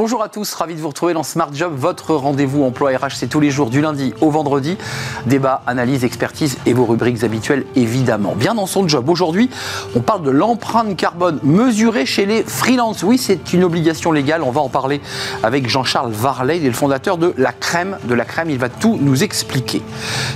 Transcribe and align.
Bonjour 0.00 0.22
à 0.22 0.30
tous, 0.30 0.54
ravi 0.54 0.74
de 0.74 0.80
vous 0.80 0.88
retrouver 0.88 1.12
dans 1.12 1.22
Smart 1.22 1.50
Job, 1.52 1.74
votre 1.76 2.14
rendez-vous 2.14 2.64
emploi 2.64 2.92
RH, 2.92 3.16
c'est 3.16 3.26
tous 3.26 3.38
les 3.38 3.50
jours 3.50 3.68
du 3.68 3.82
lundi 3.82 4.14
au 4.22 4.30
vendredi. 4.30 4.78
Débat, 5.26 5.60
analyse, 5.66 6.04
expertise 6.04 6.56
et 6.64 6.72
vos 6.72 6.86
rubriques 6.86 7.22
habituelles 7.22 7.66
évidemment. 7.76 8.34
Bien 8.34 8.54
dans 8.54 8.64
son 8.64 8.88
job, 8.88 9.10
aujourd'hui, 9.10 9.50
on 9.94 10.00
parle 10.00 10.22
de 10.22 10.30
l'empreinte 10.30 10.96
carbone 10.96 11.38
mesurée 11.42 12.06
chez 12.06 12.24
les 12.24 12.44
freelances. 12.44 13.02
Oui, 13.02 13.18
c'est 13.18 13.52
une 13.52 13.62
obligation 13.62 14.10
légale, 14.10 14.42
on 14.42 14.50
va 14.50 14.62
en 14.62 14.70
parler 14.70 15.02
avec 15.42 15.68
Jean-Charles 15.68 16.12
Varley, 16.12 16.56
il 16.56 16.64
est 16.64 16.68
le 16.68 16.72
fondateur 16.72 17.18
de 17.18 17.34
La 17.36 17.52
Crème. 17.52 17.98
De 18.04 18.14
La 18.14 18.24
Crème, 18.24 18.48
il 18.48 18.58
va 18.58 18.70
tout 18.70 18.98
nous 18.98 19.22
expliquer. 19.22 19.82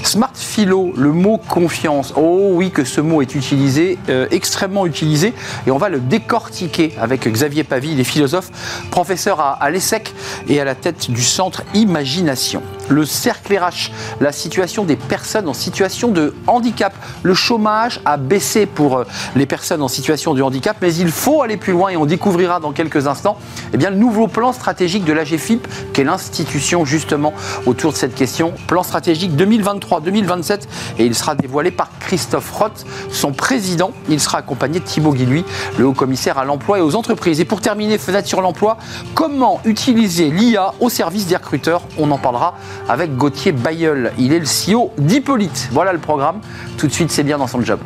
Smart 0.02 0.34
Philo, 0.34 0.92
le 0.94 1.10
mot 1.10 1.38
confiance. 1.38 2.12
Oh 2.18 2.50
oui, 2.52 2.70
que 2.70 2.84
ce 2.84 3.00
mot 3.00 3.22
est 3.22 3.34
utilisé, 3.34 3.96
euh, 4.10 4.26
extrêmement 4.30 4.84
utilisé, 4.84 5.32
et 5.66 5.70
on 5.70 5.78
va 5.78 5.88
le 5.88 6.00
décortiquer 6.00 6.92
avec 7.00 7.26
Xavier 7.26 7.64
Pavie, 7.64 7.92
il 7.92 8.00
est 8.00 8.04
philosophe, 8.04 8.50
professeur 8.90 9.40
à 9.40 9.53
à, 9.60 9.70
l'ESSEC 9.70 10.12
et 10.48 10.60
à 10.60 10.64
la 10.64 10.74
tête 10.74 11.10
du 11.10 11.22
centre 11.22 11.62
Imagination. 11.74 12.62
Le 12.88 13.04
cercle 13.04 13.56
RH, 13.56 13.90
la 14.20 14.32
situation 14.32 14.84
des 14.84 14.96
personnes 14.96 15.48
en 15.48 15.54
situation 15.54 16.08
de 16.08 16.34
handicap. 16.46 16.94
Le 17.22 17.34
chômage 17.34 18.00
a 18.04 18.16
baissé 18.16 18.66
pour 18.66 18.98
euh, 18.98 19.04
les 19.36 19.46
personnes 19.46 19.82
en 19.82 19.88
situation 19.88 20.34
de 20.34 20.42
handicap, 20.42 20.76
mais 20.80 20.94
il 20.94 21.10
faut 21.10 21.42
aller 21.42 21.56
plus 21.56 21.72
loin 21.72 21.90
et 21.90 21.96
on 21.96 22.06
découvrira 22.06 22.60
dans 22.60 22.72
quelques 22.72 23.06
instants 23.06 23.38
eh 23.72 23.76
bien, 23.76 23.90
le 23.90 23.96
nouveau 23.96 24.28
plan 24.28 24.52
stratégique 24.52 25.04
de 25.04 25.12
l'AGFIP, 25.12 25.66
qui 25.92 26.00
est 26.00 26.04
l'institution 26.04 26.84
justement 26.84 27.32
autour 27.66 27.92
de 27.92 27.96
cette 27.96 28.14
question. 28.14 28.52
Plan 28.66 28.82
stratégique 28.82 29.32
2023-2027 29.32 30.60
et 30.98 31.06
il 31.06 31.14
sera 31.14 31.34
dévoilé 31.34 31.70
par 31.70 31.90
Christophe 32.00 32.50
Roth, 32.50 32.84
son 33.10 33.32
président. 33.32 33.92
Il 34.08 34.20
sera 34.20 34.38
accompagné 34.38 34.80
de 34.80 34.84
Thibaut 34.84 35.12
Guilluy, 35.12 35.44
le 35.78 35.86
haut 35.86 35.92
commissaire 35.92 36.38
à 36.38 36.44
l'emploi 36.44 36.78
et 36.78 36.82
aux 36.82 36.94
entreprises. 36.94 37.40
Et 37.40 37.44
pour 37.44 37.60
terminer, 37.60 37.98
fenêtre 37.98 38.28
sur 38.28 38.40
l'emploi, 38.40 38.76
comment 39.14 39.60
utiliser 39.64 40.30
l'IA 40.30 40.74
au 40.80 40.88
service 40.88 41.26
des 41.26 41.36
recruteurs? 41.36 41.82
On 41.98 42.10
en 42.10 42.18
parlera 42.18 42.54
avec 42.88 43.16
Gauthier 43.16 43.52
Bayeul. 43.52 44.12
Il 44.18 44.32
est 44.32 44.40
le 44.40 44.46
CEO 44.46 44.92
d'Hippolyte. 44.98 45.68
Voilà 45.72 45.92
le 45.92 45.98
programme. 45.98 46.40
Tout 46.76 46.86
de 46.86 46.92
suite, 46.92 47.10
c'est 47.10 47.24
bien 47.24 47.38
dans 47.38 47.46
son 47.46 47.62
job. 47.62 47.80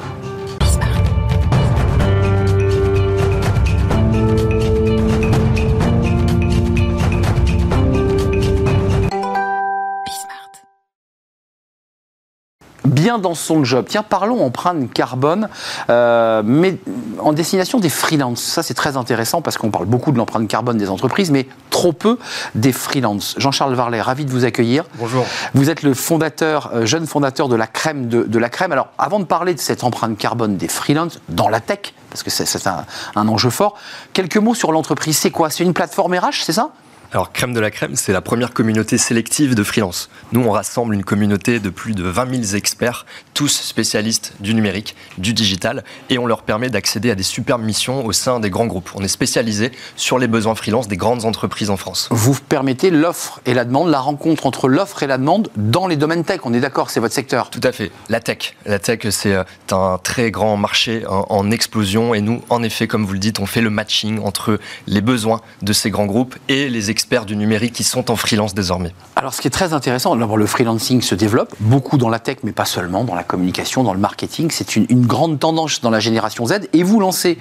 Bien 13.08 13.18
dans 13.18 13.34
son 13.34 13.64
job. 13.64 13.86
Tiens, 13.88 14.02
parlons 14.02 14.44
empreinte 14.44 14.92
carbone, 14.92 15.48
euh, 15.88 16.42
mais 16.44 16.76
en 17.20 17.32
destination 17.32 17.80
des 17.80 17.88
freelances. 17.88 18.42
Ça, 18.42 18.62
c'est 18.62 18.74
très 18.74 18.98
intéressant 18.98 19.40
parce 19.40 19.56
qu'on 19.56 19.70
parle 19.70 19.86
beaucoup 19.86 20.12
de 20.12 20.18
l'empreinte 20.18 20.46
carbone 20.46 20.76
des 20.76 20.90
entreprises, 20.90 21.30
mais 21.30 21.48
trop 21.70 21.94
peu 21.94 22.18
des 22.54 22.70
freelances. 22.70 23.34
Jean-Charles 23.38 23.72
Varlet, 23.72 24.02
ravi 24.02 24.26
de 24.26 24.30
vous 24.30 24.44
accueillir. 24.44 24.84
Bonjour. 24.96 25.24
Vous 25.54 25.70
êtes 25.70 25.84
le 25.84 25.94
fondateur, 25.94 26.70
euh, 26.74 26.84
jeune 26.84 27.06
fondateur 27.06 27.48
de 27.48 27.56
la 27.56 27.66
crème 27.66 28.08
de, 28.08 28.38
la 28.38 28.50
crème. 28.50 28.72
Alors, 28.72 28.88
avant 28.98 29.20
de 29.20 29.24
parler 29.24 29.54
de 29.54 29.60
cette 29.60 29.84
empreinte 29.84 30.18
carbone 30.18 30.58
des 30.58 30.68
freelances 30.68 31.18
dans 31.30 31.48
la 31.48 31.60
tech, 31.60 31.94
parce 32.10 32.22
que 32.22 32.28
c'est 32.28 32.66
un, 32.66 32.84
un 33.16 33.26
enjeu 33.26 33.48
fort, 33.48 33.74
quelques 34.12 34.36
mots 34.36 34.54
sur 34.54 34.70
l'entreprise. 34.70 35.16
C'est 35.16 35.30
quoi? 35.30 35.48
C'est 35.48 35.64
une 35.64 35.72
plateforme 35.72 36.12
RH, 36.12 36.42
c'est 36.44 36.52
ça? 36.52 36.72
Alors, 37.10 37.32
Crème 37.32 37.54
de 37.54 37.60
la 37.60 37.70
Crème, 37.70 37.96
c'est 37.96 38.12
la 38.12 38.20
première 38.20 38.52
communauté 38.52 38.98
sélective 38.98 39.54
de 39.54 39.62
freelance. 39.62 40.10
Nous, 40.32 40.42
on 40.42 40.50
rassemble 40.50 40.92
une 40.94 41.04
communauté 41.04 41.58
de 41.58 41.70
plus 41.70 41.94
de 41.94 42.02
20 42.04 42.44
000 42.44 42.54
experts, 42.54 43.06
tous 43.32 43.48
spécialistes 43.48 44.34
du 44.40 44.52
numérique, 44.52 44.94
du 45.16 45.32
digital, 45.32 45.84
et 46.10 46.18
on 46.18 46.26
leur 46.26 46.42
permet 46.42 46.68
d'accéder 46.68 47.10
à 47.10 47.14
des 47.14 47.22
superbes 47.22 47.62
missions 47.62 48.04
au 48.04 48.12
sein 48.12 48.40
des 48.40 48.50
grands 48.50 48.66
groupes. 48.66 48.90
On 48.94 49.02
est 49.02 49.08
spécialisé 49.08 49.72
sur 49.96 50.18
les 50.18 50.28
besoins 50.28 50.54
freelance 50.54 50.86
des 50.86 50.98
grandes 50.98 51.24
entreprises 51.24 51.70
en 51.70 51.78
France. 51.78 52.08
Vous 52.10 52.36
permettez 52.46 52.90
l'offre 52.90 53.40
et 53.46 53.54
la 53.54 53.64
demande, 53.64 53.88
la 53.88 54.00
rencontre 54.00 54.44
entre 54.44 54.68
l'offre 54.68 55.02
et 55.02 55.06
la 55.06 55.16
demande 55.16 55.48
dans 55.56 55.86
les 55.86 55.96
domaines 55.96 56.24
tech. 56.24 56.40
On 56.44 56.52
est 56.52 56.60
d'accord, 56.60 56.90
c'est 56.90 57.00
votre 57.00 57.14
secteur. 57.14 57.48
Tout 57.48 57.62
à 57.62 57.72
fait. 57.72 57.90
La 58.10 58.20
tech. 58.20 58.54
La 58.66 58.78
tech, 58.78 59.00
c'est 59.08 59.32
euh, 59.32 59.44
un 59.70 59.98
très 60.02 60.30
grand 60.30 60.58
marché 60.58 61.04
en 61.08 61.50
explosion, 61.50 62.12
et 62.12 62.20
nous, 62.20 62.42
en 62.50 62.62
effet, 62.62 62.86
comme 62.86 63.06
vous 63.06 63.14
le 63.14 63.18
dites, 63.18 63.40
on 63.40 63.46
fait 63.46 63.62
le 63.62 63.70
matching 63.70 64.20
entre 64.20 64.60
les 64.86 65.00
besoins 65.00 65.40
de 65.62 65.72
ces 65.72 65.88
grands 65.88 66.04
groupes 66.04 66.36
et 66.48 66.68
les 66.68 66.90
experts 66.90 66.97
du 67.26 67.36
numérique 67.36 67.72
qui 67.72 67.84
sont 67.84 68.10
en 68.10 68.16
freelance 68.16 68.54
désormais. 68.54 68.92
Alors 69.16 69.32
ce 69.32 69.40
qui 69.40 69.48
est 69.48 69.52
très 69.52 69.72
intéressant, 69.72 70.14
d'abord 70.16 70.36
le 70.36 70.46
freelancing 70.46 71.00
se 71.00 71.14
développe, 71.14 71.54
beaucoup 71.60 71.96
dans 71.96 72.08
la 72.08 72.18
tech, 72.18 72.38
mais 72.42 72.52
pas 72.52 72.64
seulement, 72.64 73.04
dans 73.04 73.14
la 73.14 73.22
communication, 73.22 73.82
dans 73.82 73.94
le 73.94 74.00
marketing. 74.00 74.50
C'est 74.50 74.76
une, 74.76 75.06
grande 75.06 75.38
tendance 75.38 75.80
dans 75.80 75.90
la 75.90 76.00
génération 76.00 76.46
Z. 76.46 76.68
Et 76.72 76.82
vous 76.82 77.00
lancez 77.00 77.38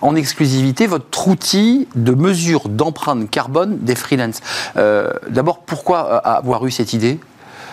en 0.00 0.14
exclusivité 0.14 0.86
votre 0.86 1.28
outil 1.28 1.88
de 1.94 2.12
mesure 2.12 2.68
d'empreinte 2.68 3.28
carbone 3.30 3.78
des 3.80 3.94
freelances. 3.94 4.40
Euh, 4.76 5.12
d'abord, 5.28 5.58
pourquoi 5.58 6.06
euh, 6.06 6.20
avoir 6.24 6.64
eu 6.66 6.70
cette 6.70 6.92
idée? 6.92 7.18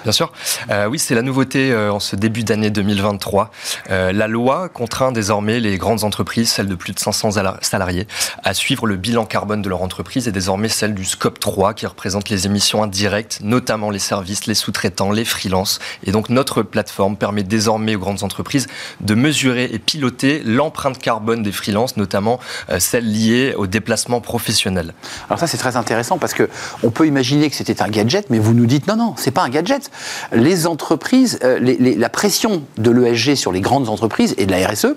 Bien 0.04 0.14
sûr. 0.14 0.32
Euh, 0.70 0.86
oui, 0.86 0.98
c'est 0.98 1.14
la 1.14 1.22
nouveauté 1.22 1.72
euh, 1.72 1.92
en 1.92 2.00
ce 2.00 2.16
début 2.16 2.44
d'année 2.44 2.70
2023. 2.70 3.52
Euh, 3.90 4.14
la 4.14 4.28
loi 4.28 4.70
contraint 4.70 5.12
désormais 5.12 5.60
les 5.60 5.78
grandes 5.78 6.06
entreprises, 6.06 6.50
celles 6.50 6.68
de 6.68 6.76
plus 6.76 6.94
de 6.94 7.00
500 7.00 7.32
salariés, 7.62 8.08
à 8.44 8.54
suivre 8.54 8.88
le 8.88 8.96
bilan 8.96 9.26
carbone 9.26 9.62
de 9.62 9.68
leur 9.68 9.82
entreprise 9.82 10.28
et 10.28 10.32
désormais 10.32 10.70
celle 10.70 10.94
du 10.94 11.04
scope 11.04 11.40
3 11.40 11.74
qui 11.74 11.86
représente 11.86 12.30
les 12.30 12.46
émissions 12.46 12.82
indirectes, 12.82 13.40
notamment 13.42 13.90
les 13.90 14.00
services, 14.00 14.46
les 14.46 14.54
sous-traitants, 14.54 15.12
les 15.12 15.26
freelances. 15.26 15.80
Et 16.06 16.12
donc 16.12 16.30
notre 16.30 16.64
plateforme 16.64 17.18
permet 17.18 17.44
désormais 17.44 17.96
aux 17.96 18.00
grandes 18.00 18.24
entreprises 18.24 18.68
de 19.02 19.16
mesurer 19.16 19.66
et 19.66 19.80
piloter 19.80 20.42
l'empreinte 20.46 21.00
carbone 21.00 21.44
des 21.44 21.52
freelances, 21.52 21.98
notamment 21.98 22.40
celle 22.80 23.12
liée 23.12 23.54
au 23.58 23.68
déplacement 23.68 24.22
professionnel. 24.22 24.94
Alors 25.30 25.40
ça 25.40 25.48
c'est 25.48 25.58
très 25.58 25.76
intéressant 25.76 26.18
parce 26.18 26.34
que 26.34 26.50
on 26.84 26.90
peut 26.90 27.06
imaginer 27.06 27.50
que 27.50 27.56
c'était 27.56 27.82
un 27.82 27.90
gadget, 27.90 28.30
mais 28.30 28.40
vous 28.40 28.54
nous 28.54 28.66
dites 28.66 28.88
non 28.88 28.96
non, 28.96 29.14
c'est 29.18 29.32
pas 29.32 29.44
un 29.44 29.50
gadget 29.50 29.89
les 30.32 30.68
entreprises, 30.68 31.40
euh, 31.44 31.60
la 31.62 32.10
pression 32.10 32.64
de 32.78 32.92
l'ESG 32.92 33.36
sur 33.36 33.52
les 33.52 33.62
grandes 33.62 33.90
entreprises 33.90 34.36
et 34.38 34.46
de 34.46 34.52
la 34.52 34.68
RSE 34.68 34.96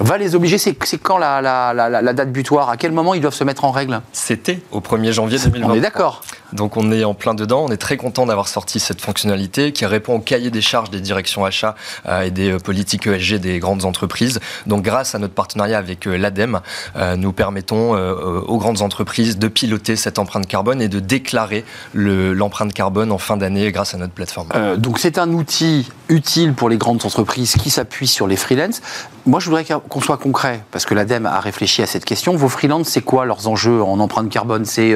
va 0.00 0.18
les 0.18 0.34
obliger. 0.34 0.58
C'est 0.58 0.74
quand 0.98 1.18
la, 1.18 2.12
date 2.12 2.32
butoir? 2.32 2.70
À 2.70 2.76
quel 2.76 2.92
moment 2.92 3.14
ils 3.14 3.20
doivent 3.20 3.34
se 3.34 3.44
mettre 3.44 3.64
en 3.64 3.70
règle? 3.70 4.00
C'était 4.12 4.60
au 4.72 4.80
1er 4.80 5.12
janvier 5.12 5.38
2020. 5.38 5.68
On 5.68 5.74
est 5.74 5.80
d'accord. 5.80 6.22
Donc 6.52 6.76
on 6.76 6.92
est 6.92 7.04
en 7.04 7.14
plein 7.14 7.34
dedans. 7.34 7.64
On 7.64 7.72
est 7.72 7.76
très 7.76 7.96
content 7.96 8.26
d'avoir 8.26 8.48
sorti 8.48 8.80
cette 8.80 9.00
fonctionnalité 9.00 9.72
qui 9.72 9.86
répond 9.86 10.14
au 10.14 10.20
cahier 10.20 10.50
des 10.50 10.60
charges 10.60 10.90
des 10.90 11.00
directions 11.00 11.44
achats 11.44 11.74
euh, 12.06 12.22
et 12.22 12.30
des 12.30 12.52
euh, 12.52 12.58
politiques 12.58 13.06
ESG 13.06 13.36
des 13.36 13.58
grandes 13.58 13.84
entreprises. 13.84 14.40
Donc 14.66 14.82
grâce 14.82 15.14
à 15.14 15.18
notre 15.18 15.34
partenariat 15.34 15.78
avec 15.78 16.06
euh, 16.06 16.16
l'ADEME, 16.16 16.60
nous 17.16 17.32
permettons 17.32 17.92
aux 17.92 18.58
grandes 18.58 18.82
entreprises 18.82 19.38
de 19.38 19.48
piloter 19.48 19.96
cette 19.96 20.18
empreinte 20.18 20.46
carbone 20.46 20.82
et 20.82 20.88
de 20.88 21.00
déclarer 21.00 21.64
l'empreinte 21.94 22.72
carbone 22.72 23.12
en 23.12 23.18
fin 23.18 23.36
d'année 23.36 23.70
grâce 23.72 23.94
à 23.94 23.98
notre 23.98 24.12
plateforme. 24.12 24.48
donc 24.76 24.98
c'est 24.98 25.18
un 25.18 25.30
outil 25.32 25.88
utile 26.08 26.54
pour 26.54 26.68
les 26.68 26.76
grandes 26.76 27.04
entreprises 27.04 27.54
qui 27.54 27.70
s'appuient 27.70 28.06
sur 28.06 28.26
les 28.26 28.36
freelances. 28.36 28.80
Moi 29.26 29.40
je 29.40 29.46
voudrais 29.46 29.64
qu'on 29.64 30.00
soit 30.00 30.18
concret 30.18 30.62
parce 30.70 30.84
que 30.84 30.94
l'ADEME 30.94 31.26
a 31.26 31.40
réfléchi 31.40 31.82
à 31.82 31.86
cette 31.86 32.04
question. 32.04 32.36
Vos 32.36 32.48
freelances, 32.48 32.88
c'est 32.88 33.02
quoi 33.02 33.24
leurs 33.24 33.48
enjeux 33.48 33.82
en 33.82 33.98
empreinte 34.00 34.30
carbone? 34.30 34.64
C'est 34.64 34.94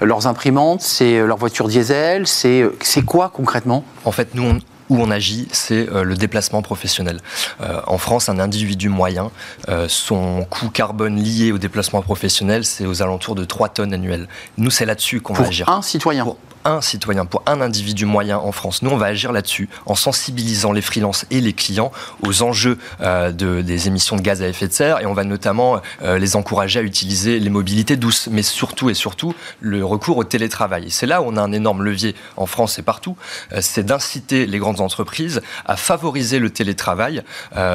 leurs 0.00 0.26
imprimantes? 0.26 0.85
C'est 0.86 1.18
euh, 1.18 1.26
leur 1.26 1.36
voiture 1.36 1.68
diesel, 1.68 2.24
euh, 2.44 2.70
c'est 2.80 3.02
quoi 3.02 3.28
concrètement? 3.28 3.84
En 4.04 4.12
fait, 4.12 4.34
nous, 4.34 4.58
où 4.88 4.98
on 4.98 5.10
agit, 5.10 5.48
c'est 5.50 5.88
euh, 5.90 6.04
le 6.04 6.14
déplacement 6.14 6.62
professionnel. 6.62 7.20
en 7.86 7.98
France, 7.98 8.28
un 8.28 8.38
individu 8.38 8.88
moyen, 8.88 9.30
son 9.88 10.46
coût 10.48 10.70
carbone 10.70 11.16
lié 11.16 11.50
au 11.52 11.58
déplacement 11.58 12.02
professionnel, 12.02 12.64
c'est 12.64 12.86
aux 12.86 13.02
alentours 13.02 13.34
de 13.34 13.44
3 13.44 13.70
tonnes 13.70 13.92
annuelles. 13.92 14.28
Nous, 14.58 14.70
c'est 14.70 14.86
là-dessus 14.86 15.20
qu'on 15.20 15.34
va 15.34 15.46
agir. 15.46 15.68
Un 15.68 15.82
citoyen 15.82 16.36
un 16.66 16.80
citoyen, 16.80 17.24
pour 17.24 17.42
un 17.46 17.60
individu 17.60 18.04
moyen 18.04 18.38
en 18.38 18.52
France. 18.52 18.82
Nous, 18.82 18.90
on 18.90 18.96
va 18.96 19.06
agir 19.06 19.32
là-dessus 19.32 19.68
en 19.86 19.94
sensibilisant 19.94 20.72
les 20.72 20.82
freelances 20.82 21.24
et 21.30 21.40
les 21.40 21.52
clients 21.52 21.92
aux 22.22 22.42
enjeux 22.42 22.78
euh, 23.00 23.30
de, 23.32 23.62
des 23.62 23.86
émissions 23.86 24.16
de 24.16 24.20
gaz 24.20 24.42
à 24.42 24.48
effet 24.48 24.66
de 24.66 24.72
serre 24.72 25.00
et 25.00 25.06
on 25.06 25.14
va 25.14 25.24
notamment 25.24 25.80
euh, 26.02 26.18
les 26.18 26.36
encourager 26.36 26.80
à 26.80 26.82
utiliser 26.82 27.38
les 27.38 27.50
mobilités 27.50 27.96
douces, 27.96 28.28
mais 28.30 28.42
surtout 28.42 28.90
et 28.90 28.94
surtout 28.94 29.34
le 29.60 29.84
recours 29.84 30.16
au 30.16 30.24
télétravail. 30.24 30.90
C'est 30.90 31.06
là 31.06 31.22
où 31.22 31.26
on 31.28 31.36
a 31.36 31.40
un 31.40 31.52
énorme 31.52 31.82
levier 31.82 32.14
en 32.36 32.46
France 32.46 32.78
et 32.78 32.82
partout, 32.82 33.16
euh, 33.52 33.58
c'est 33.60 33.84
d'inciter 33.84 34.46
les 34.46 34.58
grandes 34.58 34.80
entreprises 34.80 35.40
à 35.64 35.76
favoriser 35.76 36.38
le 36.38 36.50
télétravail 36.50 37.22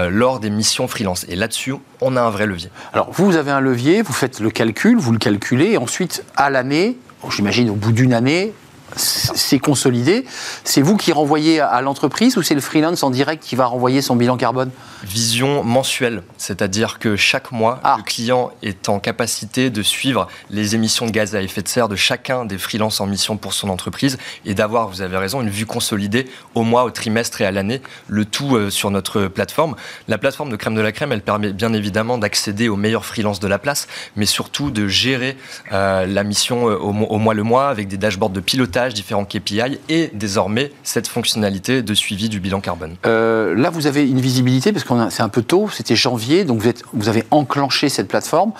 lors 0.10 0.40
des 0.40 0.50
missions 0.50 0.88
freelance. 0.88 1.26
Et 1.30 1.36
là-dessus, 1.36 1.74
on 2.02 2.16
a 2.16 2.22
un 2.22 2.30
vrai 2.30 2.46
levier. 2.46 2.70
Alors, 2.94 3.12
vous 3.12 3.36
avez 3.36 3.52
un 3.52 3.60
levier, 3.60 4.02
vous 4.02 4.14
faites 4.14 4.40
le 4.40 4.50
calcul, 4.50 4.98
vous 4.98 5.12
le 5.12 5.18
calculez, 5.18 5.72
et 5.72 5.78
ensuite, 5.78 6.24
à 6.36 6.50
l'année, 6.50 6.98
j'imagine 7.30 7.70
au 7.70 7.76
bout 7.76 7.92
d'une 7.92 8.14
année, 8.14 8.54
c'est 8.96 9.60
consolidé. 9.60 10.26
C'est 10.64 10.82
vous 10.82 10.98
qui 10.98 11.12
renvoyez 11.12 11.60
à 11.60 11.82
l'entreprise 11.82 12.38
ou 12.38 12.42
c'est 12.42 12.56
le 12.56 12.62
freelance 12.62 13.04
en 13.04 13.10
direct 13.10 13.44
qui 13.44 13.56
va 13.56 13.66
renvoyer 13.66 14.02
son 14.02 14.16
bilan 14.16 14.38
carbone? 14.38 14.72
Vision 15.04 15.64
mensuelle, 15.64 16.24
c'est-à-dire 16.38 17.00
que 17.00 17.16
chaque 17.16 17.52
mois, 17.52 17.80
ah. 17.84 17.96
le 17.98 18.04
client 18.04 18.52
est 18.62 18.90
en 18.90 19.00
capacité 19.00 19.70
de 19.70 19.82
suivre 19.82 20.28
les 20.50 20.76
émissions 20.76 21.06
de 21.06 21.12
gaz 21.12 21.36
à 21.36 21.42
effet 21.42 21.62
de 21.62 21.68
serre 21.68 21.90
de 21.90 21.96
chacun 21.96 22.46
des 22.46 22.58
freelances 22.58 23.02
en 23.02 23.08
mission 23.08 23.38
pour 23.38 23.54
son 23.54 23.70
entreprise 23.70 24.18
et 24.46 24.54
d'avoir, 24.54 24.90
vous 24.90 25.02
avez 25.02 25.18
raison, 25.18 25.42
une 25.42 25.50
vue 25.50 25.66
consolidée 25.66 26.28
au 26.56 26.64
mois, 26.64 26.84
au 26.84 26.92
trimestre 26.92 27.42
et 27.42 27.46
à 27.46 27.52
l'année, 27.52 27.82
le 28.08 28.26
tout 28.26 28.56
euh, 28.56 28.70
sur 28.70 28.92
notre 28.92 29.28
plateforme. 29.28 29.76
La 30.08 30.18
plateforme 30.18 30.50
de 30.50 30.56
Crème 30.56 30.76
de 30.76 30.82
la 30.82 30.92
Crème, 30.92 31.12
elle 31.12 31.22
permet 31.22 31.54
bien 31.54 31.74
évidemment 31.74 32.18
d'accéder 32.18 32.70
aux 32.70 32.76
meilleurs 32.76 33.06
freelances 33.06 33.40
de 33.40 33.48
la 33.48 33.60
place, 33.60 33.88
mais 34.16 34.26
surtout 34.26 34.72
de 34.72 34.88
gérer 34.88 35.38
euh, 35.72 36.06
la 36.06 36.24
mission 36.24 36.70
euh, 36.70 36.76
au, 36.76 36.90
au 36.90 37.18
mois 37.18 37.34
le 37.34 37.44
mois 37.44 37.70
avec 37.70 37.88
des 37.88 37.98
dashboards 37.98 38.30
de 38.30 38.40
pilotage, 38.40 38.81
différents 38.90 39.26
KPI 39.26 39.80
et 39.90 40.10
désormais 40.14 40.72
cette 40.84 41.08
fonctionnalité 41.08 41.82
de 41.82 41.94
suivi 41.94 42.30
du 42.30 42.40
bilan 42.40 42.62
carbone. 42.62 42.96
là, 43.04 43.70
vous 43.70 43.88
avez 43.88 44.08
une 44.08 44.22
visibilité 44.22 44.72
parce 44.72 44.84
que 44.84 44.94
c'est 45.10 45.24
un 45.24 45.30
peu 45.30 45.42
tôt, 45.42 45.70
c'était 45.72 45.96
janvier, 45.96 46.44
donc 46.44 46.62
vous, 46.62 46.72
vous 46.94 47.10
avez 47.10 47.24
enclenché 47.32 47.90
cette 47.90 48.08
plateforme. 48.08 48.52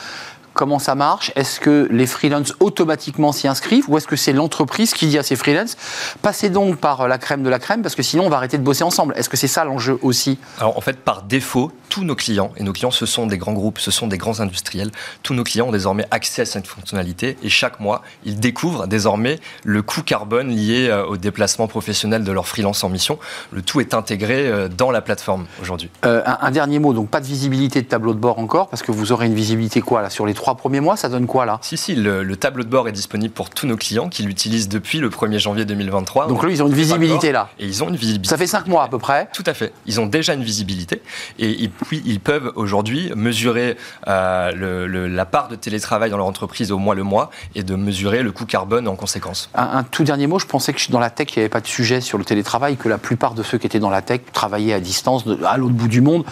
Comment 0.54 0.80
ça 0.80 0.96
marche? 0.96 1.32
Est-ce 1.36 1.60
que 1.60 1.88
les 1.92 2.06
freelances 2.06 2.54
automatiquement 2.60 3.32
s'y 3.32 3.48
inscrivent 3.48 3.90
ou 3.90 3.98
est-ce 3.98 4.08
que 4.08 4.16
c'est 4.16 4.34
l'entreprise 4.34 4.94
qui 4.94 5.08
dit 5.08 5.18
à 5.18 5.24
ses 5.24 5.36
freelances 5.36 5.78
passez 6.22 6.50
donc 6.50 6.78
par 6.78 7.08
la 7.08 7.18
crème 7.18 7.42
de 7.44 7.50
la 7.50 7.60
crème 7.60 7.82
parce 7.82 7.96
que 7.96 8.04
sinon 8.04 8.26
on 8.26 8.30
va 8.30 8.38
arrêter 8.38 8.58
de 8.58 8.64
bosser 8.64 8.84
ensemble 8.84 9.14
Est-ce 9.18 9.30
que 9.30 9.38
c'est 9.38 9.48
ça 9.48 9.64
l'enjeu 9.64 9.98
aussi? 10.02 10.38
Alors 10.60 10.78
en 10.78 10.82
fait, 10.82 11.00
par 11.00 11.24
défaut, 11.24 11.72
tous 11.90 12.04
nos 12.04 12.16
clients, 12.16 12.52
et 12.58 12.64
nos 12.64 12.74
clients 12.74 12.92
ce 12.92 13.06
sont 13.06 13.28
des 13.28 13.38
grands 13.38 13.54
groupes, 13.54 13.80
ce 13.80 13.92
sont 13.92 14.08
des 14.08 14.18
grands 14.18 14.40
industriels, 14.40 14.92
tous 15.24 15.34
nos 15.34 15.44
clients 15.44 15.68
ont 15.68 15.72
désormais 15.72 16.06
accès 16.12 16.42
à 16.42 16.46
cette 16.46 16.68
fonctionnalité 16.68 17.38
et 17.44 17.50
chaque 17.50 17.80
mois, 17.80 18.02
ils 18.26 18.40
découvrent 18.40 18.88
désormais 18.88 19.40
le 19.64 19.82
coût 19.82 20.04
carbone 20.04 20.50
lié 20.50 20.90
euh, 20.90 21.06
au 21.06 21.18
déplacement 21.18 21.68
professionnel 21.68 22.24
de 22.24 22.32
leurs 22.32 22.48
freelance 22.48 22.84
en 22.84 22.90
mission. 22.90 23.20
Le 23.52 23.62
tout 23.62 23.80
est 23.80 23.94
intégré 23.94 24.48
euh, 24.48 24.68
dans 24.68 24.92
la 24.92 25.02
plateforme 25.02 25.46
aujourd'hui. 25.62 25.90
Euh, 26.06 26.22
un, 26.26 26.38
un, 26.42 26.52
dernier 26.52 26.80
mot, 26.80 26.94
donc 26.94 27.10
pas 27.10 27.22
de 27.22 27.26
visibilité 27.26 27.82
de 27.82 27.88
tableau 27.88 28.14
de 28.14 28.20
bord 28.20 28.40
encore 28.40 28.68
parce 28.70 28.84
que 28.84 28.92
vous 28.92 29.12
aurez 29.12 29.28
une 29.28 29.36
visibilité 29.36 29.82
quoi 29.82 30.02
là 30.02 30.10
sur 30.10 30.26
les 30.26 30.34
trois 30.42 30.56
premiers 30.56 30.80
mois, 30.80 30.98
ça 30.98 31.08
donne 31.08 31.28
quoi 31.28 31.46
là 31.46 31.60
Si, 31.62 31.78
si, 31.78 31.94
le, 31.94 32.36
tableau 32.36 32.64
de 32.64 32.70
bord 32.70 32.88
est 32.88 32.92
disponible 32.92 33.32
pour 33.32 33.52
tous 33.52 33.68
nos 33.68 33.78
clients 33.78 34.10
qui 34.10 34.24
l'utilisent 34.24 34.70
depuis 34.70 34.98
le 34.98 35.10
1er 35.10 35.38
janvier 35.38 35.66
2023. 35.66 36.28
Donc, 36.28 36.44
là, 36.44 36.50
ils 36.50 36.64
ont 36.64 36.68
une 36.68 36.74
visibilité 36.74 37.32
là. 37.32 37.50
Et 37.60 37.68
ils 37.68 37.84
ont 37.84 37.90
une 37.90 37.96
visibilité. 37.96 38.30
Ça 38.30 38.38
fait 38.38 38.48
5 38.48 38.68
mois 38.68 38.84
à 38.84 38.88
peu 38.88 38.98
près 38.98 39.30
Tout 39.34 39.44
à 39.46 39.54
fait. 39.54 39.72
Ils 39.86 40.00
ont 40.00 40.08
déjà 40.08 40.34
une 40.34 40.44
visibilité 40.44 41.02
et 41.38 41.70
puis 41.86 42.02
ils 42.06 42.20
peuvent 42.20 42.52
aujourd'hui 42.56 43.12
mesurer 43.16 43.78
euh, 44.08 45.08
la 45.08 45.26
part 45.26 45.48
de 45.48 45.56
télétravail 45.56 46.10
dans 46.10 46.18
leur 46.18 46.26
entreprise 46.26 46.72
au 46.72 46.80
mois 46.80 46.96
le 46.96 47.04
mois 47.04 47.30
et 47.54 47.62
de 47.62 47.76
mesurer 47.76 48.24
le 48.24 48.32
coût 48.32 48.46
carbone 48.46 48.88
en 48.88 48.96
conséquence. 48.96 49.50
Un, 49.54 49.84
tout 49.84 50.04
dernier 50.04 50.26
mot, 50.26 50.40
je 50.40 50.48
pensais 50.48 50.74
que 50.74 50.92
dans 50.92 51.00
la 51.00 51.12
tech, 51.12 51.28
il 51.36 51.40
n'y 51.40 51.44
avait 51.44 51.50
pas 51.50 51.62
de 51.62 51.68
sujet 51.68 52.02
sur 52.02 52.18
le 52.18 52.26
télétravail, 52.26 52.78
que 52.78 52.90
la 52.90 52.98
plupart 52.98 53.36
de 53.36 53.44
ceux 53.44 53.60
qui 53.60 53.68
étaient 53.68 53.80
dans 53.80 53.92
la 53.92 54.02
tech 54.02 54.22
travaillaient 54.34 54.74
à 54.74 54.80
distance, 54.80 55.24
à 55.46 55.58
l'autre 55.58 55.76
bout 55.76 55.88
du 55.88 56.02
monde. 56.02 56.26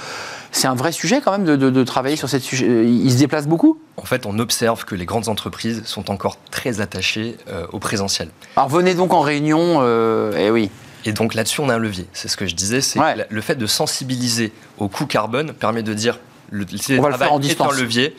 C'est 0.51 0.67
un 0.67 0.75
vrai 0.75 0.91
sujet 0.91 1.21
quand 1.23 1.31
même 1.31 1.45
de, 1.45 1.83
travailler 1.83 2.15
sur 2.15 2.29
cette 2.29 2.43
sujet. 2.43 2.85
Ils 2.85 3.11
se 3.11 3.17
déplacent 3.17 3.47
beaucoup? 3.47 3.79
En 3.97 4.05
fait, 4.05 4.25
on 4.25 4.39
observe 4.39 4.85
que 4.85 4.95
les 4.95 5.05
grandes 5.05 5.27
entreprises 5.27 5.83
sont 5.85 6.11
encore 6.11 6.37
très 6.51 6.81
attachées 6.81 7.37
euh, 7.49 7.65
au 7.71 7.79
présentiel. 7.79 8.29
Alors 8.55 8.69
venez 8.69 8.95
donc 8.95 9.13
en 9.13 9.21
réunion, 9.21 9.79
euh, 9.81 10.33
eh 10.37 10.49
oui. 10.49 10.69
Et 11.05 11.13
donc 11.13 11.33
là-dessus, 11.33 11.61
on 11.61 11.69
a 11.69 11.75
un 11.75 11.79
levier. 11.79 12.07
C'est 12.13 12.27
ce 12.27 12.37
que 12.37 12.45
je 12.45 12.55
disais, 12.55 12.81
c'est 12.81 12.99
le 13.29 13.41
fait 13.41 13.55
de 13.55 13.67
sensibiliser 13.67 14.51
au 14.77 14.87
coût 14.87 15.05
carbone 15.05 15.53
permet 15.53 15.83
de 15.83 15.93
dire 15.93 16.19
le 16.51 16.65
télétravail 16.65 17.47
est 17.47 17.61
un 17.61 17.71
levier 17.71 18.15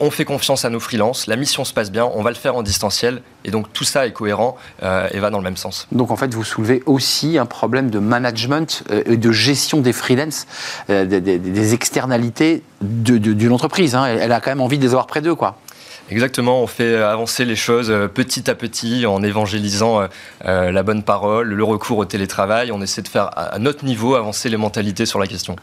on 0.00 0.10
fait 0.10 0.24
confiance 0.24 0.64
à 0.64 0.70
nos 0.70 0.80
freelances, 0.80 1.26
la 1.26 1.36
mission 1.36 1.64
se 1.64 1.72
passe 1.72 1.90
bien, 1.90 2.08
on 2.14 2.22
va 2.22 2.30
le 2.30 2.36
faire 2.36 2.56
en 2.56 2.62
distanciel, 2.62 3.22
et 3.44 3.50
donc 3.50 3.72
tout 3.72 3.84
ça 3.84 4.06
est 4.06 4.12
cohérent 4.12 4.56
euh, 4.82 5.08
et 5.12 5.20
va 5.20 5.30
dans 5.30 5.38
le 5.38 5.44
même 5.44 5.56
sens. 5.56 5.86
Donc 5.92 6.10
en 6.10 6.16
fait, 6.16 6.34
vous 6.34 6.44
soulevez 6.44 6.82
aussi 6.86 7.38
un 7.38 7.46
problème 7.46 7.90
de 7.90 7.98
management 7.98 8.82
euh, 8.90 9.02
et 9.06 9.16
de 9.16 9.32
gestion 9.32 9.80
des 9.80 9.92
freelances, 9.92 10.46
euh, 10.90 11.04
des, 11.04 11.74
externalités 11.74 12.62
d'une 12.80 13.52
entreprise. 13.52 13.94
Hein. 13.94 14.06
Elle, 14.06 14.32
a 14.32 14.40
quand 14.40 14.50
même 14.50 14.60
envie 14.60 14.78
de 14.78 14.82
les 14.82 14.90
avoir 14.90 15.06
près 15.06 15.20
d'eux, 15.20 15.34
quoi. 15.34 15.56
Exactement, 16.10 16.60
on 16.60 16.66
fait 16.66 16.96
avancer 16.96 17.46
les 17.46 17.56
choses 17.56 17.90
euh, 17.90 18.08
petit 18.08 18.50
à 18.50 18.54
petit 18.54 19.06
en 19.06 19.22
évangélisant 19.22 20.02
euh, 20.02 20.06
euh, 20.44 20.70
la 20.70 20.82
bonne 20.82 21.02
parole, 21.02 21.48
le 21.48 21.64
recours 21.64 21.96
au 21.96 22.04
télétravail. 22.04 22.70
On 22.72 22.82
essaie 22.82 23.00
de 23.00 23.08
faire 23.08 23.30
à 23.34 23.58
notre 23.58 23.86
niveau 23.86 24.14
avancer 24.14 24.50
les 24.50 24.58
mentalités 24.58 25.06
sur 25.06 25.18
la 25.18 25.26
question. 25.26 25.56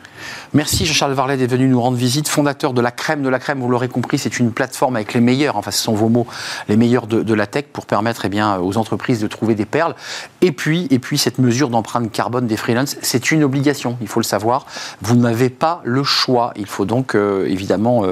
Merci 0.54 0.88
Jean-Charles 0.88 1.14
Varlet 1.14 1.38
d'être 1.38 1.52
venu 1.52 1.68
nous 1.68 1.80
rendre 1.80 1.96
visite, 1.96 2.28
fondateur 2.28 2.74
de 2.74 2.82
la 2.82 2.90
crème 2.90 3.22
de 3.22 3.30
la 3.30 3.38
crème. 3.38 3.60
Vous 3.60 3.70
l'aurez 3.70 3.88
compris, 3.88 4.18
c'est 4.18 4.40
une 4.40 4.52
plateforme 4.52 4.96
avec 4.96 5.14
les 5.14 5.22
meilleurs, 5.22 5.58
enfin 5.58 5.70
ce 5.70 5.84
sont 5.84 5.94
vos 5.94 6.10
mots, 6.10 6.26
les 6.68 6.76
meilleurs 6.76 7.06
de, 7.06 7.34
la 7.36 7.46
tech 7.46 7.66
pour 7.72 7.86
permettre 7.86 8.26
eh 8.26 8.30
bien, 8.30 8.58
aux 8.58 8.78
entreprises 8.78 9.20
de 9.20 9.28
trouver 9.28 9.54
des 9.54 9.66
perles. 9.66 9.96
Et 10.42 10.52
puis, 10.52 10.88
et 10.90 10.98
puis 10.98 11.20
cette 11.20 11.38
mesure 11.38 11.70
d'empreinte 11.70 12.12
carbone 12.12 12.48
des 12.48 12.58
freelances, 12.58 12.98
c'est 13.04 13.30
une 13.30 13.44
obligation, 13.44 13.96
il 14.02 14.08
faut 14.08 14.20
le 14.20 14.26
savoir. 14.26 14.66
Vous 15.02 15.16
n'avez 15.16 15.52
pas 15.52 15.82
le 15.84 16.04
choix. 16.04 16.52
Il 16.56 16.66
faut 16.66 16.86
donc 16.86 17.16
évidemment 17.16 18.06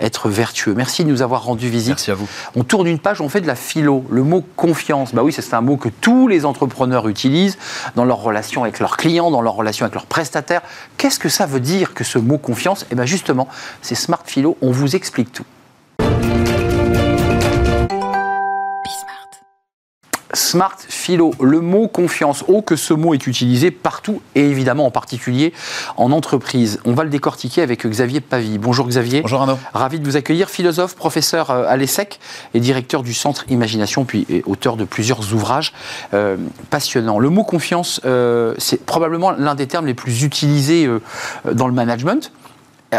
être 0.00 0.28
vertueux. 0.28 0.74
Merci 0.74 1.04
de 1.04 1.10
nous 1.10 1.22
avoir 1.22 1.44
rendu 1.44 1.68
visite 1.68 1.75
Merci 1.88 2.10
à 2.10 2.14
vous. 2.14 2.28
On 2.54 2.64
tourne 2.64 2.86
une 2.86 2.98
page, 2.98 3.20
on 3.20 3.28
fait 3.28 3.40
de 3.40 3.46
la 3.46 3.54
philo. 3.54 4.04
Le 4.10 4.22
mot 4.22 4.44
confiance, 4.56 5.14
bah 5.14 5.22
oui, 5.22 5.32
c'est 5.32 5.54
un 5.54 5.60
mot 5.60 5.76
que 5.76 5.88
tous 5.88 6.28
les 6.28 6.44
entrepreneurs 6.44 7.08
utilisent 7.08 7.58
dans 7.94 8.04
leur 8.04 8.18
relation 8.18 8.62
avec 8.62 8.78
leurs 8.78 8.96
clients, 8.96 9.30
dans 9.30 9.42
leur 9.42 9.54
relation 9.54 9.84
avec 9.84 9.94
leurs 9.94 10.06
prestataires. 10.06 10.62
Qu'est-ce 10.96 11.18
que 11.18 11.28
ça 11.28 11.46
veut 11.46 11.60
dire 11.60 11.94
que 11.94 12.04
ce 12.04 12.18
mot 12.18 12.38
confiance? 12.38 12.86
Eh 12.90 12.94
bien 12.94 13.06
justement, 13.06 13.48
c'est 13.82 13.94
Smart 13.94 14.22
Philo, 14.24 14.56
on 14.62 14.70
vous 14.70 14.96
explique 14.96 15.32
tout. 15.32 15.44
Smart 20.36 20.76
Philo, 20.86 21.32
le 21.40 21.60
mot 21.60 21.88
confiance, 21.88 22.44
oh 22.46 22.60
que 22.60 22.76
ce 22.76 22.92
mot 22.92 23.14
est 23.14 23.26
utilisé 23.26 23.70
partout 23.70 24.20
et 24.34 24.42
évidemment 24.42 24.84
en 24.84 24.90
particulier 24.90 25.54
en 25.96 26.12
entreprise. 26.12 26.78
On 26.84 26.92
va 26.92 27.04
le 27.04 27.10
décortiquer 27.10 27.62
avec 27.62 27.86
Xavier 27.86 28.20
Pavie. 28.20 28.58
Bonjour 28.58 28.86
Xavier. 28.86 29.22
Bonjour 29.22 29.40
Arnaud. 29.40 29.58
Ravi 29.72 29.98
de 29.98 30.04
vous 30.04 30.16
accueillir, 30.16 30.50
philosophe, 30.50 30.94
professeur 30.94 31.50
euh, 31.50 31.64
à 31.66 31.78
l'ESSEC 31.78 32.20
et 32.52 32.60
directeur 32.60 33.02
du 33.02 33.14
Centre 33.14 33.46
Imagination, 33.48 34.04
puis 34.04 34.26
auteur 34.44 34.76
de 34.76 34.84
plusieurs 34.84 35.32
ouvrages 35.32 35.72
euh, 36.12 36.36
passionnants. 36.68 37.18
Le 37.18 37.30
mot 37.30 37.42
confiance, 37.42 38.02
euh, 38.04 38.54
c'est 38.58 38.84
probablement 38.84 39.30
l'un 39.30 39.54
des 39.54 39.66
termes 39.66 39.86
les 39.86 39.94
plus 39.94 40.22
utilisés 40.22 40.86
dans 41.50 41.66
le 41.66 41.72
management. 41.72 42.30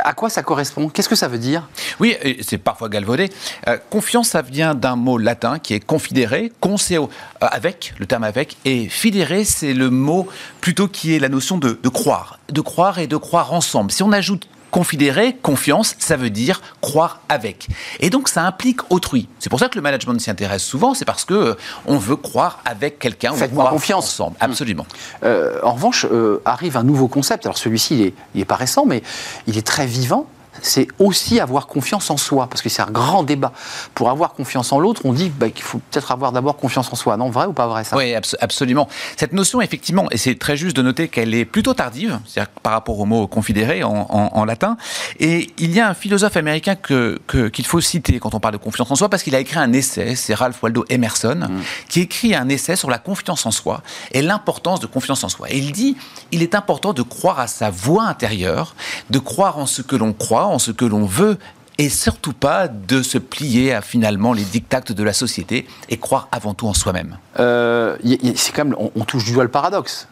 À 0.04 0.14
quoi 0.14 0.30
ça 0.30 0.44
correspond? 0.44 0.90
Qu'est-ce 0.90 1.10
que 1.10 1.16
ça 1.16 1.28
veut 1.28 1.38
dire? 1.38 1.68
Oui, 2.00 2.16
c'est 2.42 2.58
parfois 2.58 2.90
galvaudé. 2.90 3.30
Euh, 3.68 3.78
confiance, 3.90 4.30
ça 4.30 4.42
vient 4.42 4.76
d'un 4.76 4.96
mot 4.96 5.18
latin 5.18 5.60
qui 5.60 5.74
est 5.74 5.80
confidere, 5.80 6.50
conseo, 6.60 7.10
euh, 7.44 7.48
avec, 7.52 7.94
le 8.00 8.06
terme 8.06 8.24
avec, 8.24 8.58
et 8.66 8.90
fidere, 8.90 9.46
c'est 9.46 9.74
le 9.74 9.90
mot 9.90 10.28
plutôt 10.62 10.88
qui 10.88 11.16
est 11.16 11.20
la 11.20 11.30
notion 11.30 11.58
de, 11.58 11.80
de 11.82 11.90
croire. 11.90 12.40
De 12.50 12.62
croire 12.62 13.00
et 13.00 13.08
de 13.08 13.18
croire 13.18 13.54
ensemble. 13.54 13.92
Si 13.92 14.04
on 14.04 14.12
ajoute 14.12 14.48
Confidérer, 14.72 15.36
confiance, 15.42 15.96
ça 16.00 16.18
veut 16.18 16.30
dire 16.30 16.62
croire 16.82 17.22
avec. 17.30 17.68
Et 18.00 18.10
donc 18.10 18.28
ça 18.30 18.44
implique 18.44 18.92
autrui. 18.92 19.28
C'est 19.40 19.50
pour 19.50 19.60
ça 19.60 19.70
que 19.70 19.76
le 19.76 19.82
management 19.82 20.20
s'y 20.20 20.30
intéresse 20.30 20.64
souvent, 20.64 20.94
c'est 20.94 21.06
parce 21.06 21.26
que 21.26 21.34
euh, 21.34 21.54
on 21.86 21.98
veut 21.98 22.16
croire 22.18 22.60
avec 22.66 23.00
quelqu'un, 23.00 23.34
Faites-moi 23.34 23.70
confiance. 23.70 24.06
ensemble. 24.06 24.36
Absolument. 24.40 24.86
Euh, 25.24 25.60
en 25.64 25.74
revanche, 25.74 26.06
euh, 26.12 26.42
arrive 26.46 26.78
un 26.78 26.84
nouveau 26.84 27.08
concept. 27.08 27.46
Alors 27.46 27.58
celui-ci, 27.58 28.14
il 28.36 28.40
n'est 28.40 28.46
pas 28.46 28.56
récent, 28.56 28.86
mais 28.86 29.02
il 29.48 29.58
est 29.58 29.66
très 29.66 29.86
vivant 29.86 30.28
c'est 30.62 30.88
aussi 31.00 31.40
avoir 31.40 31.68
confiance 31.68 32.10
en 32.10 32.18
soi, 32.18 32.48
parce 32.48 32.62
que 32.62 32.70
c'est 32.70 32.82
un 32.82 32.92
grand 32.92 33.24
débat. 33.24 33.52
Pour 33.94 34.10
avoir 34.10 34.34
confiance 34.34 34.72
en 34.72 34.80
l'autre, 34.80 35.02
on 35.06 35.14
dit 35.14 35.30
bah, 35.30 35.50
qu'il 35.50 35.64
faut 35.64 35.80
peut-être 35.92 36.12
avoir 36.12 36.32
d'abord 36.32 36.58
confiance 36.58 36.92
en 36.92 36.96
soi. 36.96 37.18
Non, 37.18 37.30
vrai 37.30 37.46
ou 37.46 37.54
pas 37.54 37.68
vrai 37.68 37.84
ça? 37.84 37.98
Oui, 37.98 38.14
absolument. 38.16 38.88
Cette 39.16 39.34
notion, 39.34 39.62
effectivement, 39.62 40.08
et 40.12 40.18
c'est 40.18 40.38
très 40.38 40.58
juste 40.58 40.76
de 40.76 40.82
noter 40.82 41.08
qu'elle 41.08 41.34
est 41.34 41.46
plutôt 41.46 41.74
tardive, 41.74 42.20
c'est-à-dire 42.26 42.52
par 42.64 42.74
rapport 42.74 43.00
au 43.00 43.06
mot 43.06 43.28
confidéré 43.28 43.84
en, 43.84 44.46
latin. 44.46 44.78
Et 45.20 45.50
il 45.58 45.74
y 45.74 45.80
a 45.80 45.90
un 45.90 45.94
philosophe 45.94 46.38
américain 46.38 46.76
que, 46.76 47.20
qu'il 47.50 47.66
faut 47.66 47.82
citer 47.82 48.20
quand 48.20 48.34
on 48.34 48.40
parle 48.40 48.54
de 48.54 48.60
confiance 48.60 48.90
en 48.92 48.96
soi, 48.96 49.10
parce 49.10 49.24
qu'il 49.24 49.36
a 49.36 49.40
écrit 49.40 49.60
un 49.60 49.74
essai, 49.74 50.16
c'est 50.16 50.34
Ralph 50.34 50.62
Waldo 50.64 50.86
Emerson, 50.90 51.48
mm. 51.50 51.62
qui 51.90 52.02
écrit 52.02 52.36
un 52.36 52.48
essai 52.50 52.76
sur 52.76 52.90
la 52.90 52.98
confiance 52.98 53.46
en 53.46 53.52
soi 53.52 53.82
et 54.12 54.22
l'importance 54.22 54.80
de 54.80 54.88
confiance 54.88 55.24
en 55.24 55.30
soi. 55.30 55.48
Et 55.50 55.58
il 55.58 55.72
dit, 55.72 55.98
il 56.32 56.42
est 56.42 56.56
important 56.56 56.94
de 56.94 57.02
croire 57.02 57.40
à 57.40 57.48
sa 57.48 57.70
voix 57.70 58.06
intérieure, 58.06 58.76
de 59.10 59.20
croire 59.20 59.58
en 59.58 59.66
ce 59.66 59.82
que 59.82 59.96
l'on 59.96 60.14
croit, 60.14 60.47
en 60.48 60.60
ce 60.60 60.72
que 60.72 60.86
l'on 60.86 61.06
veut 61.06 61.38
et 61.78 61.90
surtout 61.90 62.34
pas 62.34 62.68
de 62.68 63.02
se 63.02 63.18
plier 63.18 63.74
à 63.74 63.82
finalement 63.82 64.34
les 64.34 64.44
dictates 64.44 64.92
de 64.92 65.04
la 65.04 65.14
société 65.14 65.68
et 65.90 65.98
croire 65.98 66.28
avant 66.32 66.54
tout 66.54 66.68
en 66.68 66.74
soi-même. 66.74 67.18
Euh, 67.40 67.98
c'est 68.36 68.52
quand 68.52 68.66
même, 68.66 68.76
on, 68.78 69.04
touche 69.04 69.26
du 69.26 69.34
doigt 69.34 69.44
le 69.44 69.52
paradoxe. 69.52 70.08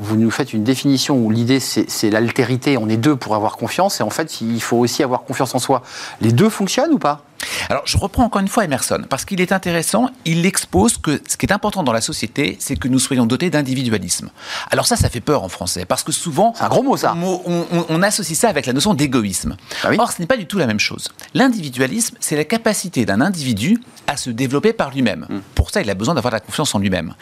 Vous 0.00 0.16
nous 0.16 0.30
faites 0.30 0.52
une 0.52 0.64
définition 0.64 1.16
où 1.16 1.30
l'idée 1.30 1.60
c'est 1.60 2.10
l'altérité, 2.10 2.76
on 2.76 2.88
est 2.88 2.98
deux 2.98 3.16
pour 3.16 3.34
avoir 3.34 3.56
confiance, 3.56 4.00
et 4.00 4.02
en 4.02 4.10
fait 4.10 4.40
il 4.42 4.60
faut 4.60 4.76
aussi 4.76 5.02
avoir 5.02 5.22
confiance 5.22 5.54
en 5.54 5.58
soi. 5.58 5.82
Les 6.20 6.30
deux 6.30 6.50
fonctionnent 6.50 6.92
ou 6.92 6.98
pas? 6.98 7.22
Alors, 7.68 7.82
je 7.86 7.96
reprends 7.96 8.24
encore 8.24 8.40
une 8.40 8.48
fois 8.48 8.64
Emerson, 8.64 9.02
parce 9.08 9.24
qu'il 9.24 9.40
est 9.40 9.52
intéressant, 9.52 10.10
il 10.24 10.44
expose 10.46 10.98
que 10.98 11.20
ce 11.28 11.36
qui 11.36 11.46
est 11.46 11.52
important 11.52 11.82
dans 11.82 11.92
la 11.92 12.00
société, 12.00 12.56
c'est 12.60 12.76
que 12.76 12.88
nous 12.88 12.98
soyons 12.98 13.26
dotés 13.26 13.50
d'individualisme. 13.50 14.30
Alors 14.70 14.86
ça, 14.86 14.96
ça 14.96 15.08
fait 15.08 15.20
peur 15.20 15.42
en 15.42 15.48
français, 15.48 15.84
parce 15.84 16.02
que 16.02 16.12
souvent... 16.12 16.52
C'est 16.56 16.64
un 16.64 16.68
gros 16.68 16.82
mot, 16.82 16.96
ça. 16.96 17.14
On, 17.14 18.02
associe 18.02 18.38
ça 18.38 18.48
avec 18.48 18.66
la 18.66 18.72
notion 18.72 18.94
d'égoïsme. 18.94 19.56
Ah 19.82 19.90
Or, 19.98 20.12
ce 20.12 20.20
n'est 20.20 20.26
pas 20.26 20.36
du 20.36 20.46
tout 20.46 20.58
la 20.58 20.66
même 20.66 20.78
chose. 20.78 21.08
L'individualisme, 21.34 22.16
c'est 22.20 22.36
la 22.36 22.44
capacité 22.44 23.04
d'un 23.04 23.20
individu 23.20 23.78
à 24.06 24.16
se 24.16 24.30
développer 24.30 24.72
par 24.72 24.90
lui-même. 24.90 25.26
Hmm. 25.28 25.40
Pour 25.54 25.70
ça, 25.70 25.82
il 25.82 25.90
a 25.90 25.94
besoin 25.94 26.14
d'avoir 26.14 26.30
de 26.30 26.36
la 26.36 26.40
confiance 26.40 26.74
en 26.74 26.78
lui-même. 26.78 27.14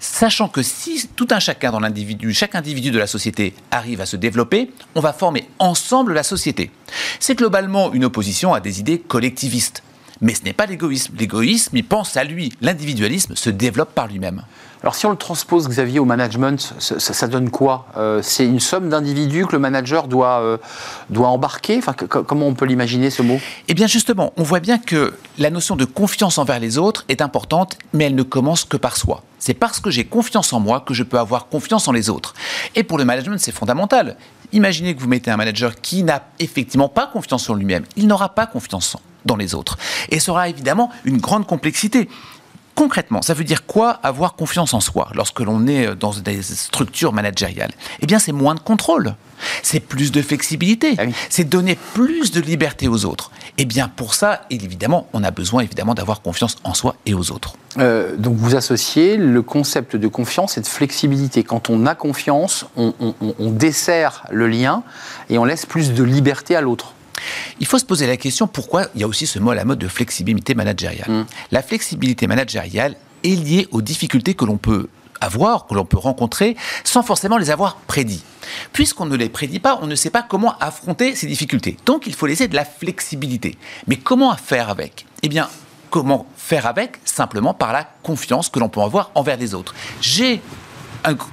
Sachant 0.00 0.48
que 0.48 0.62
si 0.62 1.06
tout 1.14 1.28
un 1.30 1.38
chacun 1.38 1.70
dans 1.70 1.80
l'individu, 1.80 2.32
chaque 2.34 2.54
individu 2.54 2.90
de 2.90 2.98
la 2.98 3.06
société 3.06 3.54
arrive 3.70 4.00
à 4.00 4.06
se 4.06 4.16
développer, 4.16 4.70
on 4.94 5.00
va 5.00 5.12
former 5.12 5.48
ensemble 5.58 6.14
la 6.14 6.22
société. 6.22 6.70
C'est 7.20 7.36
globalement 7.36 7.92
une 7.92 8.04
opposition 8.04 8.54
à 8.54 8.60
des 8.60 8.80
idées 8.80 8.98
collectivistes. 8.98 9.82
Mais 10.20 10.34
ce 10.34 10.44
n'est 10.44 10.52
pas 10.52 10.66
l'égoïsme. 10.66 11.14
L'égoïsme, 11.18 11.76
il 11.76 11.84
pense 11.84 12.16
à 12.16 12.22
lui. 12.22 12.52
L'individualisme 12.60 13.34
se 13.34 13.50
développe 13.50 13.92
par 13.92 14.06
lui-même. 14.06 14.44
Alors 14.82 14.96
si 14.96 15.06
on 15.06 15.10
le 15.10 15.16
transpose, 15.16 15.68
Xavier, 15.68 16.00
au 16.00 16.04
management, 16.04 16.74
ça, 16.78 17.28
donne 17.28 17.50
quoi 17.50 17.86
euh, 17.96 18.20
C'est 18.22 18.44
une 18.44 18.58
somme 18.58 18.88
d'individus 18.88 19.46
que 19.46 19.52
le 19.52 19.60
manager 19.60 20.08
doit, 20.08 20.40
euh, 20.40 20.58
doit 21.08 21.28
embarquer? 21.28 21.78
Enfin, 21.78 21.92
Comment 21.92 22.48
on 22.48 22.54
peut 22.54 22.66
l'imaginer 22.66 23.10
ce 23.10 23.22
mot? 23.22 23.38
Eh 23.68 23.74
bien 23.74 23.86
justement, 23.86 24.32
on 24.36 24.42
voit 24.42 24.58
bien 24.58 24.78
que 24.78 25.14
la 25.38 25.50
notion 25.50 25.76
de 25.76 25.84
confiance 25.84 26.38
envers 26.38 26.58
les 26.58 26.78
autres 26.78 27.04
est 27.08 27.20
importante, 27.20 27.78
mais 27.92 28.04
elle 28.04 28.16
ne 28.16 28.24
commence 28.24 28.64
que 28.64 28.76
par 28.76 28.96
soi. 28.96 29.22
C'est 29.38 29.54
parce 29.54 29.78
que 29.78 29.90
j'ai 29.90 30.04
confiance 30.04 30.52
en 30.52 30.58
moi 30.58 30.80
que 30.80 30.94
je 30.94 31.04
peux 31.04 31.18
avoir 31.18 31.46
confiance 31.46 31.86
en 31.86 31.92
les 31.92 32.10
autres. 32.10 32.34
Et 32.74 32.82
pour 32.82 32.98
le 32.98 33.04
management, 33.04 33.38
c'est 33.38 33.52
fondamental. 33.52 34.16
Imaginez 34.52 34.94
que 34.94 35.00
vous 35.00 35.08
mettez 35.08 35.30
un 35.30 35.36
manager 35.36 35.80
qui 35.80 36.02
n'a 36.02 36.24
effectivement 36.38 36.88
pas 36.88 37.06
confiance 37.06 37.48
en 37.48 37.54
lui-même. 37.54 37.84
Il 37.96 38.06
n'aura 38.06 38.34
pas 38.34 38.46
confiance 38.46 38.96
dans 39.24 39.36
les 39.36 39.54
autres. 39.54 39.78
Et 40.10 40.18
ça 40.18 40.32
aura 40.32 40.48
évidemment 40.48 40.90
une 41.04 41.18
grande 41.18 41.46
complexité. 41.46 42.08
Concrètement, 42.74 43.20
ça 43.20 43.34
veut 43.34 43.44
dire 43.44 43.66
quoi 43.66 43.90
avoir 44.02 44.34
confiance 44.34 44.72
en 44.72 44.80
soi 44.80 45.10
lorsque 45.14 45.40
l'on 45.40 45.66
est 45.66 45.94
dans 45.94 46.12
des 46.12 46.42
structures 46.42 47.12
managériales? 47.12 47.72
Eh 48.00 48.06
bien, 48.06 48.18
c'est 48.18 48.32
moins 48.32 48.54
de 48.54 48.60
contrôle, 48.60 49.14
c'est 49.62 49.80
plus 49.80 50.10
de 50.10 50.22
flexibilité, 50.22 50.94
ah 50.98 51.02
c'est 51.28 51.44
donner 51.44 51.76
plus 51.92 52.30
de 52.30 52.40
liberté 52.40 52.88
aux 52.88 53.04
autres. 53.04 53.30
Eh 53.58 53.66
bien, 53.66 53.88
pour 53.88 54.14
ça, 54.14 54.42
évidemment, 54.48 55.06
on 55.12 55.22
a 55.22 55.30
besoin 55.30 55.62
évidemment 55.62 55.94
d'avoir 55.94 56.22
confiance 56.22 56.56
en 56.64 56.72
soi 56.72 56.96
et 57.04 57.12
aux 57.12 57.30
autres. 57.30 57.56
Euh, 57.78 58.16
donc, 58.16 58.36
vous 58.36 58.54
associez 58.54 59.18
le 59.18 59.42
concept 59.42 59.94
de 59.94 60.08
confiance 60.08 60.56
et 60.56 60.62
de 60.62 60.66
flexibilité. 60.66 61.44
Quand 61.44 61.68
on 61.68 61.84
a 61.84 61.94
confiance, 61.94 62.66
on, 62.76 62.94
on 63.20 63.50
dessert 63.50 64.24
le 64.30 64.48
lien 64.48 64.82
et 65.28 65.36
on 65.36 65.44
laisse 65.44 65.66
plus 65.66 65.92
de 65.92 66.02
liberté 66.02 66.56
à 66.56 66.62
l'autre. 66.62 66.94
Il 67.60 67.66
faut 67.66 67.78
se 67.78 67.84
poser 67.84 68.06
la 68.06 68.16
question 68.16 68.46
pourquoi 68.46 68.86
il 68.94 69.00
y 69.00 69.04
a 69.04 69.08
aussi 69.08 69.26
ce 69.26 69.38
mot 69.38 69.50
à 69.50 69.54
la 69.54 69.64
mode 69.64 69.78
de 69.78 69.88
flexibilité 69.88 70.54
managériale. 70.54 71.10
Mm. 71.10 71.26
La 71.50 71.62
flexibilité 71.62 72.26
managériale 72.26 72.96
est 73.24 73.28
liée 73.28 73.68
aux 73.70 73.82
difficultés 73.82 74.34
que 74.34 74.44
l'on 74.44 74.56
peut 74.56 74.88
avoir, 75.20 75.66
que 75.66 75.74
l'on 75.74 75.84
peut 75.84 75.98
rencontrer, 75.98 76.56
sans 76.84 77.02
forcément 77.02 77.38
les 77.38 77.50
avoir 77.50 77.76
prédits. 77.76 78.24
Puisqu'on 78.72 79.06
ne 79.06 79.16
les 79.16 79.28
prédit 79.28 79.60
pas, 79.60 79.78
on 79.80 79.86
ne 79.86 79.94
sait 79.94 80.10
pas 80.10 80.22
comment 80.22 80.58
affronter 80.58 81.14
ces 81.14 81.26
difficultés. 81.26 81.76
Donc 81.86 82.06
il 82.06 82.14
faut 82.14 82.26
laisser 82.26 82.48
de 82.48 82.56
la 82.56 82.64
flexibilité. 82.64 83.56
Mais 83.86 83.96
comment 83.96 84.34
faire 84.36 84.68
avec? 84.68 85.06
Eh 85.22 85.28
bien, 85.28 85.48
comment 85.90 86.26
faire 86.36 86.66
avec? 86.66 86.98
Simplement 87.04 87.54
par 87.54 87.72
la 87.72 87.84
confiance 88.02 88.48
que 88.48 88.58
l'on 88.58 88.68
peut 88.68 88.80
avoir 88.80 89.12
envers 89.14 89.36
les 89.36 89.54
autres. 89.54 89.74
J'ai 90.00 90.42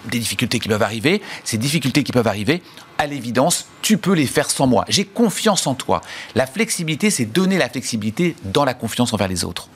des 0.09 0.19
difficultés 0.19 0.59
qui 0.59 0.69
peuvent 0.69 0.81
arriver, 0.81 1.21
ces 1.43 1.57
difficultés 1.57 2.03
qui 2.03 2.11
peuvent 2.11 2.27
arriver, 2.27 2.61
à 2.97 3.07
l'évidence, 3.07 3.67
tu 3.81 3.97
peux 3.97 4.13
les 4.13 4.25
faire 4.25 4.49
sans 4.49 4.67
moi. 4.67 4.85
J'ai 4.89 5.05
confiance 5.05 5.67
en 5.67 5.73
toi. 5.73 6.01
La 6.35 6.45
flexibilité, 6.45 7.09
c'est 7.09 7.25
donner 7.25 7.57
la 7.57 7.69
flexibilité 7.69 8.35
dans 8.43 8.65
la 8.65 8.73
confiance 8.73 9.13
envers 9.13 9.27
les 9.27 9.45
autres. 9.45 9.69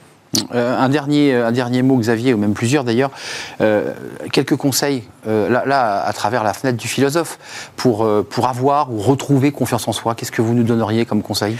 Euh, 0.54 0.78
un, 0.78 0.88
dernier, 0.88 1.34
un 1.34 1.52
dernier 1.52 1.82
mot, 1.82 1.96
Xavier, 1.96 2.34
ou 2.34 2.38
même 2.38 2.54
plusieurs 2.54 2.84
d'ailleurs. 2.84 3.10
Euh, 3.60 3.92
quelques 4.32 4.56
conseils, 4.56 5.04
euh, 5.26 5.48
là, 5.48 6.04
à 6.04 6.12
travers 6.12 6.44
la 6.44 6.52
fenêtre 6.52 6.78
du 6.78 6.88
philosophe, 6.88 7.38
pour, 7.76 8.08
pour 8.28 8.48
avoir 8.48 8.92
ou 8.92 8.98
retrouver 8.98 9.52
confiance 9.52 9.88
en 9.88 9.92
soi. 9.92 10.14
Qu'est-ce 10.14 10.32
que 10.32 10.42
vous 10.42 10.54
nous 10.54 10.64
donneriez 10.64 11.06
comme 11.06 11.22
conseil? 11.22 11.56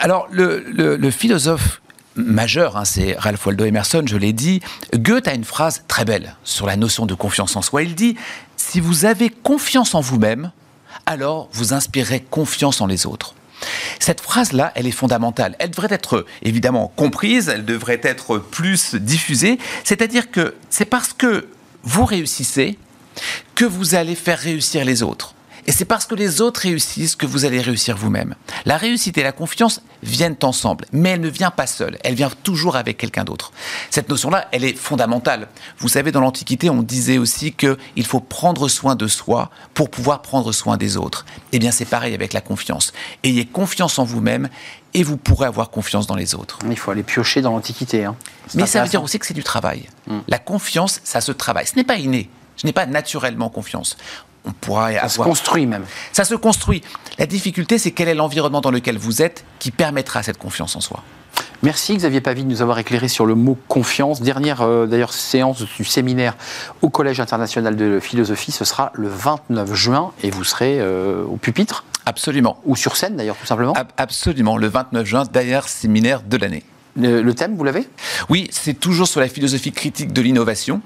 Alors, 0.00 0.26
le, 0.30 0.64
le 0.68 1.10
philosophe 1.10 1.81
majeur, 2.16 2.76
hein, 2.76 2.84
c'est 2.84 3.14
Ralph 3.18 3.44
Waldo 3.46 3.64
Emerson, 3.64 4.02
je 4.06 4.16
l'ai 4.16 4.32
dit. 4.32 4.60
Goethe 4.94 5.28
a 5.28 5.34
une 5.34 5.44
phrase 5.44 5.84
très 5.88 6.04
belle 6.04 6.36
sur 6.44 6.66
la 6.66 6.76
notion 6.76 7.06
de 7.06 7.14
confiance 7.14 7.56
en 7.56 7.62
soi. 7.62 7.82
Il 7.82 7.94
dit 7.94 8.16
Si 8.56 8.80
vous 8.80 9.04
avez 9.04 9.30
confiance 9.30 9.94
en 9.94 10.00
vous-même, 10.00 10.52
alors 11.06 11.48
vous 11.52 11.72
inspirerez 11.72 12.20
confiance 12.20 12.80
en 12.80 12.86
les 12.86 13.06
autres. 13.06 13.34
Cette 14.00 14.20
phrase-là, 14.20 14.72
elle 14.74 14.86
est 14.86 14.90
fondamentale. 14.90 15.54
Elle 15.58 15.70
devrait 15.70 15.88
être 15.92 16.26
évidemment 16.42 16.92
comprise, 16.96 17.48
elle 17.48 17.64
devrait 17.64 18.00
être 18.02 18.38
plus 18.38 18.94
diffusée. 18.96 19.58
C'est-à-dire 19.84 20.30
que 20.30 20.54
c'est 20.68 20.84
parce 20.84 21.12
que 21.12 21.48
vous 21.84 22.04
réussissez 22.04 22.78
que 23.54 23.64
vous 23.64 23.94
allez 23.94 24.14
faire 24.14 24.38
réussir 24.38 24.84
les 24.84 25.02
autres. 25.02 25.34
Et 25.66 25.72
c'est 25.72 25.84
parce 25.84 26.06
que 26.06 26.14
les 26.14 26.40
autres 26.40 26.62
réussissent 26.62 27.14
que 27.14 27.26
vous 27.26 27.44
allez 27.44 27.60
réussir 27.60 27.96
vous-même. 27.96 28.34
La 28.64 28.76
réussite 28.76 29.16
et 29.18 29.22
la 29.22 29.30
confiance 29.30 29.80
viennent 30.02 30.36
ensemble, 30.42 30.86
mais 30.92 31.10
elle 31.10 31.20
ne 31.20 31.28
vient 31.28 31.52
pas 31.52 31.68
seule, 31.68 31.98
elle 32.02 32.14
vient 32.14 32.30
toujours 32.42 32.74
avec 32.74 32.98
quelqu'un 32.98 33.22
d'autre. 33.22 33.52
Cette 33.90 34.08
notion-là, 34.08 34.48
elle 34.50 34.64
est 34.64 34.76
fondamentale. 34.76 35.48
Vous 35.78 35.88
savez, 35.88 36.10
dans 36.10 36.20
l'Antiquité, 36.20 36.68
on 36.68 36.82
disait 36.82 37.18
aussi 37.18 37.52
qu'il 37.52 38.06
faut 38.06 38.18
prendre 38.18 38.68
soin 38.68 38.96
de 38.96 39.06
soi 39.06 39.50
pour 39.74 39.88
pouvoir 39.88 40.22
prendre 40.22 40.50
soin 40.50 40.76
des 40.76 40.96
autres. 40.96 41.24
Eh 41.52 41.60
bien, 41.60 41.70
c'est 41.70 41.84
pareil 41.84 42.14
avec 42.14 42.32
la 42.32 42.40
confiance. 42.40 42.92
Ayez 43.22 43.44
confiance 43.44 44.00
en 44.00 44.04
vous-même 44.04 44.48
et 44.94 45.04
vous 45.04 45.16
pourrez 45.16 45.46
avoir 45.46 45.70
confiance 45.70 46.08
dans 46.08 46.16
les 46.16 46.34
autres. 46.34 46.58
Il 46.68 46.76
faut 46.76 46.90
aller 46.90 47.04
piocher 47.04 47.40
dans 47.40 47.52
l'Antiquité. 47.52 48.04
Hein. 48.04 48.16
Mais 48.54 48.66
ça 48.66 48.82
veut 48.82 48.88
dire 48.88 49.02
aussi 49.02 49.18
que 49.18 49.26
c'est 49.26 49.32
du 49.32 49.44
travail. 49.44 49.88
Hmm. 50.08 50.20
La 50.26 50.38
confiance, 50.38 51.00
ça 51.04 51.20
se 51.20 51.30
travaille. 51.30 51.66
Ce 51.66 51.76
n'est 51.76 51.84
pas 51.84 51.96
inné. 51.96 52.28
Je 52.56 52.66
n'ai 52.66 52.72
pas 52.72 52.86
naturellement 52.86 53.48
confiance 53.48 53.96
on 54.44 54.52
pourra 54.52 54.92
ça 54.92 55.08
se 55.08 55.18
construit 55.18 55.66
même. 55.66 55.84
Ça 56.12 56.24
se 56.24 56.34
construit. 56.34 56.82
La 57.18 57.26
difficulté, 57.26 57.78
c'est 57.78 57.92
quel 57.92 58.08
est 58.08 58.14
l'environnement 58.14 58.60
dans 58.60 58.70
lequel 58.70 58.98
vous 58.98 59.22
êtes 59.22 59.44
qui 59.58 59.70
permettra 59.70 60.22
cette 60.22 60.38
confiance 60.38 60.74
en 60.76 60.80
soi. 60.80 61.02
Merci 61.62 61.96
Xavier 61.96 62.20
Pavie 62.20 62.42
de 62.42 62.48
nous 62.48 62.60
avoir 62.60 62.78
éclairé 62.80 63.06
sur 63.06 63.24
le 63.24 63.36
mot 63.36 63.56
confiance. 63.68 64.20
Dernière 64.20 64.62
euh, 64.62 64.86
d'ailleurs 64.86 65.12
séance 65.12 65.62
du 65.62 65.84
séminaire 65.84 66.36
au 66.82 66.90
Collège 66.90 67.20
international 67.20 67.76
de 67.76 68.00
philosophie, 68.00 68.50
ce 68.50 68.64
sera 68.64 68.90
le 68.94 69.08
29 69.08 69.72
juin 69.72 70.12
et 70.24 70.30
vous 70.30 70.42
serez 70.42 70.80
euh, 70.80 71.24
au 71.24 71.36
pupitre. 71.36 71.84
Absolument. 72.04 72.58
Ou 72.64 72.74
sur 72.74 72.96
scène 72.96 73.14
d'ailleurs 73.14 73.36
tout 73.36 73.46
simplement. 73.46 73.74
absolument, 73.96 74.56
le 74.56 74.66
29 74.66 75.06
juin, 75.06 75.24
dernier 75.24 75.60
séminaire 75.66 76.22
de 76.22 76.36
l'année. 76.36 76.64
le 76.96 77.32
thème, 77.32 77.54
vous 77.56 77.62
l'avez? 77.62 77.88
Oui, 78.28 78.48
c'est 78.50 78.74
toujours 78.74 79.06
sur 79.06 79.20
la 79.20 79.28
philosophie 79.28 79.70
critique 79.70 80.12
de 80.12 80.20
l'innovation. 80.20 80.80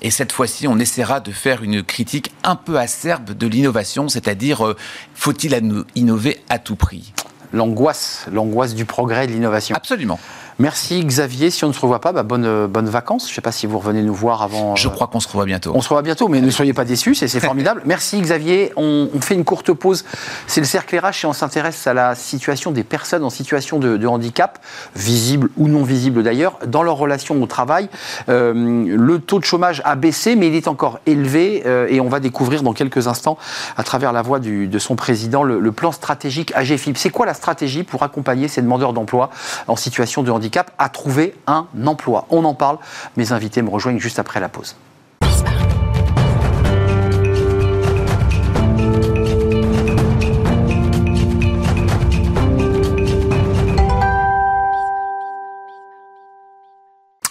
Et 0.00 0.10
cette 0.10 0.32
fois-ci, 0.32 0.68
on 0.68 0.78
essaiera 0.78 1.20
de 1.20 1.32
faire 1.32 1.62
une 1.62 1.82
critique 1.82 2.32
un 2.44 2.56
peu 2.56 2.78
acerbe 2.78 3.30
de 3.30 3.46
l'innovation, 3.46 4.08
c'est-à-dire 4.08 4.64
euh, 4.64 4.76
faut-il 5.14 5.58
innover 5.96 6.40
à 6.48 6.58
tout 6.58 6.76
prix? 6.76 7.12
L'angoisse, 7.52 8.26
l'angoisse 8.30 8.74
du 8.74 8.84
progrès 8.84 9.24
et 9.24 9.26
de 9.26 9.32
l'innovation. 9.32 9.74
Absolument. 9.74 10.20
Merci 10.60 11.04
Xavier. 11.04 11.50
Si 11.50 11.64
on 11.64 11.68
ne 11.68 11.72
se 11.72 11.78
revoit 11.78 12.00
pas, 12.00 12.10
bah, 12.10 12.24
bonne, 12.24 12.44
euh, 12.44 12.66
bonne 12.66 12.88
vacances. 12.88 13.26
Je 13.26 13.30
ne 13.30 13.34
sais 13.36 13.40
pas 13.40 13.52
si 13.52 13.66
vous 13.66 13.78
revenez 13.78 14.02
nous 14.02 14.14
voir 14.14 14.42
avant. 14.42 14.74
Je 14.74 14.88
euh, 14.88 14.90
crois 14.90 15.06
qu'on 15.06 15.20
se 15.20 15.28
revoit 15.28 15.44
bientôt. 15.44 15.70
On 15.72 15.80
se 15.80 15.88
revoit 15.88 16.02
bientôt, 16.02 16.26
mais 16.26 16.40
ne 16.40 16.50
soyez 16.50 16.72
pas 16.72 16.84
déçus, 16.84 17.14
c'est 17.14 17.28
formidable. 17.38 17.82
Merci 17.86 18.20
Xavier. 18.20 18.72
On, 18.76 19.08
fait 19.20 19.36
une 19.36 19.44
courte 19.44 19.72
pause. 19.72 20.04
C'est 20.48 20.60
le 20.60 20.66
cercle 20.66 20.98
RH 20.98 21.24
et 21.24 21.26
on 21.26 21.32
s'intéresse 21.32 21.86
à 21.86 21.94
la 21.94 22.16
situation 22.16 22.72
des 22.72 22.82
personnes 22.82 23.22
en 23.22 23.30
situation 23.30 23.78
de, 23.78 24.06
handicap, 24.08 24.58
visible 24.96 25.50
ou 25.56 25.68
non 25.68 25.84
visible 25.84 26.24
d'ailleurs, 26.24 26.58
dans 26.66 26.82
leur 26.82 26.96
relation 26.96 27.40
au 27.40 27.46
travail. 27.46 27.88
Euh, 28.28 28.52
le 28.52 29.18
taux 29.20 29.38
de 29.38 29.44
chômage 29.44 29.80
a 29.84 29.94
baissé, 29.94 30.34
mais 30.34 30.48
il 30.48 30.56
est 30.56 30.66
encore 30.66 30.98
élevé 31.06 31.62
et 31.88 32.00
on 32.00 32.08
va 32.08 32.20
découvrir 32.20 32.62
dans 32.62 32.72
quelques 32.72 33.06
instants, 33.06 33.38
à 33.76 33.84
travers 33.84 34.12
la 34.12 34.22
voix 34.22 34.40
de 34.40 34.78
son 34.78 34.96
président, 34.96 35.44
le, 35.44 35.60
le 35.60 35.72
plan 35.72 35.92
stratégique 35.92 36.52
AGFIP. 36.56 36.96
C'est 36.96 37.10
quoi 37.10 37.26
la 37.26 37.34
stratégie 37.34 37.84
pour 37.84 38.02
accompagner 38.02 38.48
ces 38.48 38.62
demandeurs 38.62 38.92
d'emploi 38.92 39.30
en 39.68 39.76
situation 39.76 40.22
de 40.22 40.30
handicap? 40.30 40.47
À 40.78 40.88
trouver 40.88 41.34
un 41.46 41.66
emploi. 41.86 42.26
On 42.30 42.44
en 42.44 42.54
parle. 42.54 42.78
Mes 43.16 43.32
invités 43.32 43.62
me 43.62 43.70
rejoignent 43.70 43.98
juste 43.98 44.18
après 44.18 44.40
la 44.40 44.48
pause. 44.48 44.76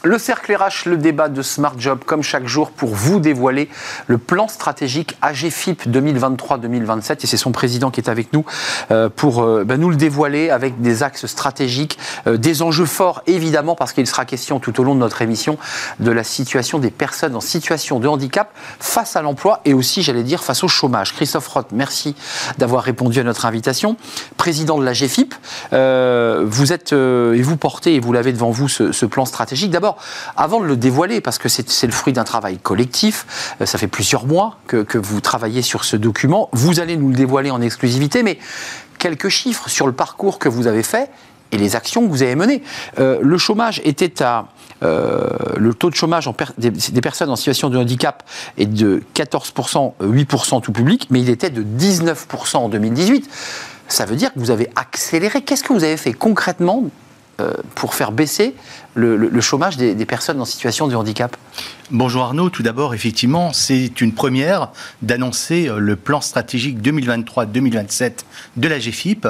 Le 0.08 0.18
cercle 0.18 0.56
RH, 0.56 0.88
le 0.88 0.96
débat 0.96 1.28
de 1.28 1.42
Smart 1.42 1.74
Job, 1.78 2.00
comme 2.06 2.24
chaque 2.24 2.48
jour, 2.48 2.72
pour 2.72 2.96
vous 2.96 3.20
dévoiler 3.20 3.68
le 4.08 4.18
plan 4.18 4.48
stratégique 4.48 5.18
AGFIP 5.22 5.86
2023-2027. 5.86 7.26
Et 7.26 7.28
c'est 7.28 7.36
son 7.36 7.52
président 7.52 7.92
qui 7.92 8.00
est 8.00 8.08
avec 8.08 8.32
nous 8.32 8.46
euh, 8.92 9.10
pour 9.14 9.44
euh, 9.44 9.66
ben, 9.66 9.78
nous 9.78 9.90
le 9.90 9.98
dévoiler 9.98 10.50
avec 10.50 10.80
des 10.80 11.04
axes 11.04 11.26
stratégiques, 11.26 12.00
euh, 12.26 12.38
des 12.38 12.62
enjeux 12.62 12.86
forts, 12.86 13.22
évidemment, 13.28 13.76
parce 13.76 13.92
qu'il 13.92 14.08
sera 14.08 14.24
question 14.24 14.62
tout 14.62 14.80
au 14.80 14.86
long 14.86 14.96
de 14.96 15.02
notre 15.02 15.22
émission 15.22 15.58
de 16.00 16.12
la 16.12 16.24
situation 16.24 16.80
des 16.80 16.90
personnes 16.90 17.36
en 17.36 17.42
situation 17.42 18.00
de 18.00 18.08
handicap 18.08 18.54
face 18.80 19.18
à 19.18 19.22
l'emploi 19.22 19.60
et 19.66 19.74
aussi, 19.74 20.04
j'allais 20.04 20.24
dire, 20.24 20.42
face 20.42 20.64
au 20.64 20.70
chômage. 20.70 21.16
Christophe 21.16 21.50
Roth, 21.50 21.68
merci 21.74 22.16
d'avoir 22.60 22.84
répondu 22.84 23.20
à 23.20 23.24
notre 23.24 23.46
invitation. 23.46 23.98
Président 24.38 24.80
de 24.80 24.86
l'AGFIP, 24.86 25.36
vous 25.74 26.72
êtes 26.72 26.94
et 26.94 27.42
vous 27.42 27.58
portez, 27.58 27.96
et 27.96 28.00
vous 28.00 28.14
l'avez 28.14 28.32
devant 28.32 28.52
vous, 28.52 28.70
ce 28.70 29.06
plan 29.06 29.26
stratégique. 29.26 29.72
D'abord, 29.72 29.97
avant 30.36 30.60
de 30.60 30.66
le 30.66 30.78
dévoiler, 30.78 31.22
parce 31.22 31.38
que 31.38 31.50
c'est 31.50 31.88
le 31.88 31.92
fruit 31.92 32.14
d'un 32.14 32.24
travail 32.24 32.58
collectif, 32.58 33.56
euh, 33.62 33.66
ça 33.66 33.78
fait 33.78 33.88
plusieurs 33.88 34.26
mois 34.26 34.58
que, 34.68 34.98
vous 34.98 35.22
travaillez 35.22 35.62
sur 35.62 35.84
ce 35.84 35.96
document, 35.96 36.50
vous 36.54 36.80
allez 36.80 36.98
nous 36.98 37.10
le 37.10 37.16
dévoiler 37.16 37.52
en 37.52 37.62
exclusivité, 37.62 38.24
mais 38.24 38.40
quelques 38.98 39.30
chiffres 39.30 39.70
sur 39.70 39.86
le 39.86 39.94
parcours 39.94 40.40
que 40.40 40.50
vous 40.50 40.68
avez 40.68 40.84
fait 40.84 41.10
et 41.52 41.58
les 41.58 41.76
actions 41.76 42.06
que 42.06 42.10
vous 42.10 42.24
avez 42.24 42.36
menées. 42.36 42.64
Euh, 43.00 43.20
le 43.22 43.38
chômage 43.38 43.82
était 43.86 44.22
à... 44.22 44.48
Euh, 44.84 45.30
le 45.58 45.74
taux 45.74 45.90
de 45.90 45.96
chômage 45.96 46.30
des, 46.60 46.70
des, 46.70 47.02
personnes 47.02 47.30
en 47.30 47.36
situation 47.36 47.70
de 47.70 47.78
handicap 47.80 48.24
est 48.60 48.68
de 48.68 49.02
14%, 49.16 49.94
8% 50.04 50.62
tout 50.62 50.72
public, 50.72 51.08
mais 51.10 51.20
il 51.20 51.30
était 51.30 51.50
de 51.50 51.64
19% 51.64 52.58
en 52.58 52.70
2018. 52.70 53.28
Ça 53.88 54.06
veut 54.06 54.16
dire 54.16 54.34
que 54.34 54.40
vous 54.40 54.52
avez 54.52 54.70
accéléré. 54.76 55.42
Qu'est-ce 55.42 55.64
que 55.64 55.74
vous 55.74 55.84
avez 55.84 55.98
fait 55.98 56.14
concrètement 56.14 56.84
pour 57.76 57.94
faire 57.94 58.12
baisser 58.12 58.56
le, 58.96 59.42
chômage 59.42 59.78
des, 59.78 60.06
personnes 60.06 60.42
en 60.42 60.46
situation 60.46 60.88
de 60.88 60.96
handicap 60.96 61.38
Bonjour 61.90 62.24
Arnaud, 62.24 62.50
tout 62.50 62.64
d'abord, 62.64 62.94
effectivement, 62.94 63.54
c'est 63.54 64.02
une 64.02 64.12
première 64.12 64.72
d'annoncer 65.02 65.70
euh, 65.70 65.80
le 65.80 65.96
plan 65.96 66.20
stratégique 66.20 66.82
2023-2027 66.82 68.12
de 68.58 68.68
la 68.68 68.78
GFIP. 68.78 69.26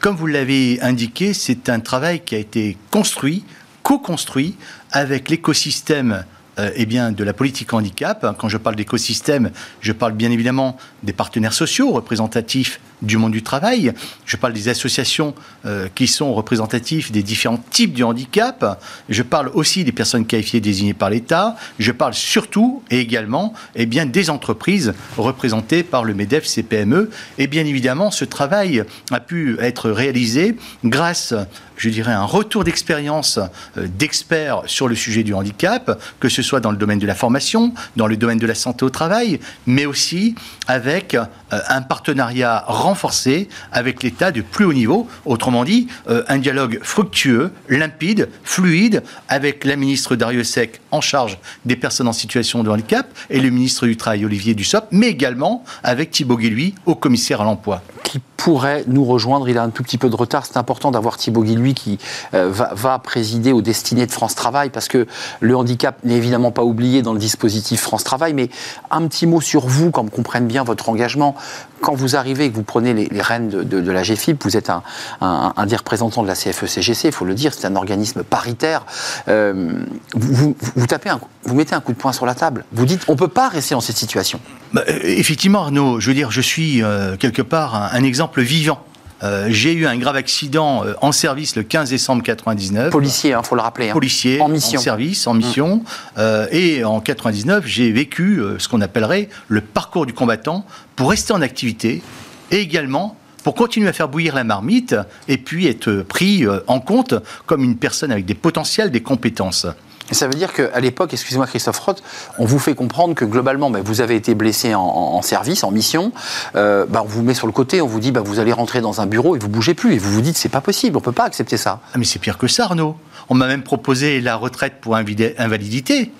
Comme 0.00 0.16
vous 0.16 0.26
l'avez 0.26 0.80
indiqué, 0.82 1.34
c'est 1.34 1.68
un 1.68 1.78
travail 1.78 2.20
qui 2.24 2.34
a 2.34 2.38
été 2.38 2.76
construit, 2.90 3.44
co-construit 3.84 4.56
avec 4.90 5.30
l'écosystème 5.30 6.24
euh, 6.58 6.70
eh 6.74 6.84
bien, 6.84 7.12
de 7.12 7.22
la 7.22 7.32
politique 7.32 7.72
handicap. 7.72 8.34
Quand 8.38 8.48
je 8.48 8.56
parle 8.56 8.74
d'écosystème, 8.74 9.52
je 9.80 9.92
parle 9.92 10.14
bien 10.14 10.32
évidemment 10.32 10.76
des 11.04 11.12
partenaires 11.12 11.52
sociaux 11.52 11.92
représentatifs 11.92 12.80
du 13.02 13.18
monde 13.18 13.32
du 13.32 13.44
travail. 13.44 13.92
Je 14.26 14.36
parle 14.36 14.52
des 14.52 14.68
associations 14.68 15.34
euh, 15.66 15.88
qui 15.94 16.06
sont 16.06 16.32
représentatives 16.34 17.12
des 17.12 17.22
différents 17.22 17.62
types 17.70 17.94
de 17.94 18.04
handicap. 18.04 18.80
Je 19.08 19.22
parle 19.22 19.50
aussi 19.54 19.84
des 19.84 19.92
personnes 19.92 20.26
qualifiées 20.26 20.60
désignées 20.60 20.94
par 20.94 21.10
l'État. 21.10 21.56
Je 21.78 21.92
parle 21.92 22.14
surtout 22.14 22.82
et 22.90 23.00
également 23.00 23.52
eh 23.74 23.86
bien, 23.86 24.06
des 24.06 24.30
entreprises 24.30 24.94
représentées 25.16 25.82
par 25.82 26.04
le 26.04 26.14
MEDEF 26.14 26.46
CPME. 26.46 27.10
Et 27.38 27.46
bien 27.46 27.66
évidemment, 27.66 28.10
ce 28.10 28.24
travail 28.24 28.84
a 29.10 29.20
pu 29.20 29.58
être 29.60 29.90
réalisé 29.90 30.56
grâce 30.84 31.34
je 31.80 31.88
dirais, 31.88 32.12
un 32.12 32.24
retour 32.24 32.62
d'expérience 32.62 33.38
euh, 33.78 33.86
d'experts 33.88 34.62
sur 34.66 34.86
le 34.86 34.94
sujet 34.94 35.22
du 35.22 35.32
handicap, 35.32 35.98
que 36.20 36.28
ce 36.28 36.42
soit 36.42 36.60
dans 36.60 36.70
le 36.70 36.76
domaine 36.76 36.98
de 36.98 37.06
la 37.06 37.14
formation, 37.14 37.72
dans 37.96 38.06
le 38.06 38.18
domaine 38.18 38.38
de 38.38 38.46
la 38.46 38.54
santé 38.54 38.84
au 38.84 38.90
travail, 38.90 39.40
mais 39.66 39.86
aussi 39.86 40.34
avec 40.68 41.14
euh, 41.14 41.24
un 41.50 41.80
partenariat 41.80 42.64
renforcé 42.66 43.48
avec 43.72 44.02
l'État 44.02 44.30
de 44.30 44.42
plus 44.42 44.66
haut 44.66 44.74
niveau. 44.74 45.08
Autrement 45.24 45.49
dit, 45.64 45.88
euh, 46.08 46.22
un 46.28 46.38
dialogue 46.38 46.80
fructueux, 46.82 47.50
limpide, 47.68 48.28
fluide 48.44 49.02
avec 49.28 49.64
la 49.64 49.76
ministre 49.76 50.16
Dariussec 50.16 50.80
en 50.90 51.00
charge 51.00 51.38
des 51.64 51.76
personnes 51.76 52.08
en 52.08 52.12
situation 52.12 52.62
de 52.62 52.70
handicap 52.70 53.06
et 53.28 53.40
le 53.40 53.50
ministre 53.50 53.86
du 53.86 53.96
Travail 53.96 54.24
Olivier 54.24 54.54
Dussopt, 54.54 54.88
mais 54.90 55.08
également 55.08 55.64
avec 55.82 56.10
Thibaut 56.10 56.36
Guilhuy 56.36 56.74
au 56.86 56.94
commissaire 56.94 57.40
à 57.40 57.44
l'emploi. 57.44 57.82
Qui 58.02 58.20
pourrait 58.36 58.84
nous 58.86 59.04
rejoindre. 59.04 59.48
Il 59.48 59.58
a 59.58 59.62
un 59.62 59.68
tout 59.68 59.82
petit 59.82 59.98
peu 59.98 60.08
de 60.08 60.16
retard. 60.16 60.46
C'est 60.46 60.56
important 60.56 60.90
d'avoir 60.90 61.18
Thibaut 61.18 61.42
Guilhuy 61.42 61.74
qui 61.74 61.98
euh, 62.34 62.50
va, 62.50 62.98
présider 62.98 63.52
aux 63.52 63.60
destinées 63.60 64.06
de 64.06 64.12
France 64.12 64.34
Travail 64.34 64.70
parce 64.70 64.88
que 64.88 65.06
le 65.40 65.56
handicap 65.56 65.98
n'est 66.04 66.16
évidemment 66.16 66.50
pas 66.50 66.64
oublié 66.64 67.02
dans 67.02 67.12
le 67.12 67.18
dispositif 67.18 67.80
France 67.82 68.04
Travail. 68.04 68.32
Mais 68.32 68.48
un 68.90 69.06
petit 69.06 69.26
mot 69.26 69.40
sur 69.40 69.66
vous, 69.66 69.90
qu'on 69.90 70.06
comprenne 70.06 70.46
bien 70.46 70.64
votre 70.64 70.88
engagement. 70.88 71.34
Quand 71.82 71.94
vous 71.94 72.16
arrivez 72.16 72.46
et 72.46 72.50
que 72.50 72.56
vous 72.56 72.62
prenez 72.62 72.92
les, 72.92 73.22
rênes 73.22 73.48
de, 73.48 73.90
la 73.90 74.02
GFIP, 74.02 74.42
vous 74.44 74.56
êtes 74.56 74.70
un, 74.70 75.66
des 75.66 75.76
représentants 75.76 76.22
de 76.22 76.28
la 76.28 76.34
CFE-CGC, 76.34 77.08
il 77.08 77.12
faut 77.12 77.24
le 77.24 77.34
dire, 77.34 77.54
c'est 77.54 77.66
un 77.66 77.76
organisme 77.76 78.22
paritaire. 78.22 78.84
Euh, 79.28 79.72
vous, 80.14 80.54
tapez 80.86 81.10
vous 81.44 81.54
mettez 81.54 81.74
un 81.74 81.80
coup 81.80 81.92
de 81.92 81.96
poing 81.96 82.12
sur 82.12 82.26
la 82.26 82.34
table. 82.34 82.64
Vous 82.72 82.84
dites, 82.84 83.02
on 83.08 83.12
ne 83.12 83.18
peut 83.18 83.28
pas 83.28 83.48
rester 83.48 83.74
dans 83.74 83.80
cette 83.80 83.96
situation. 83.96 84.40
Bah, 84.72 84.84
euh, 84.88 84.98
effectivement, 85.02 85.62
Arnaud, 85.62 86.00
je 86.00 86.06
veux 86.08 86.14
dire, 86.14 86.30
je 86.30 86.40
suis 86.40 86.82
quelque 87.18 87.42
part 87.42 87.90
un 87.92 88.02
exemple 88.02 88.40
vivant. 88.42 88.84
Euh, 89.22 89.48
j'ai 89.50 89.72
eu 89.72 89.86
un 89.86 89.96
grave 89.98 90.16
accident 90.16 90.84
euh, 90.84 90.94
en 91.02 91.12
service 91.12 91.54
le 91.56 91.62
15 91.62 91.90
décembre 91.90 92.22
99. 92.22 92.90
Policier, 92.90 93.30
il 93.30 93.32
hein, 93.34 93.42
faut 93.42 93.54
le 93.54 93.60
rappeler. 93.60 93.90
Hein. 93.90 93.92
Policier, 93.92 94.40
en 94.40 94.48
mission, 94.48 94.78
en 94.78 94.82
service, 94.82 95.26
en 95.26 95.34
mission. 95.34 95.76
Mmh. 95.76 95.82
Euh, 96.18 96.46
et 96.52 96.84
en 96.84 97.00
99, 97.00 97.66
j'ai 97.66 97.92
vécu 97.92 98.40
ce 98.58 98.68
qu'on 98.68 98.80
appellerait 98.80 99.28
le 99.48 99.60
parcours 99.60 100.06
du 100.06 100.14
combattant 100.14 100.64
pour 100.96 101.10
rester 101.10 101.32
en 101.32 101.42
activité 101.42 102.02
et 102.50 102.60
également 102.60 103.16
pour 103.44 103.54
continuer 103.54 103.88
à 103.88 103.92
faire 103.92 104.08
bouillir 104.08 104.34
la 104.34 104.44
marmite 104.44 104.94
et 105.28 105.38
puis 105.38 105.66
être 105.66 106.02
pris 106.02 106.44
en 106.66 106.80
compte 106.80 107.14
comme 107.46 107.64
une 107.64 107.76
personne 107.76 108.12
avec 108.12 108.26
des 108.26 108.34
potentiels, 108.34 108.90
des 108.90 109.00
compétences. 109.00 109.66
Ça 110.12 110.26
veut 110.26 110.34
dire 110.34 110.52
qu'à 110.52 110.80
l'époque, 110.80 111.12
excusez-moi 111.12 111.46
Christophe 111.46 111.78
Roth, 111.78 112.02
on 112.38 112.44
vous 112.44 112.58
fait 112.58 112.74
comprendre 112.74 113.14
que 113.14 113.24
globalement, 113.24 113.70
ben, 113.70 113.82
vous 113.82 114.00
avez 114.00 114.16
été 114.16 114.34
blessé 114.34 114.74
en, 114.74 115.22
service, 115.22 115.62
en 115.62 115.70
mission, 115.70 116.12
euh, 116.56 116.86
ben, 116.86 117.02
on 117.04 117.08
vous 117.08 117.22
met 117.22 117.34
sur 117.34 117.46
le 117.46 117.52
côté, 117.52 117.80
on 117.80 117.86
vous 117.86 118.00
dit 118.00 118.10
ben, 118.10 118.20
vous 118.20 118.40
allez 118.40 118.52
rentrer 118.52 118.80
dans 118.80 119.00
un 119.00 119.06
bureau 119.06 119.36
et 119.36 119.38
vous 119.38 119.48
bougez 119.48 119.74
plus. 119.74 119.94
Et 119.94 119.98
vous 119.98 120.12
vous 120.12 120.20
dites 120.20 120.36
c'est 120.36 120.48
pas 120.48 120.60
possible, 120.60 120.96
on 120.96 121.00
peut 121.00 121.12
pas 121.12 121.24
accepter 121.24 121.56
ça. 121.56 121.80
Ah, 121.92 121.98
mais 121.98 122.04
c'est 122.04 122.18
pire 122.18 122.38
que 122.38 122.48
ça, 122.48 122.64
Arnaud. 122.64 122.96
On 123.28 123.34
m'a 123.34 123.46
même 123.46 123.62
proposé 123.62 124.20
la 124.20 124.36
retraite 124.36 124.74
pour 124.80 124.96
invalidité. 124.96 126.12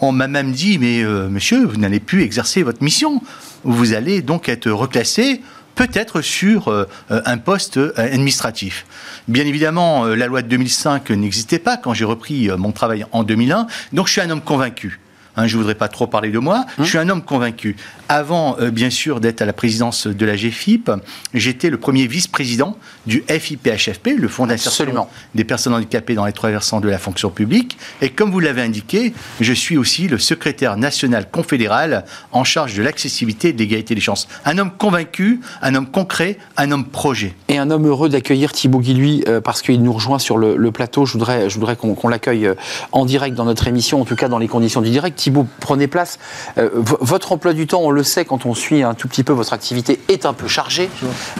On 0.00 0.12
m'a 0.12 0.28
même 0.28 0.52
dit 0.52 0.78
mais 0.78 1.02
euh, 1.02 1.28
monsieur, 1.28 1.66
vous 1.66 1.76
n'allez 1.76 2.00
plus 2.00 2.22
exercer 2.22 2.62
votre 2.62 2.82
mission. 2.82 3.20
Vous 3.64 3.92
allez 3.92 4.22
donc 4.22 4.48
être 4.48 4.70
reclassé 4.70 5.42
peut-être 5.80 6.20
sur 6.20 6.68
euh, 6.68 6.84
un 7.08 7.38
poste 7.38 7.80
administratif. 7.96 8.84
Bien 9.28 9.46
évidemment, 9.46 10.04
euh, 10.04 10.14
la 10.14 10.26
loi 10.26 10.42
de 10.42 10.48
2005 10.48 11.08
n'existait 11.08 11.58
pas 11.58 11.78
quand 11.78 11.94
j'ai 11.94 12.04
repris 12.04 12.50
euh, 12.50 12.58
mon 12.58 12.70
travail 12.70 13.06
en 13.12 13.22
2001, 13.22 13.66
donc 13.94 14.06
je 14.06 14.12
suis 14.12 14.20
un 14.20 14.28
homme 14.28 14.42
convaincu. 14.42 15.00
Hein, 15.40 15.46
je 15.46 15.56
ne 15.56 15.62
voudrais 15.62 15.74
pas 15.74 15.88
trop 15.88 16.06
parler 16.06 16.30
de 16.30 16.38
moi. 16.38 16.66
Je 16.78 16.84
suis 16.84 16.98
un 16.98 17.08
homme 17.08 17.22
convaincu. 17.22 17.76
Avant, 18.10 18.56
euh, 18.60 18.70
bien 18.70 18.90
sûr, 18.90 19.20
d'être 19.20 19.40
à 19.40 19.46
la 19.46 19.54
présidence 19.54 20.06
de 20.06 20.26
la 20.26 20.36
GFIP, 20.36 20.90
j'étais 21.32 21.70
le 21.70 21.78
premier 21.78 22.06
vice-président 22.06 22.76
du 23.06 23.24
FIPHFP, 23.26 24.18
le 24.18 24.28
Fonds 24.28 24.46
d'insertion 24.46 25.06
des 25.34 25.44
personnes 25.44 25.72
handicapées 25.72 26.14
dans 26.14 26.26
les 26.26 26.32
trois 26.32 26.50
versants 26.50 26.80
de 26.80 26.88
la 26.88 26.98
fonction 26.98 27.30
publique. 27.30 27.78
Et 28.02 28.10
comme 28.10 28.30
vous 28.30 28.40
l'avez 28.40 28.60
indiqué, 28.60 29.14
je 29.40 29.52
suis 29.52 29.78
aussi 29.78 30.08
le 30.08 30.18
secrétaire 30.18 30.76
national 30.76 31.30
confédéral 31.30 32.04
en 32.32 32.44
charge 32.44 32.74
de 32.74 32.82
l'accessibilité 32.82 33.48
et 33.48 33.52
de 33.54 33.58
l'égalité 33.58 33.94
des 33.94 34.00
chances. 34.02 34.28
Un 34.44 34.58
homme 34.58 34.72
convaincu, 34.76 35.40
un 35.62 35.74
homme 35.74 35.86
concret, 35.86 36.36
un 36.58 36.70
homme 36.70 36.84
projet. 36.84 37.34
Et 37.48 37.56
un 37.56 37.70
homme 37.70 37.86
heureux 37.86 38.10
d'accueillir 38.10 38.52
Thibaut 38.52 38.80
Guilhuy 38.80 39.24
euh, 39.26 39.40
parce 39.40 39.62
qu'il 39.62 39.82
nous 39.82 39.92
rejoint 39.92 40.18
sur 40.18 40.36
le, 40.36 40.70
plateau. 40.70 41.06
Je 41.06 41.12
voudrais, 41.12 41.48
je 41.48 41.54
voudrais 41.54 41.76
qu'on 41.76 42.08
l'accueille 42.08 42.46
euh, 42.46 42.54
en 42.92 43.06
direct 43.06 43.34
dans 43.34 43.46
notre 43.46 43.66
émission, 43.68 44.00
en 44.02 44.04
tout 44.04 44.16
cas 44.16 44.28
dans 44.28 44.38
les 44.38 44.48
conditions 44.48 44.82
du 44.82 44.90
direct. 44.90 45.16
Thibaut, 45.30 45.46
prenez 45.60 45.86
place. 45.86 46.18
votre 46.56 47.32
emploi 47.32 47.52
du 47.52 47.66
temps, 47.66 47.80
on 47.82 47.90
le 47.90 48.02
sait 48.02 48.24
quand 48.24 48.46
on 48.46 48.54
suit 48.54 48.82
un 48.82 48.94
tout 48.94 49.06
petit 49.06 49.22
peu 49.22 49.32
votre 49.32 49.52
activité, 49.52 50.00
est 50.08 50.26
un 50.26 50.32
peu 50.32 50.48
chargée. 50.48 50.90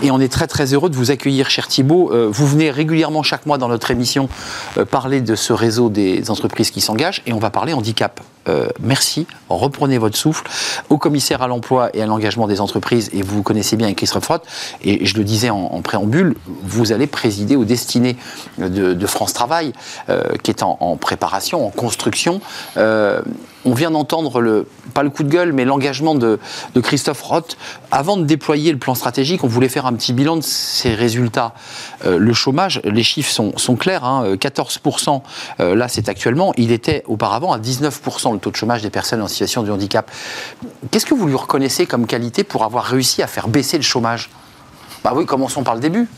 Et 0.02 0.10
on 0.10 0.20
est 0.20 0.30
très 0.30 0.46
très 0.46 0.72
heureux 0.72 0.90
de 0.90 0.96
vous 0.96 1.10
accueillir, 1.10 1.50
cher 1.50 1.68
Thibault. 1.68 2.12
Euh, 2.12 2.28
vous 2.30 2.46
venez 2.46 2.70
régulièrement 2.70 3.22
chaque 3.22 3.46
mois 3.46 3.58
dans 3.58 3.68
notre 3.68 3.90
émission 3.90 4.28
euh, 4.78 4.84
parler 4.84 5.20
de 5.20 5.34
ce 5.34 5.52
réseau 5.52 5.88
des 5.88 6.30
entreprises 6.30 6.70
qui 6.70 6.80
s'engagent 6.80 7.22
et 7.26 7.32
on 7.32 7.38
va 7.38 7.50
parler 7.50 7.72
handicap. 7.72 8.20
Euh, 8.48 8.68
merci, 8.80 9.26
reprenez 9.48 9.98
votre 9.98 10.16
souffle. 10.16 10.44
Au 10.88 10.98
commissaire 10.98 11.42
à 11.42 11.48
l'emploi 11.48 11.90
et 11.94 12.02
à 12.02 12.06
l'engagement 12.06 12.46
des 12.46 12.60
entreprises, 12.60 13.10
et 13.12 13.22
vous 13.22 13.42
connaissez 13.42 13.76
bien 13.76 13.92
Christophe 13.94 14.28
Roth, 14.28 14.44
et 14.82 15.04
je 15.04 15.16
le 15.16 15.24
disais 15.24 15.50
en, 15.50 15.80
préambule, 15.82 16.34
vous 16.62 16.92
allez 16.92 17.06
présider 17.06 17.56
aux 17.56 17.64
destinées 17.64 18.16
de, 18.58 19.06
France 19.06 19.32
Travail, 19.32 19.72
qui 20.42 20.50
est 20.50 20.62
en, 20.62 20.96
préparation, 20.96 21.66
en 21.66 21.70
construction. 21.70 22.40
On 23.64 23.74
vient 23.74 23.90
d'entendre 23.90 24.40
le, 24.40 24.66
pas 24.94 25.02
le 25.02 25.10
coup 25.10 25.22
de 25.22 25.28
gueule, 25.28 25.52
mais 25.52 25.64
l'engagement 25.64 26.14
de, 26.14 26.38
Christophe 26.82 27.20
Roth. 27.22 27.58
Avant 27.90 28.16
de 28.16 28.24
déployer 28.24 28.72
le 28.72 28.78
plan 28.78 28.94
stratégique, 28.94 29.44
on 29.44 29.48
voulait 29.48 29.68
faire 29.68 29.86
un 29.86 29.92
petit 29.92 30.12
bilan 30.12 30.36
de 30.36 30.42
ces 30.42 30.94
résultats. 30.94 31.52
Euh, 32.06 32.18
le 32.18 32.32
chômage, 32.32 32.80
les 32.84 33.02
chiffres 33.02 33.30
sont, 33.30 33.76
clairs, 33.76 34.02
14%, 34.02 35.10
hein, 35.10 35.22
euh, 35.60 35.74
là 35.74 35.88
c'est 35.88 36.08
actuellement, 36.08 36.52
il 36.56 36.72
était 36.72 37.04
auparavant 37.06 37.52
à 37.52 37.58
19% 37.58 38.29
le 38.32 38.38
taux 38.38 38.50
de 38.50 38.56
chômage 38.56 38.82
des 38.82 38.90
personnes 38.90 39.22
en 39.22 39.28
situation 39.28 39.62
de 39.62 39.70
handicap. 39.70 40.10
Qu'est-ce 40.90 41.06
que 41.06 41.14
vous 41.14 41.26
lui 41.26 41.34
reconnaissez 41.34 41.86
comme 41.86 42.06
qualité 42.06 42.44
pour 42.44 42.64
avoir 42.64 42.84
réussi 42.84 43.22
à 43.22 43.26
faire 43.26 43.48
baisser 43.48 43.76
le 43.76 43.82
chômage? 43.82 44.30
Bah 45.04 45.12
oui, 45.14 45.26
commençons 45.26 45.62
par 45.62 45.74
le 45.74 45.80
début. 45.80 46.08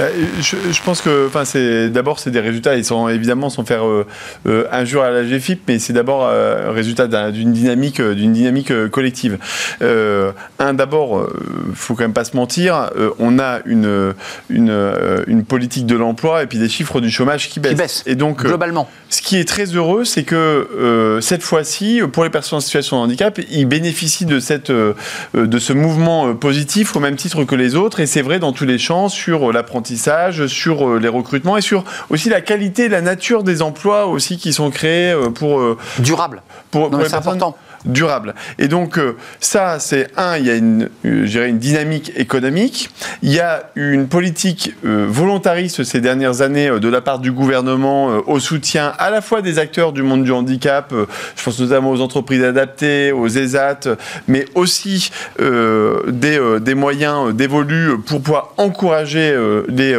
Bah, 0.00 0.06
je, 0.40 0.82
pense 0.82 1.02
que, 1.02 1.26
enfin, 1.26 1.44
c'est 1.44 1.90
d'abord 1.90 2.20
c'est 2.20 2.30
des 2.30 2.40
résultats. 2.40 2.74
Ils 2.74 2.86
sont 2.86 3.10
évidemment 3.10 3.50
sans 3.50 3.66
faire 3.66 3.86
euh, 3.86 4.06
euh, 4.46 4.64
injure 4.72 5.02
à 5.02 5.10
la 5.10 5.24
GFIP, 5.24 5.60
mais 5.68 5.78
c'est 5.78 5.92
d'abord 5.92 6.26
un 6.26 6.72
résultat 6.72 7.06
d'une 7.30 7.52
dynamique, 7.52 8.00
d'une 8.00 8.32
dynamique 8.32 8.72
collective. 8.88 9.36
un, 9.82 10.74
d'abord, 10.74 11.28
faut 11.74 11.94
quand 11.94 12.04
même 12.04 12.14
pas 12.14 12.24
se 12.24 12.34
mentir. 12.34 12.90
on 13.18 13.38
a 13.38 13.58
une, 13.66 14.14
une, 14.48 14.92
une 15.26 15.44
politique 15.44 15.84
de 15.84 15.96
l'emploi 15.96 16.42
et 16.42 16.46
puis 16.46 16.58
des 16.58 16.70
chiffres 16.70 17.00
du 17.02 17.10
chômage 17.10 17.50
qui 17.50 17.60
baissent. 17.60 17.72
Qui 17.72 17.76
baissent 17.76 18.02
et 18.06 18.14
donc 18.14 18.44
globalement. 18.44 18.88
Ce 19.10 19.20
qui 19.20 19.36
est 19.36 19.44
très 19.44 19.64
heureux, 19.64 20.04
c'est 20.04 20.22
que 20.22 21.18
cette 21.20 21.42
fois-ci, 21.42 22.00
pour 22.10 22.24
les 22.24 22.30
personnes 22.30 22.58
en 22.58 22.60
situation 22.60 22.96
de 22.96 23.02
handicap, 23.02 23.38
ils 23.50 23.66
bénéficient 23.66 24.24
de 24.26 24.40
cette 24.40 24.70
de 24.70 25.58
ce 25.58 25.72
mouvement 25.74 26.34
positif 26.34 26.96
au 26.96 27.00
même 27.00 27.16
titre 27.16 27.44
que 27.44 27.54
les 27.54 27.74
autres. 27.74 28.00
Et 28.00 28.06
c'est 28.06 28.22
vrai 28.22 28.38
dans 28.38 28.52
tous 28.52 28.64
les 28.64 28.78
champs 28.78 29.10
sur 29.10 29.52
l'apprentissage, 29.52 29.89
sur 29.96 30.88
euh, 30.88 30.98
les 30.98 31.08
recrutements 31.08 31.56
et 31.56 31.60
sur 31.60 31.84
aussi 32.10 32.28
la 32.28 32.40
qualité 32.40 32.84
et 32.84 32.88
la 32.88 33.00
nature 33.00 33.42
des 33.42 33.62
emplois 33.62 34.06
aussi 34.06 34.36
qui 34.36 34.52
sont 34.52 34.70
créés 34.70 35.12
euh, 35.12 35.30
pour... 35.30 35.60
Euh, 35.60 35.76
Durable. 35.98 36.42
Pour, 36.70 36.90
pour 36.90 37.00
les 37.00 37.14
important 37.14 37.56
durable. 37.84 38.34
Et 38.58 38.68
donc 38.68 38.98
euh, 38.98 39.16
ça, 39.40 39.78
c'est 39.78 40.08
un, 40.16 40.36
il 40.36 40.46
y 40.46 40.50
a 40.50 40.56
une, 40.56 40.88
euh, 41.04 41.48
une 41.48 41.58
dynamique 41.58 42.12
économique, 42.16 42.90
il 43.22 43.32
y 43.32 43.40
a 43.40 43.70
une 43.74 44.06
politique 44.08 44.74
euh, 44.84 45.06
volontariste 45.08 45.84
ces 45.84 46.00
dernières 46.00 46.42
années 46.42 46.70
de 46.80 46.88
la 46.88 47.00
part 47.00 47.18
du 47.18 47.32
gouvernement 47.32 48.06
au 48.26 48.38
soutien 48.38 48.92
à 48.98 49.10
la 49.10 49.20
fois 49.20 49.42
des 49.42 49.58
acteurs 49.58 49.92
du 49.92 50.02
monde 50.02 50.24
du 50.24 50.32
handicap, 50.32 50.92
je 51.36 51.42
pense 51.42 51.60
notamment 51.60 51.90
aux 51.90 52.00
entreprises 52.00 52.42
adaptées, 52.42 53.12
aux 53.12 53.28
ESAT, 53.28 53.80
mais 54.28 54.44
aussi 54.54 55.10
des, 55.38 56.40
des, 56.60 56.74
moyens 56.74 57.34
dévolus 57.34 57.98
pour 58.06 58.20
pouvoir 58.20 58.54
encourager 58.56 59.36
les, 59.68 59.96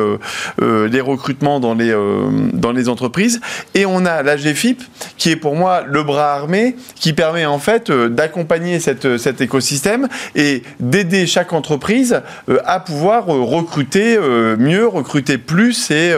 les 0.59 1.01
recrutements 1.01 1.59
dans 1.59 1.73
les, 1.73 1.95
dans 2.53 2.71
les 2.71 2.89
entreprises. 2.89 3.41
Et 3.73 3.85
on 3.85 4.05
a 4.05 4.23
la 4.23 4.37
GFIP, 4.37 4.81
qui 5.17 5.31
est 5.31 5.35
pour 5.35 5.55
moi 5.55 5.83
le 5.85 6.03
bras 6.03 6.33
armé, 6.33 6.75
qui 6.95 7.13
permet 7.13 7.45
en 7.45 7.59
fait 7.59 7.70
euh, 7.89 8.09
d'accompagner 8.09 8.79
euh, 9.05 9.17
cet 9.17 9.41
écosystème 9.41 10.07
et 10.35 10.63
d'aider 10.79 11.25
chaque 11.25 11.53
entreprise 11.53 12.21
euh, 12.49 12.59
à 12.65 12.79
pouvoir 12.79 13.25
recruter 13.25 14.17
mieux, 14.57 14.87
recruter 14.87 15.37
plus 15.37 15.91
et, 15.91 16.13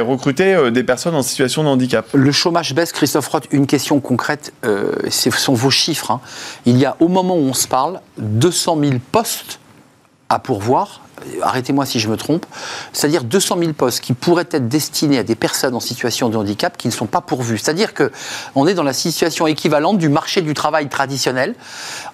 recruter 0.00 0.70
des 0.70 0.82
personnes 0.82 1.14
en 1.14 1.22
situation 1.22 1.62
de 1.62 1.68
handicap. 1.68 2.06
Le 2.12 2.32
chômage 2.32 2.74
baisse, 2.74 2.92
Christophe 2.92 3.28
Roth. 3.28 3.46
Une 3.50 3.66
question 3.66 4.00
concrète, 4.00 4.52
ce 4.62 5.30
sont 5.30 5.54
vos 5.54 5.70
chiffres. 5.70 6.10
Hein. 6.10 6.20
Il 6.66 6.76
y 6.78 6.84
a 6.84 6.96
au 7.00 7.08
moment 7.08 7.36
où 7.36 7.42
on 7.42 7.54
se 7.54 7.68
parle 7.68 8.00
200 8.18 8.78
000 8.82 8.92
postes 9.12 9.60
à 10.30 10.38
pourvoir 10.38 11.02
arrêtez-moi 11.42 11.86
si 11.86 12.00
je 12.00 12.08
me 12.08 12.16
trompe, 12.16 12.46
c'est-à-dire 12.92 13.24
200 13.24 13.58
000 13.58 13.72
postes 13.72 14.00
qui 14.00 14.12
pourraient 14.12 14.48
être 14.50 14.68
destinés 14.68 15.18
à 15.18 15.22
des 15.22 15.34
personnes 15.34 15.74
en 15.74 15.80
situation 15.80 16.28
de 16.28 16.36
handicap 16.36 16.76
qui 16.76 16.88
ne 16.88 16.92
sont 16.92 17.06
pas 17.06 17.20
pourvus. 17.20 17.58
C'est-à-dire 17.58 17.92
qu'on 17.94 18.66
est 18.66 18.74
dans 18.74 18.82
la 18.82 18.92
situation 18.92 19.46
équivalente 19.46 19.98
du 19.98 20.08
marché 20.08 20.42
du 20.42 20.54
travail 20.54 20.88
traditionnel. 20.88 21.54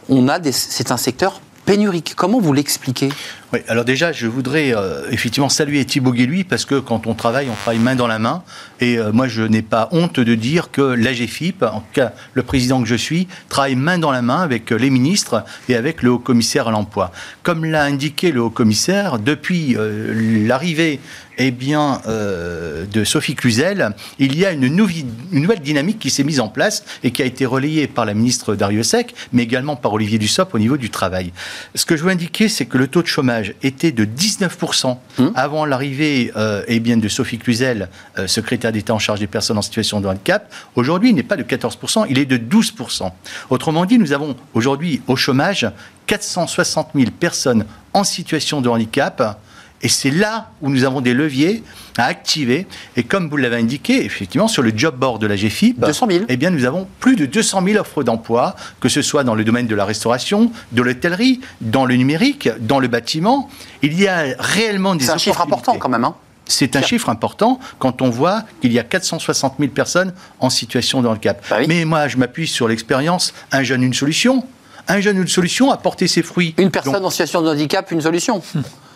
On 0.08 0.28
a 0.28 0.40
c'est 0.50 0.90
un 0.90 0.96
secteur 0.96 1.40
pénurique. 1.66 2.14
Comment 2.16 2.40
vous 2.40 2.52
l'expliquez? 2.52 3.10
Oui, 3.52 3.60
alors 3.68 3.84
déjà, 3.84 4.12
je 4.12 4.26
voudrais 4.26 4.74
euh, 4.74 5.02
effectivement 5.10 5.48
saluer 5.48 5.84
Thibaut 5.84 6.12
Guéluy 6.12 6.42
parce 6.42 6.64
que 6.64 6.80
quand 6.80 7.06
on 7.06 7.14
travaille, 7.14 7.48
on 7.50 7.54
travaille 7.54 7.78
main 7.78 7.94
dans 7.94 8.06
la 8.06 8.18
main. 8.18 8.42
Et 8.80 8.98
euh, 8.98 9.12
moi, 9.12 9.28
je 9.28 9.42
n'ai 9.42 9.62
pas 9.62 9.88
honte 9.92 10.18
de 10.18 10.34
dire 10.34 10.70
que 10.70 10.80
l'AGFIP, 10.80 11.62
en 11.62 11.80
tout 11.80 11.92
cas 11.92 12.12
le 12.34 12.42
président 12.42 12.80
que 12.82 12.88
je 12.88 12.94
suis, 12.94 13.28
travaille 13.48 13.76
main 13.76 13.98
dans 13.98 14.10
la 14.10 14.22
main 14.22 14.40
avec 14.40 14.72
euh, 14.72 14.76
les 14.76 14.90
ministres 14.90 15.44
et 15.68 15.76
avec 15.76 16.02
le 16.02 16.10
haut-commissaire 16.10 16.68
à 16.68 16.70
l'emploi. 16.70 17.12
Comme 17.42 17.64
l'a 17.64 17.84
indiqué 17.84 18.32
le 18.32 18.40
haut-commissaire, 18.40 19.18
depuis 19.18 19.76
l'arrivée 19.76 21.00
eh 21.38 21.50
bien, 21.50 22.00
de 22.06 23.04
Sophie 23.04 23.34
Cluzel, 23.34 23.94
il 24.18 24.38
y 24.38 24.44
a 24.44 24.52
une, 24.52 24.64
une 24.64 25.42
nouvelle 25.42 25.60
dynamique 25.60 25.98
qui 25.98 26.10
s'est 26.10 26.24
mise 26.24 26.40
en 26.40 26.48
place 26.48 26.84
et 27.02 27.10
qui 27.10 27.22
a 27.22 27.24
été 27.24 27.46
relayée 27.46 27.86
par 27.86 28.04
la 28.04 28.14
ministre 28.14 28.54
Dariussec, 28.54 29.14
mais 29.32 29.42
également 29.42 29.76
par 29.76 29.92
Olivier 29.92 30.18
Dussopt 30.18 30.54
au 30.54 30.58
niveau 30.58 30.76
du 30.76 30.90
travail. 30.90 31.32
Ce 31.74 31.84
que 31.84 31.96
je 31.96 32.04
veux 32.04 32.10
indiquer, 32.10 32.48
c'est 32.48 32.66
que 32.66 32.78
le 32.78 32.88
taux 32.88 33.02
de 33.02 33.06
chômage 33.06 33.54
était 33.62 33.92
de 33.92 34.04
19% 34.04 34.96
hum. 35.18 35.32
avant 35.34 35.64
l'arrivée 35.64 36.32
euh, 36.36 36.62
eh 36.68 36.80
bien, 36.80 36.96
de 36.96 37.08
Sophie 37.08 37.38
Cluzel, 37.38 37.88
euh, 38.18 38.26
secrétaire 38.26 38.72
d'État 38.72 38.94
en 38.94 38.98
charge 38.98 39.20
des 39.20 39.26
personnes 39.26 39.58
en 39.58 39.62
situation 39.62 40.00
de 40.00 40.08
handicap. 40.08 40.52
Aujourd'hui, 40.74 41.10
il 41.10 41.14
n'est 41.14 41.22
pas 41.22 41.36
de 41.36 41.42
14%, 41.42 42.06
il 42.08 42.18
est 42.18 42.26
de 42.26 42.36
12%. 42.36 43.10
Autrement 43.50 43.84
dit, 43.84 43.98
nous 43.98 44.12
avons 44.12 44.36
aujourd'hui 44.54 45.00
au 45.06 45.16
chômage 45.16 45.66
460 46.06 46.90
000 46.94 47.10
personnes 47.18 47.64
en 47.92 48.04
situation 48.04 48.60
de 48.60 48.68
handicap 48.68 49.40
et 49.82 49.88
c'est 49.88 50.10
là 50.10 50.50
où 50.62 50.70
nous 50.70 50.84
avons 50.84 51.00
des 51.00 51.14
leviers 51.14 51.62
à 51.98 52.04
activer. 52.04 52.66
Et 52.96 53.02
comme 53.02 53.28
vous 53.28 53.36
l'avez 53.36 53.56
indiqué, 53.56 54.04
effectivement, 54.04 54.48
sur 54.48 54.62
le 54.62 54.72
job 54.74 54.96
board 54.96 55.20
de 55.20 55.26
la 55.26 55.36
GFIP, 55.36 55.78
200 55.80 56.06
000. 56.10 56.24
Eh 56.28 56.36
bien, 56.36 56.50
nous 56.50 56.64
avons 56.64 56.86
plus 57.00 57.16
de 57.16 57.26
200 57.26 57.62
000 57.64 57.78
offres 57.78 58.02
d'emploi, 58.02 58.56
que 58.80 58.88
ce 58.88 59.02
soit 59.02 59.24
dans 59.24 59.34
le 59.34 59.44
domaine 59.44 59.66
de 59.66 59.74
la 59.74 59.84
restauration, 59.84 60.50
de 60.72 60.82
l'hôtellerie, 60.82 61.40
dans 61.60 61.84
le 61.84 61.96
numérique, 61.96 62.48
dans 62.60 62.80
le 62.80 62.88
bâtiment. 62.88 63.50
Il 63.82 63.98
y 63.98 64.08
a 64.08 64.24
réellement 64.38 64.94
des 64.94 65.04
C'est 65.04 65.12
un 65.12 65.18
chiffre 65.18 65.40
important 65.40 65.76
quand 65.78 65.88
même. 65.88 66.04
Hein 66.04 66.14
c'est 66.48 66.76
un 66.76 66.82
chiffre 66.82 67.08
important 67.08 67.58
quand 67.78 68.02
on 68.02 68.10
voit 68.10 68.44
qu'il 68.60 68.72
y 68.72 68.78
a 68.78 68.84
460 68.84 69.54
000 69.58 69.72
personnes 69.72 70.12
en 70.38 70.48
situation 70.48 71.02
de 71.02 71.08
handicap. 71.08 71.44
Bah 71.50 71.56
Mais 71.66 71.84
moi, 71.84 72.08
je 72.08 72.16
m'appuie 72.16 72.46
sur 72.46 72.68
l'expérience 72.68 73.34
Un 73.52 73.62
jeune, 73.64 73.82
une 73.82 73.94
solution. 73.94 74.44
Un 74.88 75.00
jeune, 75.00 75.16
une 75.18 75.28
solution 75.28 75.70
a 75.70 75.76
porté 75.76 76.06
ses 76.06 76.22
fruits. 76.22 76.54
Une 76.58 76.70
personne 76.70 77.04
en 77.04 77.10
situation 77.10 77.42
de 77.42 77.48
handicap, 77.48 77.90
une 77.90 78.00
solution. 78.00 78.42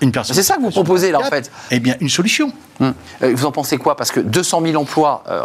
Une 0.00 0.12
personne. 0.12 0.35
C'est 0.35 0.42
ça 0.42 0.57
que 0.57 0.62
vous 0.62 0.70
proposez 0.70 1.11
là 1.11 1.18
en 1.20 1.24
fait. 1.24 1.50
Eh 1.70 1.81
bien, 1.81 1.96
une 2.00 2.09
solution. 2.09 2.53
Hum. 2.81 2.94
Euh, 3.22 3.33
vous 3.35 3.44
en 3.44 3.53
pensez 3.53 3.76
quoi? 3.76 3.96
Parce 3.96 4.11
que 4.11 4.20
200 4.20 4.62
000 4.64 4.81
emplois, 4.81 5.22
euh, 5.29 5.42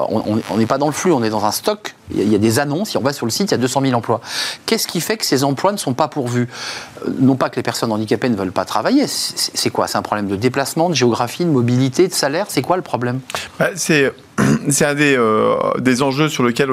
on 0.49 0.57
n'est 0.57 0.65
pas 0.65 0.77
dans 0.77 0.85
le 0.85 0.93
flux, 0.93 1.11
on 1.11 1.23
est 1.23 1.29
dans 1.29 1.43
un 1.43 1.51
stock. 1.51 1.95
Il 2.13 2.31
y, 2.31 2.35
a, 2.35 2.37
des 2.37 2.59
annonces. 2.59 2.91
Si 2.91 2.97
on 2.97 3.01
va 3.01 3.11
sur 3.11 3.25
le 3.25 3.31
site, 3.31 3.49
il 3.49 3.51
y 3.51 3.55
a 3.55 3.57
200 3.57 3.81
000 3.81 3.93
emplois. 3.93 4.21
Qu'est-ce 4.65 4.87
qui 4.87 5.01
fait 5.01 5.17
que 5.17 5.25
ces 5.25 5.43
emplois 5.43 5.71
ne 5.71 5.77
sont 5.77 5.93
pas 5.93 6.07
pourvus? 6.07 6.47
Euh, 7.05 7.11
Non 7.19 7.35
pas 7.35 7.49
que 7.49 7.57
les 7.57 7.63
personnes 7.63 7.91
handicapées 7.91 8.29
ne 8.29 8.35
veulent 8.35 8.51
pas 8.51 8.65
travailler. 8.65 9.07
C'est 9.07 9.69
quoi? 9.71 9.87
C'est 9.87 9.97
un 9.97 10.03
problème 10.03 10.27
de 10.27 10.35
déplacement, 10.35 10.89
de 10.89 10.95
géographie, 10.95 11.43
de 11.43 11.49
mobilité, 11.49 12.07
de 12.07 12.13
salaire? 12.13 12.45
C'est 12.49 12.61
quoi 12.61 12.77
le 12.77 12.83
problème? 12.83 13.19
Bah, 13.59 13.71
C'est 13.75 14.13
c'est 14.69 14.85
un 14.85 14.95
des, 14.95 15.17
des, 15.79 16.01
enjeux 16.01 16.27
sur 16.27 16.43
lesquels 16.43 16.69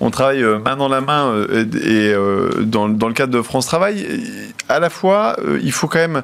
on 0.00 0.10
travaille 0.10 0.42
main 0.42 0.76
dans 0.76 0.88
la 0.88 1.00
main 1.00 1.46
et, 1.50 2.14
dans, 2.60 2.88
dans, 2.88 3.08
le 3.08 3.14
cadre 3.14 3.32
de 3.32 3.42
France 3.42 3.66
Travail. 3.66 4.06
À 4.68 4.80
la 4.80 4.90
fois, 4.90 5.36
il 5.62 5.72
faut 5.72 5.88
quand 5.88 5.98
même 5.98 6.22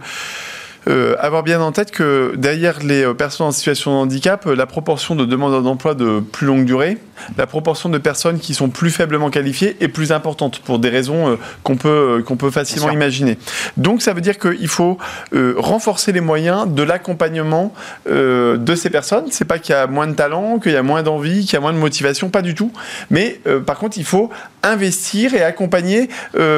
euh, 0.88 1.14
avoir 1.20 1.44
bien 1.44 1.60
en 1.60 1.70
tête 1.70 1.92
que 1.92 2.34
derrière 2.36 2.80
les 2.82 3.04
euh, 3.04 3.14
personnes 3.14 3.46
en 3.46 3.52
situation 3.52 3.92
de 3.92 3.96
handicap, 3.98 4.46
euh, 4.46 4.56
la 4.56 4.66
proportion 4.66 5.14
de 5.14 5.24
demandeurs 5.24 5.62
d'emploi 5.62 5.94
de 5.94 6.18
plus 6.18 6.44
longue 6.46 6.64
durée, 6.64 6.98
la 7.38 7.46
proportion 7.46 7.88
de 7.88 7.98
personnes 7.98 8.40
qui 8.40 8.52
sont 8.52 8.68
plus 8.68 8.90
faiblement 8.90 9.30
qualifiées 9.30 9.76
est 9.80 9.86
plus 9.86 10.10
importante 10.10 10.58
pour 10.58 10.80
des 10.80 10.88
raisons 10.88 11.38
qu'on 11.62 11.76
peut, 11.76 12.22
qu'on 12.26 12.36
peut 12.36 12.50
facilement 12.50 12.90
imaginer. 12.90 13.38
Donc 13.76 14.02
ça 14.02 14.12
veut 14.12 14.20
dire 14.20 14.38
qu'il 14.40 14.66
faut 14.66 14.98
renforcer 15.32 16.10
les 16.10 16.20
moyens 16.20 16.66
de 16.66 16.82
l'accompagnement 16.82 17.72
de 18.06 18.74
ces 18.74 18.90
personnes. 18.90 19.26
C'est 19.30 19.44
pas 19.44 19.60
qu'il 19.60 19.74
y 19.74 19.78
a 19.78 19.86
moins 19.86 20.08
de 20.08 20.14
talent, 20.14 20.58
qu'il 20.58 20.72
y 20.72 20.76
a 20.76 20.82
moins 20.82 21.04
d'envie, 21.04 21.44
qu'il 21.44 21.52
y 21.52 21.56
a 21.56 21.60
moins 21.60 21.72
de 21.72 21.78
motivation, 21.78 22.28
pas 22.28 22.42
du 22.42 22.56
tout. 22.56 22.72
Mais 23.10 23.40
par 23.66 23.78
contre, 23.78 23.98
il 23.98 24.04
faut 24.04 24.30
investir 24.64 25.34
et 25.34 25.44
accompagner 25.44 26.08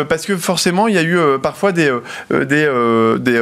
parce 0.08 0.24
que 0.24 0.38
forcément, 0.38 0.88
il 0.88 0.94
y 0.94 0.98
a 0.98 1.02
eu 1.02 1.18
parfois 1.42 1.72
des, 1.72 1.92
des, 2.30 2.66
des 3.20 3.40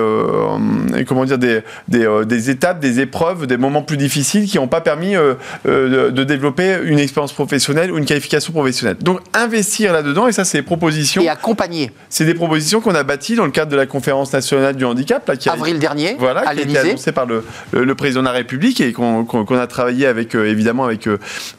comment 1.07 1.25
dire, 1.25 1.39
des, 1.39 1.63
euh, 1.95 2.25
des, 2.25 2.51
étapes, 2.51 2.81
des 2.81 3.01
épreuves, 3.01 3.47
des 3.47 3.57
moments 3.57 3.83
plus 3.83 3.97
difficiles 3.97 4.47
qui 4.47 4.59
n'ont 4.59 4.69
pas 4.69 4.81
permis 4.81 5.17
euh, 5.17 5.35
de, 5.65 6.25
développer 6.25 6.79
une 6.85 6.99
expérience 6.99 7.33
professionnelle 7.33 7.91
ou 7.91 7.99
une 7.99 8.05
qualification 8.05 8.53
professionnelle. 8.53 8.97
Donc 9.01 9.21
investir 9.35 9.93
là-dedans, 9.93 10.29
et 10.29 10.33
ça 10.33 10.45
c'est 10.45 10.59
des 10.59 10.63
propositions. 10.63 11.23
Et 11.23 11.29
accompagner. 11.29 11.91
C'est 12.09 12.25
des 12.25 12.35
propositions 12.35 12.81
qu'on 12.81 12.95
a 12.95 13.03
bâties 13.03 13.35
dans 13.35 13.45
le 13.45 13.51
cadre 13.51 13.71
de 13.71 13.77
la 13.77 13.87
conférence 13.87 14.33
nationale 14.33 14.77
du 14.77 14.85
handicap. 14.85 15.27
Là, 15.29 15.37
qui 15.37 15.49
Avril 15.49 15.79
dernier, 15.79 16.17
voilà, 16.19 16.49
à 16.49 16.55
qui 16.55 16.61
a 16.61 16.63
été 16.63 16.79
annoncée 16.79 17.13
par 17.13 17.27
le, 17.27 17.45
le, 17.73 17.95
président 17.95 18.21
de 18.21 18.27
la 18.27 18.33
République 18.33 18.81
et 18.81 18.93
qu'on 18.93 19.59
a 19.59 19.67
travaillé 19.67 20.07
avec, 20.07 20.35
évidemment 20.35 20.85
avec, 20.85 21.09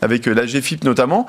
avec 0.01 0.25
la 0.25 0.45
GFIP 0.45 0.83
notamment. 0.83 1.27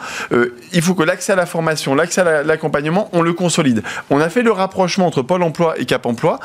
il 0.72 0.82
faut 0.82 0.94
que 0.94 1.02
l'accès 1.02 1.32
à 1.32 1.36
la 1.36 1.46
formation, 1.46 1.94
l'accès 1.94 2.20
à 2.20 2.42
l'accompagnement, 2.42 3.08
on 3.12 3.22
le 3.22 3.32
consolide. 3.32 3.82
On 4.10 4.20
a 4.20 4.28
fait 4.28 4.42
le 4.42 4.52
rapprochement 4.52 5.06
entre 5.06 5.22
Pôle 5.22 5.42
emploi 5.42 5.74
et 5.78 5.84
Cap 5.84 6.06
emploi. 6.06 6.40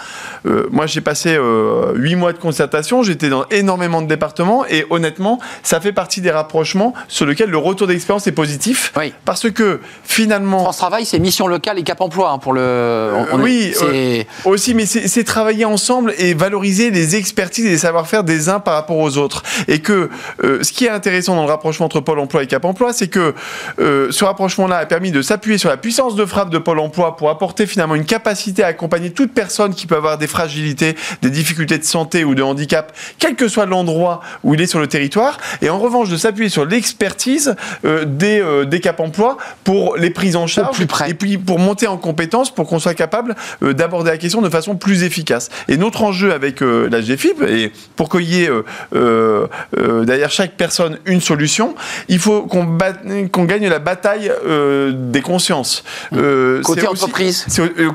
moi 0.72 0.86
j'ai 0.88 1.02
passé 1.02 1.29
euh, 1.38 1.94
huit 1.96 2.16
mois 2.16 2.34
de 2.34 2.38
concertation, 2.38 3.04
j'étais 3.04 3.30
dans 3.30 3.46
énormément 3.50 4.02
de 4.02 4.08
départements 4.08 4.66
et 4.66 4.86
honnêtement, 4.90 5.40
ça 5.64 5.80
fait 5.80 5.92
partie 5.92 6.22
des 6.22 6.32
rapprochements 6.32 6.94
sur 7.08 7.26
lesquels 7.26 7.50
le 7.50 7.58
retour 7.58 7.88
d'expérience 7.88 8.28
est 8.28 8.32
positif. 8.32 8.94
Parce 9.26 9.50
que 9.50 9.80
finalement. 10.04 10.64
France 10.64 10.78
Travail, 10.78 11.06
c'est 11.06 11.20
mission 11.20 11.48
locale 11.48 11.80
et 11.80 11.84
Cap 11.84 12.02
Emploi 12.02 12.32
hein, 12.32 12.38
pour 12.38 12.54
le. 12.54 13.12
oui, 13.40 13.74
euh, 13.82 14.24
aussi, 14.46 14.74
mais 14.74 14.86
c'est 14.86 15.24
travailler 15.24 15.66
ensemble 15.66 16.14
et 16.18 16.34
valoriser 16.34 16.92
les 16.92 17.16
expertises 17.16 17.66
et 17.66 17.70
les 17.70 17.78
savoir-faire 17.78 18.24
des 18.24 18.50
uns 18.50 18.60
par 18.60 18.74
rapport 18.74 18.98
aux 18.98 19.18
autres. 19.18 19.44
Et 19.68 19.80
que 19.80 20.10
euh, 20.44 20.64
ce 20.64 20.72
qui 20.72 20.86
est 20.86 20.90
intéressant 20.90 21.36
dans 21.36 21.44
le 21.44 21.50
rapprochement 21.50 21.86
entre 21.86 22.00
Pôle 22.00 22.20
Emploi 22.20 22.44
et 22.44 22.48
Cap 22.48 22.66
Emploi, 22.66 22.94
c'est 22.94 23.08
que 23.08 23.34
ce 23.78 24.24
rapprochement-là 24.24 24.78
a 24.78 24.86
permis 24.86 25.12
de 25.12 25.22
s'appuyer 25.22 25.58
sur 25.58 25.70
la 25.70 25.78
puissance 25.78 26.16
de 26.16 26.26
frappe 26.26 26.50
de 26.50 26.58
Pôle 26.58 26.80
Emploi 26.80 27.16
pour 27.16 27.30
apporter 27.30 27.66
finalement 27.66 27.96
une 27.96 28.06
capacité 28.06 28.64
à 28.64 28.68
accompagner 28.68 29.12
toute 29.12 29.34
personne 29.34 29.74
qui 29.74 29.88
peut 29.88 29.96
avoir 29.96 30.18
des 30.18 30.28
fragilités, 30.28 30.96
des 31.22 31.30
difficultés 31.30 31.78
de 31.78 31.84
santé 31.84 32.24
ou 32.24 32.36
de 32.36 32.42
handicap, 32.44 32.92
quel 33.18 33.36
que 33.36 33.48
soit 33.48 33.66
l'endroit 33.66 34.22
où 34.44 34.54
il 34.54 34.62
est 34.62 34.68
sur 34.68 34.80
le 34.80 34.88
territoire, 34.88 35.38
et 35.62 35.70
en 35.70 35.80
revanche 35.80 36.10
de 36.10 36.18
s'appuyer 36.18 36.50
sur 36.50 36.66
l'expertise 36.66 37.56
euh, 37.86 38.06
des, 38.06 38.40
euh, 38.42 38.66
des 38.66 38.80
cap 38.80 39.00
emploi 39.00 39.38
pour 39.64 39.98
les 39.98 40.10
prises 40.10 40.36
en 40.36 40.48
charge 40.48 40.76
plus 40.76 40.86
près. 40.88 41.10
et 41.10 41.14
puis 41.14 41.38
pour 41.38 41.60
monter 41.60 41.88
en 41.88 41.98
compétences 41.98 42.54
pour 42.54 42.68
qu'on 42.68 42.80
soit 42.80 42.94
capable 42.94 43.36
euh, 43.64 43.74
d'aborder 43.74 44.12
la 44.12 44.18
question 44.18 44.42
de 44.42 44.50
façon 44.50 44.76
plus 44.76 45.04
efficace. 45.04 45.50
Et 45.68 45.78
notre 45.78 46.04
enjeu 46.04 46.32
avec 46.34 46.62
euh, 46.62 46.88
la 46.92 47.02
GFIP, 47.02 47.42
et 47.48 47.72
pour 47.96 48.10
qu'il 48.10 48.24
y 48.30 48.44
ait 48.44 48.50
derrière 50.04 50.32
chaque 50.32 50.54
personne 50.56 51.00
une 51.06 51.22
solution, 51.22 51.76
il 52.08 52.20
faut 52.20 52.44
qu'on 52.44 52.64
bat- 52.64 52.94
qu'on 53.32 53.46
gagne 53.46 53.68
la 53.68 53.80
bataille 53.80 54.32
des 54.94 55.22
consciences. 55.22 55.84
Côté 56.12 56.82
aussi- 56.82 56.88
entreprise. 56.88 57.46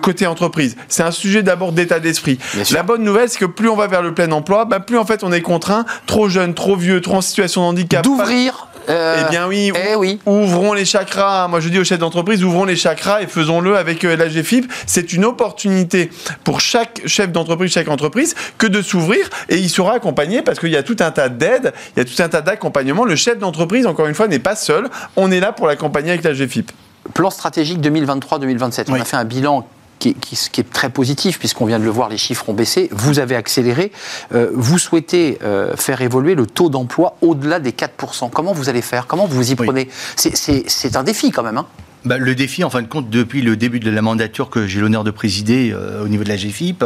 côté 0.03 0.27
entreprise. 0.27 0.77
C'est 0.89 1.03
un 1.03 1.11
sujet 1.11 1.43
d'abord 1.43 1.73
d'état 1.73 2.01
d'esprit. 2.01 2.39
La 2.73 2.83
bonne 2.83 3.03
nouvelle, 3.03 3.14
c'est 3.27 3.39
que 3.39 3.45
plus 3.47 3.69
on 3.69 3.77
va 3.77 3.87
vers 3.87 4.03
le 4.03 4.15
plein 4.15 4.31
emploi, 4.33 4.65
bah, 4.65 4.81
plus 4.81 4.99
en 4.99 5.05
fait 5.05 5.23
on 5.25 5.33
est 5.33 5.43
contraint, 5.43 5.85
trop 6.07 6.29
jeune, 6.29 6.55
trop 6.55 6.77
vieux, 6.77 7.01
trop 7.01 7.17
en 7.17 7.21
situation 7.21 7.63
de 7.63 7.67
handicap. 7.69 8.03
D'ouvrir. 8.05 8.69
euh, 8.89 9.23
Eh 9.27 9.31
bien 9.31 9.47
oui, 9.47 9.73
eh 9.91 9.95
oui. 9.97 10.19
ouvrons 10.27 10.73
les 10.75 10.85
chakras. 10.85 11.49
Moi 11.49 11.61
je 11.61 11.69
dis 11.69 11.79
aux 11.79 11.85
chefs 11.85 11.99
d'entreprise, 11.99 12.45
ouvrons 12.45 12.65
les 12.65 12.77
chakras 12.77 13.23
et 13.23 13.27
faisons-le 13.27 13.77
avec 13.77 14.05
euh, 14.05 14.17
la 14.17 14.29
GFIP. 14.29 14.71
C'est 14.87 15.13
une 15.13 15.25
opportunité 15.25 16.11
pour 16.45 16.61
chaque 16.61 17.03
chef 17.07 17.33
d'entreprise, 17.33 17.73
chaque 17.73 17.89
entreprise, 17.89 18.35
que 18.59 18.67
de 18.67 18.83
s'ouvrir 18.83 19.29
et 19.49 19.57
il 19.57 19.71
sera 19.71 19.95
accompagné 19.95 20.43
parce 20.43 20.59
qu'il 20.59 20.71
y 20.71 20.77
a 20.77 20.83
tout 20.83 20.97
un 21.01 21.11
tas 21.11 21.29
d'aides, 21.29 21.73
il 21.97 22.01
y 22.01 22.03
a 22.03 22.05
tout 22.05 22.23
un 22.23 22.29
tas 22.29 22.41
d'accompagnement. 22.43 23.05
Le 23.05 23.17
chef 23.17 23.39
d'entreprise, 23.39 23.87
encore 23.87 24.07
une 24.07 24.15
fois, 24.15 24.29
n'est 24.29 24.39
pas 24.39 24.57
seul. 24.57 24.89
On 25.17 25.31
est 25.31 25.41
là 25.41 25.53
pour 25.53 25.67
l'accompagner 25.67 26.11
avec 26.11 26.25
la 26.25 26.33
GFIP. 26.35 26.71
Plan 27.13 27.31
stratégique 27.31 27.81
2023-2027. 27.81 28.87
On 28.89 28.95
a 28.95 29.05
fait 29.05 29.17
un 29.17 29.25
bilan 29.25 29.67
qui 29.99 30.15
qui- 30.15 30.37
qui 30.53 30.61
est 30.61 30.73
très 30.73 30.91
positif, 30.91 31.39
puisqu'on 31.39 31.67
vient 31.67 31.79
de 31.79 31.85
le 31.85 31.91
voir, 31.91 32.09
les 32.09 32.17
chiffres 32.19 32.49
ont 32.49 32.55
baissé. 32.55 32.89
Vous 32.93 33.19
avez 33.19 33.37
accéléré. 33.37 33.93
Euh, 34.35 34.51
vous 34.55 34.79
souhaitez 34.79 35.39
euh, 35.43 35.77
faire 35.77 36.01
évoluer 36.03 36.35
le 36.35 36.47
taux 36.47 36.69
d'emploi 36.69 37.17
au-delà 37.23 37.61
des 37.61 37.73
4%. 37.73 38.31
Comment 38.31 38.53
vous 38.53 38.69
allez 38.69 38.83
faire? 38.83 39.07
Comment 39.07 39.27
vous 39.27 39.51
y 39.53 39.57
Oui. 39.59 39.67
prenez? 39.67 39.89
C'est 40.17 40.97
un 40.97 41.03
défi 41.03 41.31
quand 41.31 41.43
même. 41.43 41.59
hein. 41.59 41.67
Bah, 42.05 42.19
le 42.19 42.35
défi, 42.35 42.63
en 42.65 42.71
fin 42.71 42.83
de 42.83 42.87
compte, 42.87 43.09
depuis 43.09 43.41
le 43.41 43.57
début 43.57 43.81
de 43.81 43.91
la 43.91 44.03
mandature 44.03 44.51
que 44.51 44.67
j'ai 44.67 44.79
l'honneur 44.79 45.05
de 45.05 45.11
présider 45.11 45.73
euh, 45.73 46.05
au 46.05 46.09
niveau 46.09 46.23
de 46.23 46.29
la 46.29 46.37
GFIP, 46.37 46.85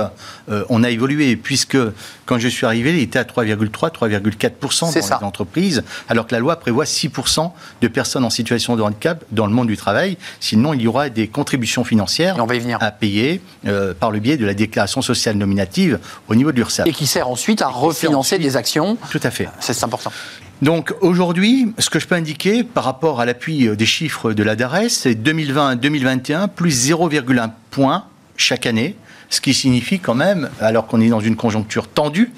euh, 0.48 0.64
on 0.68 0.84
a 0.84 0.90
évolué, 0.90 1.34
puisque 1.34 1.76
quand 2.24 2.38
je 2.38 2.46
suis 2.46 2.66
arrivé, 2.66 2.92
il 2.92 3.00
était 3.02 3.18
à 3.18 3.24
3,3, 3.24 3.90
3,4% 3.90 4.80
dans 4.94 5.02
ça. 5.02 5.18
les 5.20 5.26
entreprises, 5.26 5.82
alors 6.08 6.28
que 6.28 6.34
la 6.34 6.38
loi 6.38 6.56
prévoit 6.60 6.84
6% 6.84 7.50
de 7.80 7.88
personnes 7.88 8.24
en 8.24 8.30
situation 8.30 8.76
de 8.76 8.82
handicap 8.82 9.24
dans 9.32 9.46
le 9.46 9.52
monde 9.52 9.66
du 9.66 9.76
travail. 9.76 10.18
Sinon, 10.38 10.72
il 10.72 10.82
y 10.82 10.86
aura 10.86 11.08
des 11.08 11.26
contributions 11.26 11.82
financières 11.82 12.36
on 12.38 12.46
va 12.46 12.54
y 12.54 12.60
venir. 12.60 12.78
à 12.80 12.92
payer 12.92 13.40
euh, 13.66 13.94
par 13.94 14.12
le 14.12 14.20
biais 14.20 14.36
de 14.36 14.46
la 14.46 14.54
déclaration 14.54 15.02
sociale 15.02 15.36
nominative 15.36 15.98
au 16.28 16.36
niveau 16.36 16.52
de 16.52 16.58
l'URSSAF. 16.58 16.86
Et 16.86 16.92
qui 16.92 17.08
sert 17.08 17.28
ensuite 17.28 17.60
à 17.60 17.66
refinancer 17.68 18.36
ensuite- 18.36 18.42
des 18.42 18.56
actions. 18.56 18.96
Tout 19.10 19.20
à 19.24 19.32
fait. 19.32 19.48
C'est 19.58 19.82
important. 19.82 20.12
Donc 20.60 20.92
aujourd'hui, 21.00 21.72
ce 21.78 21.88
que 21.88 22.00
je 22.00 22.06
peux 22.06 22.16
indiquer 22.16 22.64
par 22.64 22.84
rapport 22.84 23.20
à 23.20 23.26
l'appui 23.26 23.68
euh, 23.68 23.76
des 23.76 23.86
chiffres 23.86 24.32
de 24.32 24.42
la 24.42 24.56
DARES, 24.56 24.88
c'est 24.90 25.14
2020-2021 25.14 26.48
plus 26.48 26.90
0,1 26.90 27.50
point 27.70 28.04
chaque 28.36 28.66
année, 28.66 28.96
ce 29.30 29.40
qui 29.40 29.54
signifie 29.54 30.00
quand 30.00 30.14
même, 30.16 30.50
alors 30.60 30.86
qu'on 30.86 31.00
est 31.00 31.08
dans 31.08 31.20
une 31.20 31.36
conjoncture 31.36 31.86
tendue, 31.88 32.32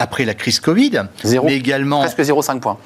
après 0.00 0.24
la 0.24 0.34
crise 0.34 0.58
Covid, 0.60 1.02
mais 1.44 1.54
également 1.54 2.00
Presque 2.00 2.20
0,5 2.20 2.58
points. 2.60 2.78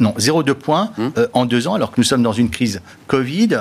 non 0.00 0.12
0,2 0.18 0.52
points 0.54 0.90
Hum. 0.98 1.12
euh, 1.16 1.28
en 1.32 1.46
deux 1.46 1.66
ans, 1.68 1.74
alors 1.74 1.90
que 1.92 1.96
nous 1.98 2.04
sommes 2.04 2.22
dans 2.22 2.32
une 2.32 2.50
crise 2.50 2.82
Covid. 3.06 3.56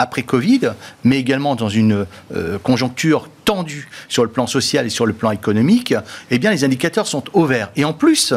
Après 0.00 0.22
Covid, 0.22 0.60
mais 1.02 1.18
également 1.18 1.56
dans 1.56 1.68
une 1.68 2.06
euh, 2.34 2.56
conjoncture 2.60 3.28
tendue 3.44 3.88
sur 4.08 4.22
le 4.24 4.30
plan 4.30 4.46
social 4.46 4.86
et 4.86 4.90
sur 4.90 5.06
le 5.06 5.12
plan 5.12 5.32
économique, 5.32 5.92
eh 6.30 6.38
bien 6.38 6.50
les 6.52 6.62
indicateurs 6.64 7.08
sont 7.08 7.24
au 7.32 7.46
vert. 7.46 7.70
Et 7.74 7.84
en 7.84 7.92
plus, 7.92 8.32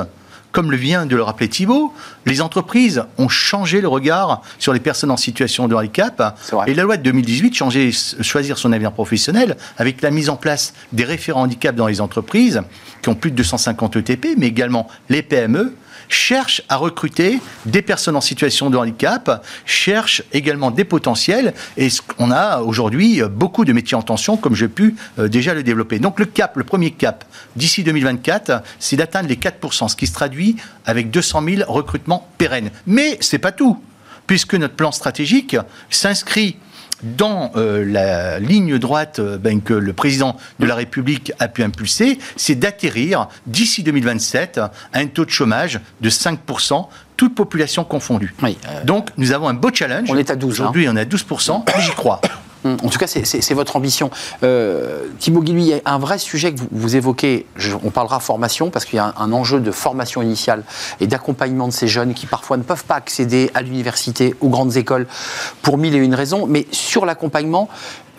comme 0.52 0.72
le 0.72 0.78
vient 0.78 1.06
de 1.06 1.16
le 1.16 1.24
rappeler 1.24 1.48
Thibault, 1.48 1.94
les 2.26 2.42
entreprises 2.42 3.04
ont 3.18 3.30
changé 3.30 3.82
le 3.82 3.88
regard 3.88 4.42
sur 4.60 4.74
les 4.74 4.80
personnes 4.80 5.12
en 5.12 5.18
situation 5.18 5.68
de 5.68 5.76
handicap. 5.76 6.38
Et 6.68 6.74
la 6.74 6.84
loi 6.84 6.98
de 6.98 7.04
2018, 7.04 7.54
changer, 7.54 7.92
choisir 7.92 8.58
son 8.58 8.72
avenir 8.72 8.92
professionnel, 8.92 9.58
avec 9.78 10.02
la 10.02 10.12
mise 10.12 10.30
en 10.30 10.36
place 10.36 10.74
des 10.92 11.04
référents 11.04 11.42
handicap 11.42 11.76
dans 11.76 11.88
les 11.88 12.02
entreprises, 12.02 12.62
qui 13.02 13.10
ont 13.10 13.16
plus 13.16 13.32
de 13.32 13.36
250 13.38 13.96
ETP, 13.98 14.38
mais 14.38 14.48
également 14.48 14.88
les 15.10 15.22
PME, 15.22 15.76
cherchent 16.12 16.62
à 16.70 16.76
recruter 16.76 17.40
des 17.66 17.82
personnes 17.82 18.16
en 18.16 18.22
situation 18.22 18.70
de 18.70 18.78
handicap, 18.78 19.44
cherchent 19.66 20.24
également 20.34 20.72
des 20.72 20.84
potentiels, 20.84 21.54
et 21.78 21.88
on 22.20 22.32
a 22.32 22.62
aujourd'hui 22.62 23.22
euh, 23.22 23.28
beaucoup 23.28 23.66
de 23.66 23.74
métiers 23.74 23.98
en 23.98 24.02
tension, 24.02 24.38
comme 24.38 24.56
j'ai 24.56 24.68
pu 24.68 24.96
euh, 25.20 25.28
déjà 25.28 25.54
le 25.54 25.64
développer. 25.64 26.00
Donc 26.00 26.20
le 26.20 26.26
cap, 26.26 26.58
le 26.58 26.64
premier 26.64 26.92
cap, 26.92 27.26
d'ici 27.56 27.84
2024, 27.84 28.64
c'est 28.80 28.98
d'atteindre 28.98 29.30
les 29.30 29.38
4%, 29.38 29.90
ce 29.90 29.96
qui 29.96 30.08
se 30.08 30.14
traduit 30.14 30.58
avec 30.86 31.10
200 31.12 31.44
000 31.44 31.72
recrutements 31.72 32.28
pérennes. 32.38 32.72
Mais 32.86 33.18
c'est 33.22 33.40
pas 33.40 33.52
tout, 33.52 33.82
puisque 34.28 34.56
notre 34.56 34.76
plan 34.76 34.92
stratégique 34.92 35.56
s'inscrit 35.90 36.58
dans 37.04 37.52
euh, 37.56 37.86
la 37.86 38.40
ligne 38.40 38.78
droite 38.78 39.20
euh, 39.20 39.38
ben, 39.38 39.62
que 39.62 39.74
le 39.74 39.94
président 39.94 40.38
de 40.60 40.66
la 40.66 40.76
République 40.76 41.32
a 41.40 41.48
pu 41.48 41.64
impulser, 41.64 42.20
c'est 42.36 42.56
d'atterrir 42.56 43.28
d'ici 43.46 43.84
2027 43.84 44.58
à 44.58 44.72
un 44.94 45.08
taux 45.08 45.26
de 45.26 45.30
chômage 45.30 45.80
de 46.02 46.10
5%, 46.10 46.88
toute 47.18 47.36
population 47.36 47.84
confondue. 47.84 48.34
Oui, 48.42 48.58
euh, 48.68 48.84
Donc 48.84 49.10
nous 49.18 49.32
avons 49.32 49.48
un 49.48 49.54
beau 49.54 49.70
challenge. 49.74 50.10
On 50.12 50.18
est 50.18 50.30
à 50.30 50.36
12, 50.36 50.62
Aujourd'hui, 50.62 50.88
on 50.90 50.96
est 50.96 51.02
à 51.02 51.06
12%, 51.06 51.64
mais 51.68 51.82
j'y 51.82 51.92
crois. 51.92 52.22
Hum, 52.64 52.78
En 52.84 52.90
tout 52.90 53.00
cas, 53.00 53.08
c'est- 53.08 53.54
votre 53.54 53.76
ambition. 53.76 54.10
Euh, 54.44 55.06
Thibaut 55.20 55.42
il 55.44 55.60
y 55.62 55.74
a 55.74 55.80
un 55.86 55.98
vrai 56.00 56.18
sujet 56.18 56.54
que 56.54 56.60
vous, 56.72 56.96
évoquez. 56.96 57.46
On 57.84 57.90
parlera 57.90 58.20
formation 58.20 58.70
parce 58.70 58.86
qu'il 58.86 58.98
y 58.98 59.00
a 59.00 59.08
un, 59.08 59.14
un 59.18 59.34
enjeu 59.34 59.60
de 59.60 59.72
formation 59.72 60.22
initiale 60.22 60.64
et 61.00 61.08
d'accompagnement 61.08 61.68
de 61.68 61.74
ces 61.74 61.88
jeunes 61.88 62.14
qui 62.14 62.26
parfois 62.28 62.58
ne 62.58 62.64
peuvent 62.64 62.86
pas 62.86 62.96
accéder 62.96 63.50
à 63.54 63.62
l'université, 63.62 64.36
aux 64.42 64.50
grandes 64.50 64.78
écoles, 64.78 65.08
pour 65.62 65.78
mille 65.78 65.96
et 65.96 66.00
une 66.00 66.16
raisons. 66.16 66.46
Mais 66.48 66.68
sur 66.72 67.06
l'accompagnement, 67.06 67.70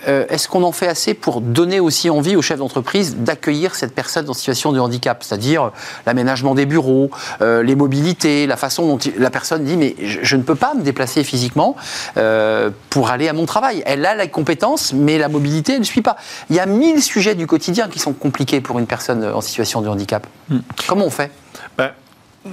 euh, 0.08 0.24
est-ce 0.28 0.48
qu'on 0.48 0.62
en 0.62 0.72
fait 0.72 0.88
assez 0.88 1.14
pour 1.14 1.40
donner 1.40 1.80
aussi 1.80 2.10
envie 2.10 2.36
aux 2.36 2.42
chefs 2.42 2.58
d'entreprise 2.58 3.16
d'accueillir 3.16 3.74
cette 3.74 3.94
personne 3.94 4.28
en 4.28 4.34
situation 4.34 4.72
de 4.72 4.80
handicap 4.80 5.22
C'est-à-dire 5.22 5.70
l'aménagement 6.06 6.54
des 6.54 6.66
bureaux, 6.66 7.10
euh, 7.40 7.62
les 7.62 7.74
mobilités, 7.74 8.46
la 8.46 8.56
façon 8.56 8.86
dont 8.86 8.98
la 9.18 9.30
personne 9.30 9.64
dit 9.64 9.76
mais 9.76 9.94
je, 10.02 10.18
je 10.22 10.36
ne 10.36 10.42
peux 10.42 10.54
pas 10.54 10.74
me 10.74 10.82
déplacer 10.82 11.24
physiquement 11.24 11.76
euh, 12.16 12.70
pour 12.90 13.10
aller 13.10 13.28
à 13.28 13.32
mon 13.32 13.46
travail. 13.46 13.82
Elle 13.86 14.04
a 14.06 14.14
la 14.14 14.26
compétence, 14.26 14.92
mais 14.92 15.18
la 15.18 15.28
mobilité 15.28 15.74
elle 15.74 15.80
ne 15.80 15.84
suit 15.84 16.02
pas. 16.02 16.16
Il 16.50 16.56
y 16.56 16.60
a 16.60 16.66
mille 16.66 17.02
sujets 17.02 17.34
du 17.34 17.46
quotidien 17.46 17.88
qui 17.88 17.98
sont 17.98 18.12
compliqués 18.12 18.60
pour 18.60 18.78
une 18.78 18.86
personne 18.86 19.24
en 19.24 19.40
situation 19.40 19.80
de 19.82 19.88
handicap. 19.88 20.26
Comment 20.88 21.06
on 21.06 21.10
fait? 21.10 21.30
Ben, 21.78 21.90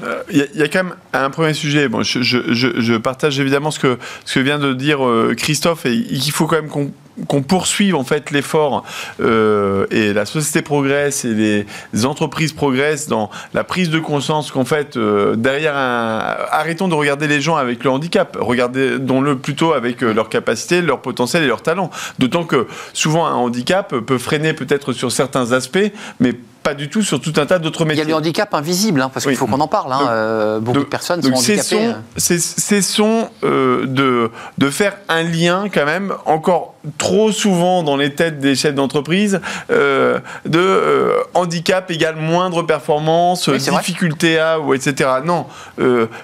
euh, 0.04 0.22
Il 0.30 0.38
y, 0.38 0.42
a- 0.42 0.46
il 0.54 0.60
y 0.60 0.64
a 0.64 0.68
quand 0.68 0.84
même 0.84 0.96
un 1.14 1.30
premier 1.32 1.54
sujet. 1.54 1.88
Bon, 1.90 2.04
je, 2.04 2.22
je- 2.22 2.54
je- 2.54 2.80
je 2.80 2.94
partage 2.96 3.40
évidemment 3.40 3.72
ce 3.72 3.80
que, 3.80 3.98
ce 4.26 4.36
que 4.36 4.40
vient 4.40 4.60
de 4.60 4.74
dire 4.74 5.04
euh, 5.06 5.34
Christophe 5.36 5.86
et 5.88 5.94
il 5.94 6.32
faut 6.32 6.46
quand 6.46 6.58
même 6.58 6.70
qu'on 6.70 6.92
qu'on 7.28 7.42
poursuive 7.42 7.96
en 7.96 8.04
fait 8.04 8.32
l'effort 8.32 8.84
euh, 9.22 9.86
et 9.92 10.14
la 10.14 10.26
société 10.26 10.62
progresse 10.62 11.26
et 11.26 11.34
les 11.34 12.06
entreprises 12.06 12.54
progressent 12.54 13.08
dans 13.08 13.30
la 13.54 13.64
prise 13.64 13.90
de 13.90 14.00
conscience 14.00 14.52
qu'en 14.52 14.66
fait 14.66 14.98
euh, 14.98 15.36
derrière 15.36 15.76
un 15.76 16.38
arrêtons 16.52 16.88
de 16.88 16.96
regarder 16.96 17.28
les 17.28 17.42
gens 17.42 17.56
avec 17.56 17.84
le 17.84 17.90
handicap. 17.90 18.38
Regardons-le 18.40 19.38
plutôt 19.38 19.74
avec 19.74 20.04
euh, 20.04 20.14
leurs 20.14 20.30
capacités 20.30 20.82
leur 20.82 21.02
potentiel 21.02 21.44
et 21.44 21.48
leurs 21.48 21.62
talents 21.62 21.90
d'autant 22.20 22.44
que 22.44 22.68
souvent 22.94 23.26
un 23.26 23.34
handicap 23.36 23.96
peut 23.96 24.18
freiner 24.18 24.54
peut-être 24.54 24.94
sur 24.94 25.12
certains 25.12 25.52
aspects 25.52 25.92
mais 26.20 26.34
pas 26.64 26.74
du 26.74 26.90
tout 26.90 27.02
sur 27.02 27.20
tout 27.22 27.34
un 27.38 27.46
tas 27.46 27.58
d'autres 27.60 27.82
Il 27.82 27.86
y 27.86 27.88
métiers 27.90 28.04
a 28.04 28.08
le 28.08 28.14
handicap 28.16 28.54
invisible, 28.54 29.02
hein, 29.02 29.10
parce 29.14 29.26
qu'il 29.26 29.32
Oui. 29.32 29.38
faut 29.38 29.48
qu'on 29.48 29.60
en 29.62 29.68
parle. 29.68 29.94
hein. 29.94 30.00
Donc- 30.00 30.08
Euh, 30.12 30.60
beaucoup 30.60 30.80
de 30.80 30.84
personnes 30.84 31.22
sont 31.22 31.32
handicapées. 31.34 31.58
cessons, 31.62 31.90
hein. 31.90 32.02
cess- 32.18 32.60
cessons, 32.60 33.30
euh, 33.44 33.86
de, 33.86 34.30
de 34.58 34.70
faire 34.70 34.98
un 35.08 35.24
lien 35.24 35.66
quand 35.74 35.86
même 35.86 36.14
encore 36.26 36.76
trop 36.98 37.32
souvent 37.34 37.84
dans 37.84 37.98
les 37.98 38.14
têtes 38.16 38.40
des 38.40 38.56
chefs 38.56 38.74
d'entreprise 38.76 39.42
euh, 39.70 40.20
de 40.46 40.60
euh, 40.60 41.14
handicap 41.34 41.92
égale 41.92 42.16
moindre 42.16 42.64
performance, 42.64 43.48
Oui, 43.48 43.58
difficulté 43.58 44.40
à 44.40 44.60
ou 44.60 44.74
etc. 44.74 45.10
Non, 45.26 45.46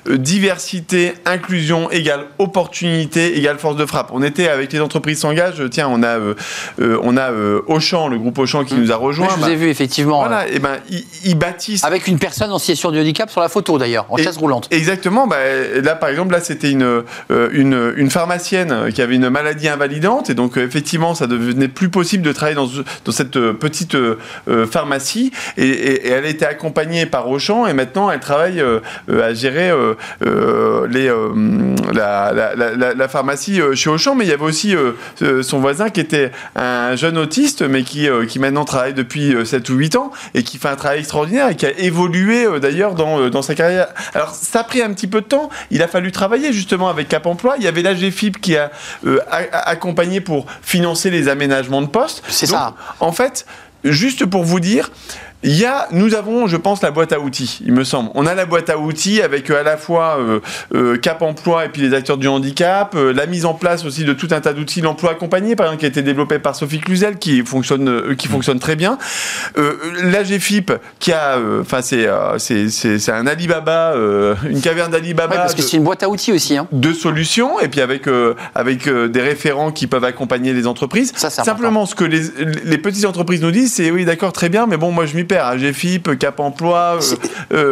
diversité, 0.09 1.13
inclusion 1.25 1.89
égale 1.91 2.25
opportunité 2.39 3.37
égale 3.37 3.57
force 3.57 3.75
de 3.75 3.85
frappe. 3.85 4.09
On 4.13 4.23
était 4.23 4.47
avec 4.47 4.71
les 4.73 4.81
entreprises 4.81 5.19
s'engagent. 5.19 5.63
Tiens, 5.69 5.87
on 5.89 6.03
a 6.03 6.17
on 6.79 7.17
a 7.17 7.31
Auchan, 7.67 8.07
le 8.07 8.17
groupe 8.17 8.37
Auchan 8.37 8.63
qui 8.63 8.75
nous 8.75 8.91
a 8.91 8.95
rejoint. 8.95 9.27
Oui, 9.27 9.31
je 9.35 9.39
vous 9.39 9.45
Bah, 9.45 9.51
ai 9.51 9.55
vu 9.55 9.69
effectivement 9.69 10.24
Voilà, 10.27 10.47
et 10.49 10.59
ben 10.59 10.77
ils, 10.89 11.03
ils 11.23 11.35
bâtissent. 11.37 11.83
Avec 11.83 12.07
une 12.07 12.19
personne 12.19 12.51
en 12.51 12.59
situation 12.59 12.91
de 12.91 12.99
handicap 12.99 13.29
sur 13.29 13.41
la 13.41 13.49
photo 13.49 13.77
d'ailleurs, 13.77 14.05
en 14.09 14.17
Et- 14.17 14.23
chaise 14.23 14.37
roulante. 14.37 14.67
Exactement. 14.71 15.27
Bah, 15.27 15.37
là, 15.81 15.95
par 15.95 16.09
exemple, 16.09 16.31
là, 16.33 16.39
c'était 16.41 16.71
une, 16.71 16.83
euh, 16.83 17.49
une, 17.51 17.93
une 17.97 18.09
pharmacienne 18.09 18.91
qui 18.93 19.01
avait 19.01 19.15
une 19.15 19.29
maladie 19.29 19.67
invalidante. 19.67 20.29
Et 20.29 20.33
donc, 20.35 20.57
euh, 20.57 20.65
effectivement, 20.65 21.15
ça 21.15 21.27
devenait 21.27 21.67
plus 21.67 21.89
possible 21.89 22.23
de 22.23 22.31
travailler 22.31 22.55
dans, 22.55 22.67
dans 23.05 23.11
cette 23.11 23.37
euh, 23.37 23.53
petite 23.53 23.95
euh, 23.95 24.17
euh, 24.49 24.65
pharmacie. 24.65 25.31
Et, 25.57 25.67
et- 25.67 26.07
et 26.07 26.09
elle 26.09 26.25
a 26.25 26.29
été 26.29 26.45
accompagnée 26.45 27.05
par 27.05 27.29
Auchan. 27.29 27.65
Et 27.67 27.73
maintenant, 27.73 28.09
elle 28.11 28.19
travaille 28.19 28.59
euh, 28.59 28.79
euh, 29.09 29.29
à 29.29 29.33
gérer 29.33 29.69
euh, 29.69 29.93
euh, 30.25 30.87
les, 30.89 31.07
euh, 31.07 31.29
la, 31.93 32.31
la, 32.33 32.93
la- 32.93 33.07
pharmacie 33.07 33.61
euh, 33.61 33.75
chez 33.75 33.89
Auchan. 33.89 34.15
Mais 34.15 34.25
il 34.25 34.29
y 34.29 34.33
avait 34.33 34.43
aussi 34.43 34.75
euh, 34.75 34.91
euh, 35.21 35.43
son 35.43 35.59
voisin 35.59 35.89
qui 35.89 35.99
était 35.99 36.31
un 36.55 36.95
jeune 36.95 37.17
autiste, 37.17 37.61
mais 37.61 37.83
qui, 37.83 38.07
euh, 38.09 38.25
qui 38.25 38.39
maintenant 38.39 38.65
travaille 38.65 38.93
depuis 38.93 39.33
euh, 39.33 39.45
7 39.45 39.69
ou 39.69 39.75
8 39.75 39.95
ans 39.95 40.11
et 40.33 40.43
qui 40.43 40.57
fait 40.57 40.67
un 40.69 40.75
travail 40.75 40.99
extraordinaire 40.99 41.49
et 41.49 41.55
qui 41.55 41.65
a 41.65 41.71
évolué 41.77 42.45
euh, 42.45 42.59
d'ailleurs 42.59 42.95
dans, 42.95 43.19
euh, 43.19 43.29
dans 43.29 43.41
sa 43.41 43.55
carrière. 43.55 43.87
Alors, 44.13 44.31
ça 44.33 44.61
a 44.61 44.63
pris 44.63 44.81
un 44.81 44.91
petit 44.93 45.07
peu 45.07 45.21
de 45.21 45.25
temps. 45.27 45.49
Il 45.71 45.81
a 45.83 45.87
fallu 45.87 46.11
travailler 46.11 46.53
justement 46.53 46.89
avec 46.89 47.07
Cap 47.09 47.25
Emploi. 47.25 47.55
Il 47.57 47.63
y 47.63 47.67
avait 47.67 47.81
la 47.81 47.93
GFIP 47.93 48.39
qui 48.41 48.57
a 48.57 48.71
euh, 49.05 49.19
a- 49.29 49.37
a- 49.51 49.69
accompagné 49.69 50.21
pour 50.21 50.45
financer 50.61 51.09
les 51.09 51.27
aménagements 51.27 51.81
de 51.81 51.87
postes. 51.87 52.23
C'est 52.29 52.45
ça. 52.45 52.75
En 52.99 53.11
fait, 53.11 53.45
juste 53.83 54.25
pour 54.25 54.43
vous 54.43 54.59
dire, 54.59 54.91
il 55.45 55.55
y 55.55 55.65
a, 55.65 55.87
nous 55.91 56.15
avons, 56.15 56.47
je 56.47 56.57
pense, 56.57 56.81
la 56.81 56.89
boîte 56.89 57.13
à 57.13 57.19
outils, 57.19 57.59
il 57.63 57.71
me 57.71 57.83
semble. 57.83 58.09
On 58.15 58.25
a 58.25 58.33
la 58.33 58.47
boîte 58.47 58.71
à 58.71 58.79
outils 58.79 59.21
avec 59.21 59.51
euh, 59.51 59.59
à 59.59 59.63
la 59.63 59.77
fois 59.77 60.17
euh, 60.19 60.39
euh, 60.73 60.97
Cap 60.97 61.21
Emploi 61.21 61.65
et 61.65 61.69
puis 61.69 61.83
les 61.83 61.93
acteurs 61.93 62.17
du 62.17 62.27
handicap, 62.27 62.95
la 62.95 63.25
mise 63.27 63.45
en 63.45 63.53
place 63.53 63.85
aussi 63.85 64.05
de 64.05 64.13
tout 64.13 64.27
un 64.31 64.41
tas 64.41 64.53
d'outils, 64.53 64.81
l'emploi 64.81 65.11
accompagné, 65.11 65.55
par 65.55 65.67
exemple, 65.67 65.81
qui 65.81 65.85
a 65.85 65.89
été 65.89 66.01
développé 66.01 66.39
par 66.39 66.55
Sophie 66.55 66.79
Cluzel, 66.79 67.19
qui 67.19 67.45
fonctionne, 67.45 68.15
qui 68.15 68.27
fonctionne 68.27 68.57
très 68.57 68.75
bien. 68.75 68.97
La 70.03 70.23
GFIP, 70.23 70.71
qui 70.99 71.13
a, 71.13 71.37
enfin, 71.61 71.81
c'est, 71.83 72.07
c'est, 72.39 72.69
c'est, 72.69 72.97
c'est 72.97 73.11
un 73.11 73.27
Alibaba, 73.27 73.93
une 74.49 74.61
caverne 74.61 74.91
d'Alibaba. 74.91 75.35
Ouais, 75.35 75.41
parce 75.41 75.53
que 75.53 75.61
c'est 75.61 75.77
une 75.77 75.83
boîte 75.83 76.01
à 76.01 76.09
outils 76.09 76.31
aussi. 76.31 76.57
Hein. 76.57 76.67
de 76.71 76.91
solutions 76.91 77.59
et 77.59 77.67
puis 77.67 77.81
avec 77.81 78.07
avec 78.55 78.89
des 78.89 79.21
référents 79.21 79.71
qui 79.71 79.85
peuvent 79.87 80.03
accompagner 80.03 80.53
les 80.53 80.65
entreprises. 80.65 81.13
Ça, 81.15 81.29
Simplement, 81.29 81.85
ce 81.85 81.93
que 81.93 82.03
les, 82.03 82.21
les 82.63 82.77
petites 82.77 83.05
entreprises 83.05 83.41
nous 83.41 83.51
disent, 83.51 83.73
c'est 83.73 83.91
oui, 83.91 84.05
d'accord, 84.05 84.33
très 84.33 84.49
bien, 84.49 84.65
mais 84.65 84.77
bon, 84.77 84.91
moi 84.91 85.05
je 85.05 85.15
m'y 85.15 85.23
perds. 85.23 85.34
Hein, 85.39 85.55
GFIP, 85.57 86.17
Cap 86.17 86.39
Emploi, 86.39 86.99
euh, 87.01 87.15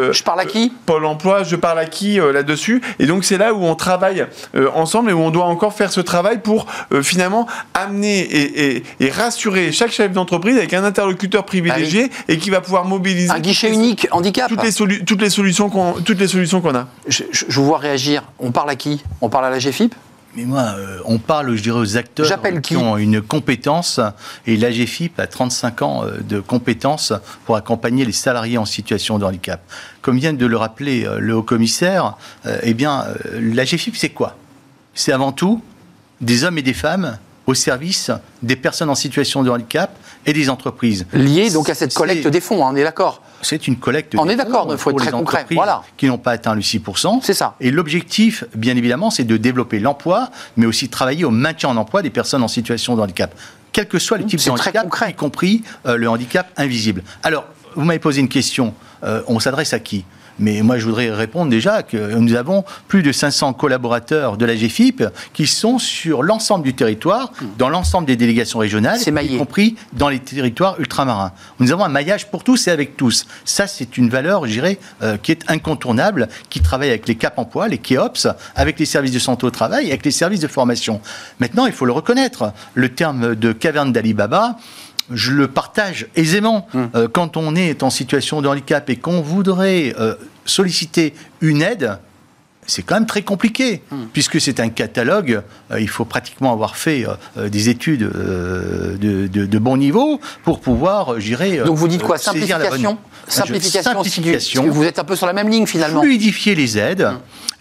euh, 0.09 0.13
Je 0.13 0.23
parle 0.23 0.39
à 0.41 0.45
qui 0.45 0.71
Pôle 0.85 1.05
Emploi, 1.05 1.43
je 1.43 1.55
parle 1.55 1.79
à 1.79 1.85
qui 1.85 2.19
euh, 2.19 2.31
là-dessus 2.31 2.81
Et 2.99 3.05
donc 3.05 3.23
c'est 3.23 3.37
là 3.37 3.53
où 3.53 3.63
on 3.63 3.75
travaille 3.75 4.25
euh, 4.55 4.69
ensemble 4.73 5.09
et 5.09 5.13
où 5.13 5.19
on 5.19 5.31
doit 5.31 5.45
encore 5.45 5.73
faire 5.73 5.91
ce 5.91 6.01
travail 6.01 6.39
pour 6.41 6.65
euh, 6.93 7.01
finalement 7.01 7.47
amener 7.73 8.19
et, 8.19 8.75
et- 8.77 8.83
et 8.99 9.09
rassurer 9.09 9.71
chaque 9.71 9.91
chef 9.91 10.11
d'entreprise 10.11 10.57
avec 10.57 10.73
un 10.73 10.83
interlocuteur 10.83 11.45
privilégié 11.45 12.09
et 12.27 12.37
qui 12.37 12.49
va 12.49 12.61
pouvoir 12.61 12.85
mobiliser 12.85 13.31
Un 13.31 13.39
guichet 13.39 13.71
unique, 13.71 14.07
handicap. 14.11 14.49
toutes 14.49 14.63
les, 14.63 14.71
solu- 14.71 15.03
toutes 15.05 15.21
les 15.21 15.29
solutions 15.29 15.69
qu'on 15.69 16.75
a. 16.75 16.87
Je, 17.07 17.23
je- 17.31 17.45
je 17.47 17.59
vous 17.59 17.65
vois 17.65 17.77
réagir. 17.77 18.23
On 18.39 18.51
parle 18.51 18.69
à 18.69 18.75
qui? 18.75 19.03
On 19.21 19.29
parle 19.29 19.45
à 19.45 19.49
la 19.49 19.59
GFIP 19.59 19.93
Mais 20.35 20.45
moi, 20.45 20.75
euh, 20.77 20.97
on 21.05 21.19
parle, 21.19 21.55
je 21.55 21.61
dirais, 21.61 21.79
aux 21.79 21.97
acteurs 21.97 22.41
qui 22.41 22.61
qui 22.61 22.77
ont 22.77 22.97
une 22.97 23.21
compétence, 23.21 23.99
et 24.47 24.57
l'AGFIP 24.57 25.19
a 25.19 25.27
35 25.27 25.81
ans 25.81 26.05
euh, 26.05 26.17
de 26.21 26.39
compétences 26.39 27.13
pour 27.45 27.55
accompagner 27.55 28.03
les 28.03 28.11
salariés 28.11 28.57
en 28.57 28.65
situation 28.65 29.19
de 29.19 29.25
handicap. 29.25 29.61
Comme 30.01 30.17
vient 30.17 30.33
de 30.33 30.45
le 30.45 30.57
rappeler 30.57 31.05
euh, 31.05 31.19
le 31.19 31.35
haut-commissaire, 31.35 32.15
euh, 32.45 32.57
eh 32.63 32.73
bien, 32.73 33.05
l'AGFIP, 33.33 33.95
c'est 33.95 34.09
quoi? 34.09 34.35
C'est 34.95 35.11
avant 35.11 35.31
tout 35.31 35.61
des 36.21 36.43
hommes 36.43 36.57
et 36.57 36.61
des 36.63 36.73
femmes 36.73 37.17
au 37.45 37.53
service 37.53 38.09
des 38.41 38.55
personnes 38.55 38.89
en 38.89 38.95
situation 38.95 39.43
de 39.43 39.49
handicap 39.49 39.95
et 40.25 40.33
des 40.33 40.49
entreprises. 40.49 41.05
Lié 41.13 41.49
donc 41.51 41.69
à 41.69 41.75
cette 41.75 41.93
collecte 41.93 42.27
des 42.27 42.41
fonds, 42.41 42.65
hein, 42.65 42.69
on 42.71 42.75
est 42.75 42.83
d'accord 42.83 43.21
c'est 43.43 43.67
une 43.67 43.77
collecte. 43.77 44.15
On 44.17 44.29
est 44.29 44.35
d'accord, 44.35 44.67
il 44.71 44.77
faut 44.77 44.91
être 44.91 44.97
très 44.97 45.11
concret, 45.11 45.45
voilà. 45.51 45.83
Qui 45.97 46.07
n'ont 46.07 46.17
pas 46.17 46.31
atteint 46.31 46.55
le 46.55 46.61
6%. 46.61 47.19
C'est 47.21 47.33
ça. 47.33 47.55
Et 47.59 47.71
l'objectif, 47.71 48.43
bien 48.55 48.75
évidemment, 48.75 49.09
c'est 49.09 49.23
de 49.23 49.37
développer 49.37 49.79
l'emploi, 49.79 50.29
mais 50.57 50.65
aussi 50.65 50.89
travailler 50.89 51.25
au 51.25 51.31
maintien 51.31 51.69
en 51.69 51.77
emploi 51.77 52.01
des 52.01 52.09
personnes 52.09 52.43
en 52.43 52.47
situation 52.47 52.95
de 52.95 53.01
handicap. 53.01 53.33
Quel 53.71 53.87
que 53.87 53.99
soit 53.99 54.17
le 54.17 54.25
type 54.25 54.39
de 54.43 54.49
handicap, 54.51 54.83
concret. 54.83 55.11
y 55.11 55.13
compris 55.13 55.63
euh, 55.87 55.97
le 55.97 56.07
handicap 56.07 56.47
invisible. 56.57 57.03
Alors, 57.23 57.45
vous 57.75 57.83
m'avez 57.83 57.99
posé 57.99 58.21
une 58.21 58.29
question. 58.29 58.73
Euh, 59.03 59.23
on 59.27 59.39
s'adresse 59.39 59.73
à 59.73 59.79
qui? 59.79 60.05
Mais 60.39 60.61
moi, 60.61 60.77
je 60.77 60.85
voudrais 60.85 61.11
répondre 61.11 61.49
déjà 61.49 61.83
que 61.83 62.15
nous 62.15 62.35
avons 62.35 62.63
plus 62.87 63.03
de 63.03 63.11
500 63.11 63.53
collaborateurs 63.53 64.37
de 64.37 64.45
la 64.45 64.55
GFIP 64.55 65.03
qui 65.33 65.47
sont 65.47 65.79
sur 65.79 66.23
l'ensemble 66.23 66.63
du 66.63 66.73
territoire, 66.73 67.31
dans 67.57 67.69
l'ensemble 67.69 68.07
des 68.07 68.15
délégations 68.15 68.59
régionales, 68.59 68.99
y 68.99 69.37
compris 69.37 69.75
dans 69.93 70.09
les 70.09 70.19
territoires 70.19 70.79
ultramarins. 70.79 71.31
Nous 71.59 71.71
avons 71.71 71.83
un 71.83 71.89
maillage 71.89 72.29
pour 72.29 72.43
tous 72.43 72.67
et 72.67 72.71
avec 72.71 72.97
tous. 72.97 73.25
Ça, 73.45 73.67
c'est 73.67 73.97
une 73.97 74.09
valeur, 74.09 74.45
je 74.45 74.51
dirais, 74.51 74.79
euh, 75.01 75.17
qui 75.17 75.31
est 75.31 75.49
incontournable, 75.49 76.27
qui 76.49 76.61
travaille 76.61 76.89
avec 76.89 77.07
les 77.07 77.15
CAP 77.15 77.37
Emploi, 77.37 77.67
les 77.67 77.77
KEOPS, 77.77 78.27
avec 78.55 78.79
les 78.79 78.85
services 78.85 79.11
de 79.11 79.19
santé 79.19 79.45
au 79.45 79.51
travail, 79.51 79.87
avec 79.87 80.05
les 80.05 80.11
services 80.11 80.39
de 80.39 80.47
formation. 80.47 81.01
Maintenant, 81.39 81.65
il 81.65 81.73
faut 81.73 81.85
le 81.85 81.91
reconnaître, 81.91 82.53
le 82.73 82.89
terme 82.89 83.35
de 83.35 83.51
caverne 83.51 83.91
d'Alibaba, 83.91 84.57
je 85.11 85.31
le 85.31 85.47
partage 85.47 86.07
aisément. 86.15 86.67
Euh, 86.95 87.07
quand 87.11 87.37
on 87.37 87.55
est 87.55 87.83
en 87.83 87.89
situation 87.89 88.41
de 88.41 88.47
handicap 88.47 88.89
et 88.89 88.95
qu'on 88.95 89.21
voudrait 89.21 89.95
euh, 89.99 90.15
solliciter 90.45 91.13
une 91.41 91.61
aide, 91.61 91.97
c'est 92.65 92.81
quand 92.81 92.95
même 92.95 93.05
très 93.05 93.23
compliqué, 93.23 93.81
puisque 94.13 94.39
c'est 94.39 94.61
un 94.61 94.69
catalogue. 94.69 95.41
euh, 95.71 95.81
il 95.81 95.89
faut 95.89 96.05
pratiquement 96.05 96.53
avoir 96.53 96.77
fait 96.77 97.05
euh, 97.37 97.49
des 97.49 97.67
études 97.67 98.03
euh, 98.03 98.95
de, 98.97 99.27
de- 99.27 99.45
de 99.45 99.59
bon 99.59 99.75
niveau 99.75 100.21
pour 100.45 100.61
pouvoir, 100.61 101.19
j'irais. 101.19 101.57
Donc 101.65 101.75
vous 101.75 101.89
dites 101.89 102.03
quoi 102.03 102.17
Simplification? 102.17 102.97
Simplification. 103.27 103.91
Simplification, 103.91 103.91
Simplification. 104.03 104.63
si 104.63 104.69
vous 104.69 104.83
êtes 104.83 104.99
un 104.99 105.03
peu 105.03 105.15
sur 105.17 105.27
la 105.27 105.33
même 105.33 105.49
ligne 105.49 105.65
finalement. 105.67 106.01
Fluidifier 106.01 106.55
les 106.55 106.77
aides, 106.77 107.07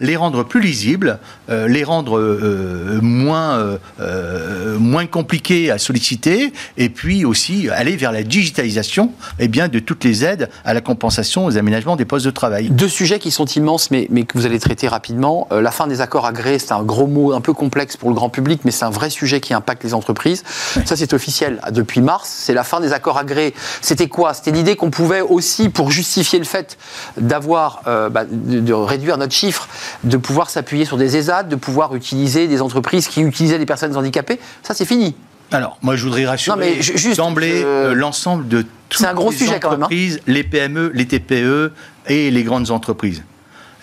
les 0.03 0.17
rendre 0.17 0.43
plus 0.43 0.59
lisibles, 0.59 1.19
euh, 1.49 1.67
les 1.67 1.83
rendre 1.83 2.19
euh, 2.19 2.99
moins, 3.01 3.57
euh, 3.57 3.77
euh, 4.01 4.77
moins 4.77 5.07
compliquées 5.07 5.71
à 5.71 5.77
solliciter, 5.77 6.53
et 6.77 6.89
puis 6.89 7.25
aussi 7.25 7.69
aller 7.69 7.95
vers 7.95 8.11
la 8.11 8.23
digitalisation 8.23 9.11
eh 9.39 9.47
bien, 9.47 9.69
de 9.69 9.79
toutes 9.79 10.03
les 10.03 10.25
aides 10.25 10.49
à 10.65 10.73
la 10.73 10.81
compensation 10.81 11.45
aux 11.45 11.57
aménagements 11.57 11.95
des 11.95 12.05
postes 12.05 12.25
de 12.25 12.31
travail. 12.31 12.69
Deux 12.69 12.89
sujets 12.89 13.17
qui 13.17 13.31
sont 13.31 13.45
immenses, 13.45 13.91
mais, 13.91 14.07
mais 14.11 14.23
que 14.23 14.37
vous 14.37 14.45
allez 14.45 14.59
traiter 14.59 14.87
rapidement. 14.87 15.47
La 15.51 15.71
fin 15.71 15.87
des 15.87 16.01
accords 16.01 16.25
agréés, 16.25 16.59
c'est 16.59 16.73
un 16.73 16.83
gros 16.83 17.07
mot 17.07 17.33
un 17.33 17.41
peu 17.41 17.53
complexe 17.53 17.95
pour 17.95 18.09
le 18.09 18.15
grand 18.15 18.29
public, 18.29 18.61
mais 18.65 18.71
c'est 18.71 18.85
un 18.85 18.89
vrai 18.89 19.09
sujet 19.09 19.39
qui 19.39 19.53
impacte 19.53 19.83
les 19.83 19.93
entreprises. 19.93 20.43
Ça, 20.85 20.95
c'est 20.95 21.13
officiel 21.13 21.59
Ah, 21.63 21.71
depuis 21.71 22.01
mars. 22.01 22.29
C'est 22.29 22.53
la 22.53 22.63
fin 22.63 22.81
des 22.81 22.91
accords 22.91 23.17
agréés. 23.17 23.53
C'était 23.81 24.09
quoi? 24.09 24.33
C'était 24.33 24.51
l'idée 24.51 24.75
qu'on 24.75 24.91
pouvait 24.91 25.21
aussi, 25.21 25.69
pour 25.69 25.91
justifier 25.91 26.39
le 26.39 26.45
fait 26.45 26.77
d'avoir, 27.15 27.81
bah, 27.85 28.25
de, 28.29 28.59
de 28.59 28.73
réduire 28.73 29.17
notre 29.17 29.33
chiffre, 29.33 29.69
de 30.03 30.17
pouvoir 30.17 30.49
s'appuyer 30.49 30.85
sur 30.85 30.97
des 30.97 31.17
ESAD, 31.17 31.49
de 31.49 31.55
pouvoir 31.55 31.95
utiliser 31.95 32.47
des 32.47 32.61
entreprises 32.61 33.07
qui 33.07 33.21
utilisaient 33.21 33.59
des 33.59 33.65
personnes 33.65 33.95
handicapées. 33.95 34.39
Ça, 34.63 34.73
c'est 34.73 34.85
fini. 34.85 35.15
Alors, 35.51 35.77
moi, 35.81 35.95
je 35.95 36.03
voudrais 36.03 36.25
rassurer 36.25 36.79
d'emblée 37.15 37.59
je- 37.59 37.65
euh, 37.65 37.93
l'ensemble 37.93 38.47
de 38.47 38.63
toutes 38.89 38.99
C'est 39.01 39.05
un 39.07 39.13
gros 39.13 39.29
les 39.31 39.37
sujet 39.37 39.59
quand 39.59 39.71
même, 39.71 39.81
hein. 39.81 39.85
entreprises, 39.85 40.19
les 40.25 40.43
PME, 40.43 40.91
les 40.93 41.05
TPE 41.05 41.71
et 42.07 42.31
les 42.31 42.43
grandes 42.43 42.71
entreprises. 42.71 43.23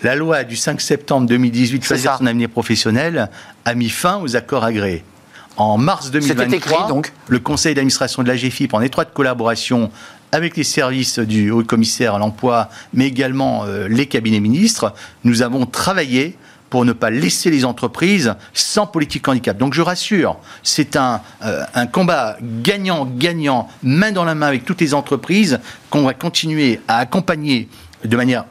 La 0.03 0.17
loi 0.17 0.45
du 0.45 0.57
5 0.57 0.81
septembre 0.81 1.27
2018, 1.29 1.83
C'est 1.83 1.89
choisir 1.89 2.17
son 2.19 2.27
avenir 2.27 2.49
professionnel, 2.49 3.29
a 3.65 3.75
mis 3.75 3.91
fin 3.91 4.19
aux 4.21 4.35
accords 4.35 4.65
agréés. 4.65 5.05
En 5.57 5.77
mars 5.77 6.11
2023, 6.11 6.57
écrit, 6.57 6.89
donc. 6.89 7.13
le 7.29 7.39
conseil 7.39 7.75
d'administration 7.75 8.23
de 8.23 8.29
la 8.29 8.37
GFIP, 8.37 8.73
en 8.73 8.81
étroite 8.81 9.11
collaboration 9.13 9.91
avec 10.33 10.57
les 10.57 10.65
services 10.65 11.19
du 11.19 11.51
haut 11.51 11.65
commissaire 11.65 12.15
à 12.15 12.19
l'emploi, 12.19 12.69
mais 12.95 13.07
également 13.07 13.65
euh, 13.65 13.89
les 13.89 14.07
cabinets 14.07 14.41
ministres, 14.41 14.95
nous 15.25 15.43
avons 15.43 15.67
travaillé 15.67 16.37
pour 16.71 16.85
ne 16.85 16.93
pas 16.93 17.11
laisser 17.11 17.51
les 17.51 17.65
entreprises 17.65 18.35
sans 18.55 18.87
politique 18.87 19.27
handicap. 19.27 19.59
Donc 19.59 19.75
je 19.75 19.83
rassure, 19.83 20.37
c'est 20.63 20.95
un, 20.97 21.21
euh, 21.43 21.65
un 21.75 21.87
combat 21.87 22.37
gagnant-gagnant, 22.43 23.69
main 23.83 24.13
dans 24.13 24.25
la 24.25 24.37
main 24.37 24.47
avec 24.47 24.65
toutes 24.65 24.81
les 24.81 24.95
entreprises, 24.95 25.59
qu'on 25.91 26.05
va 26.05 26.15
continuer 26.15 26.81
à 26.87 26.99
accompagner 26.99 27.69
de 28.05 28.17
manière 28.17 28.45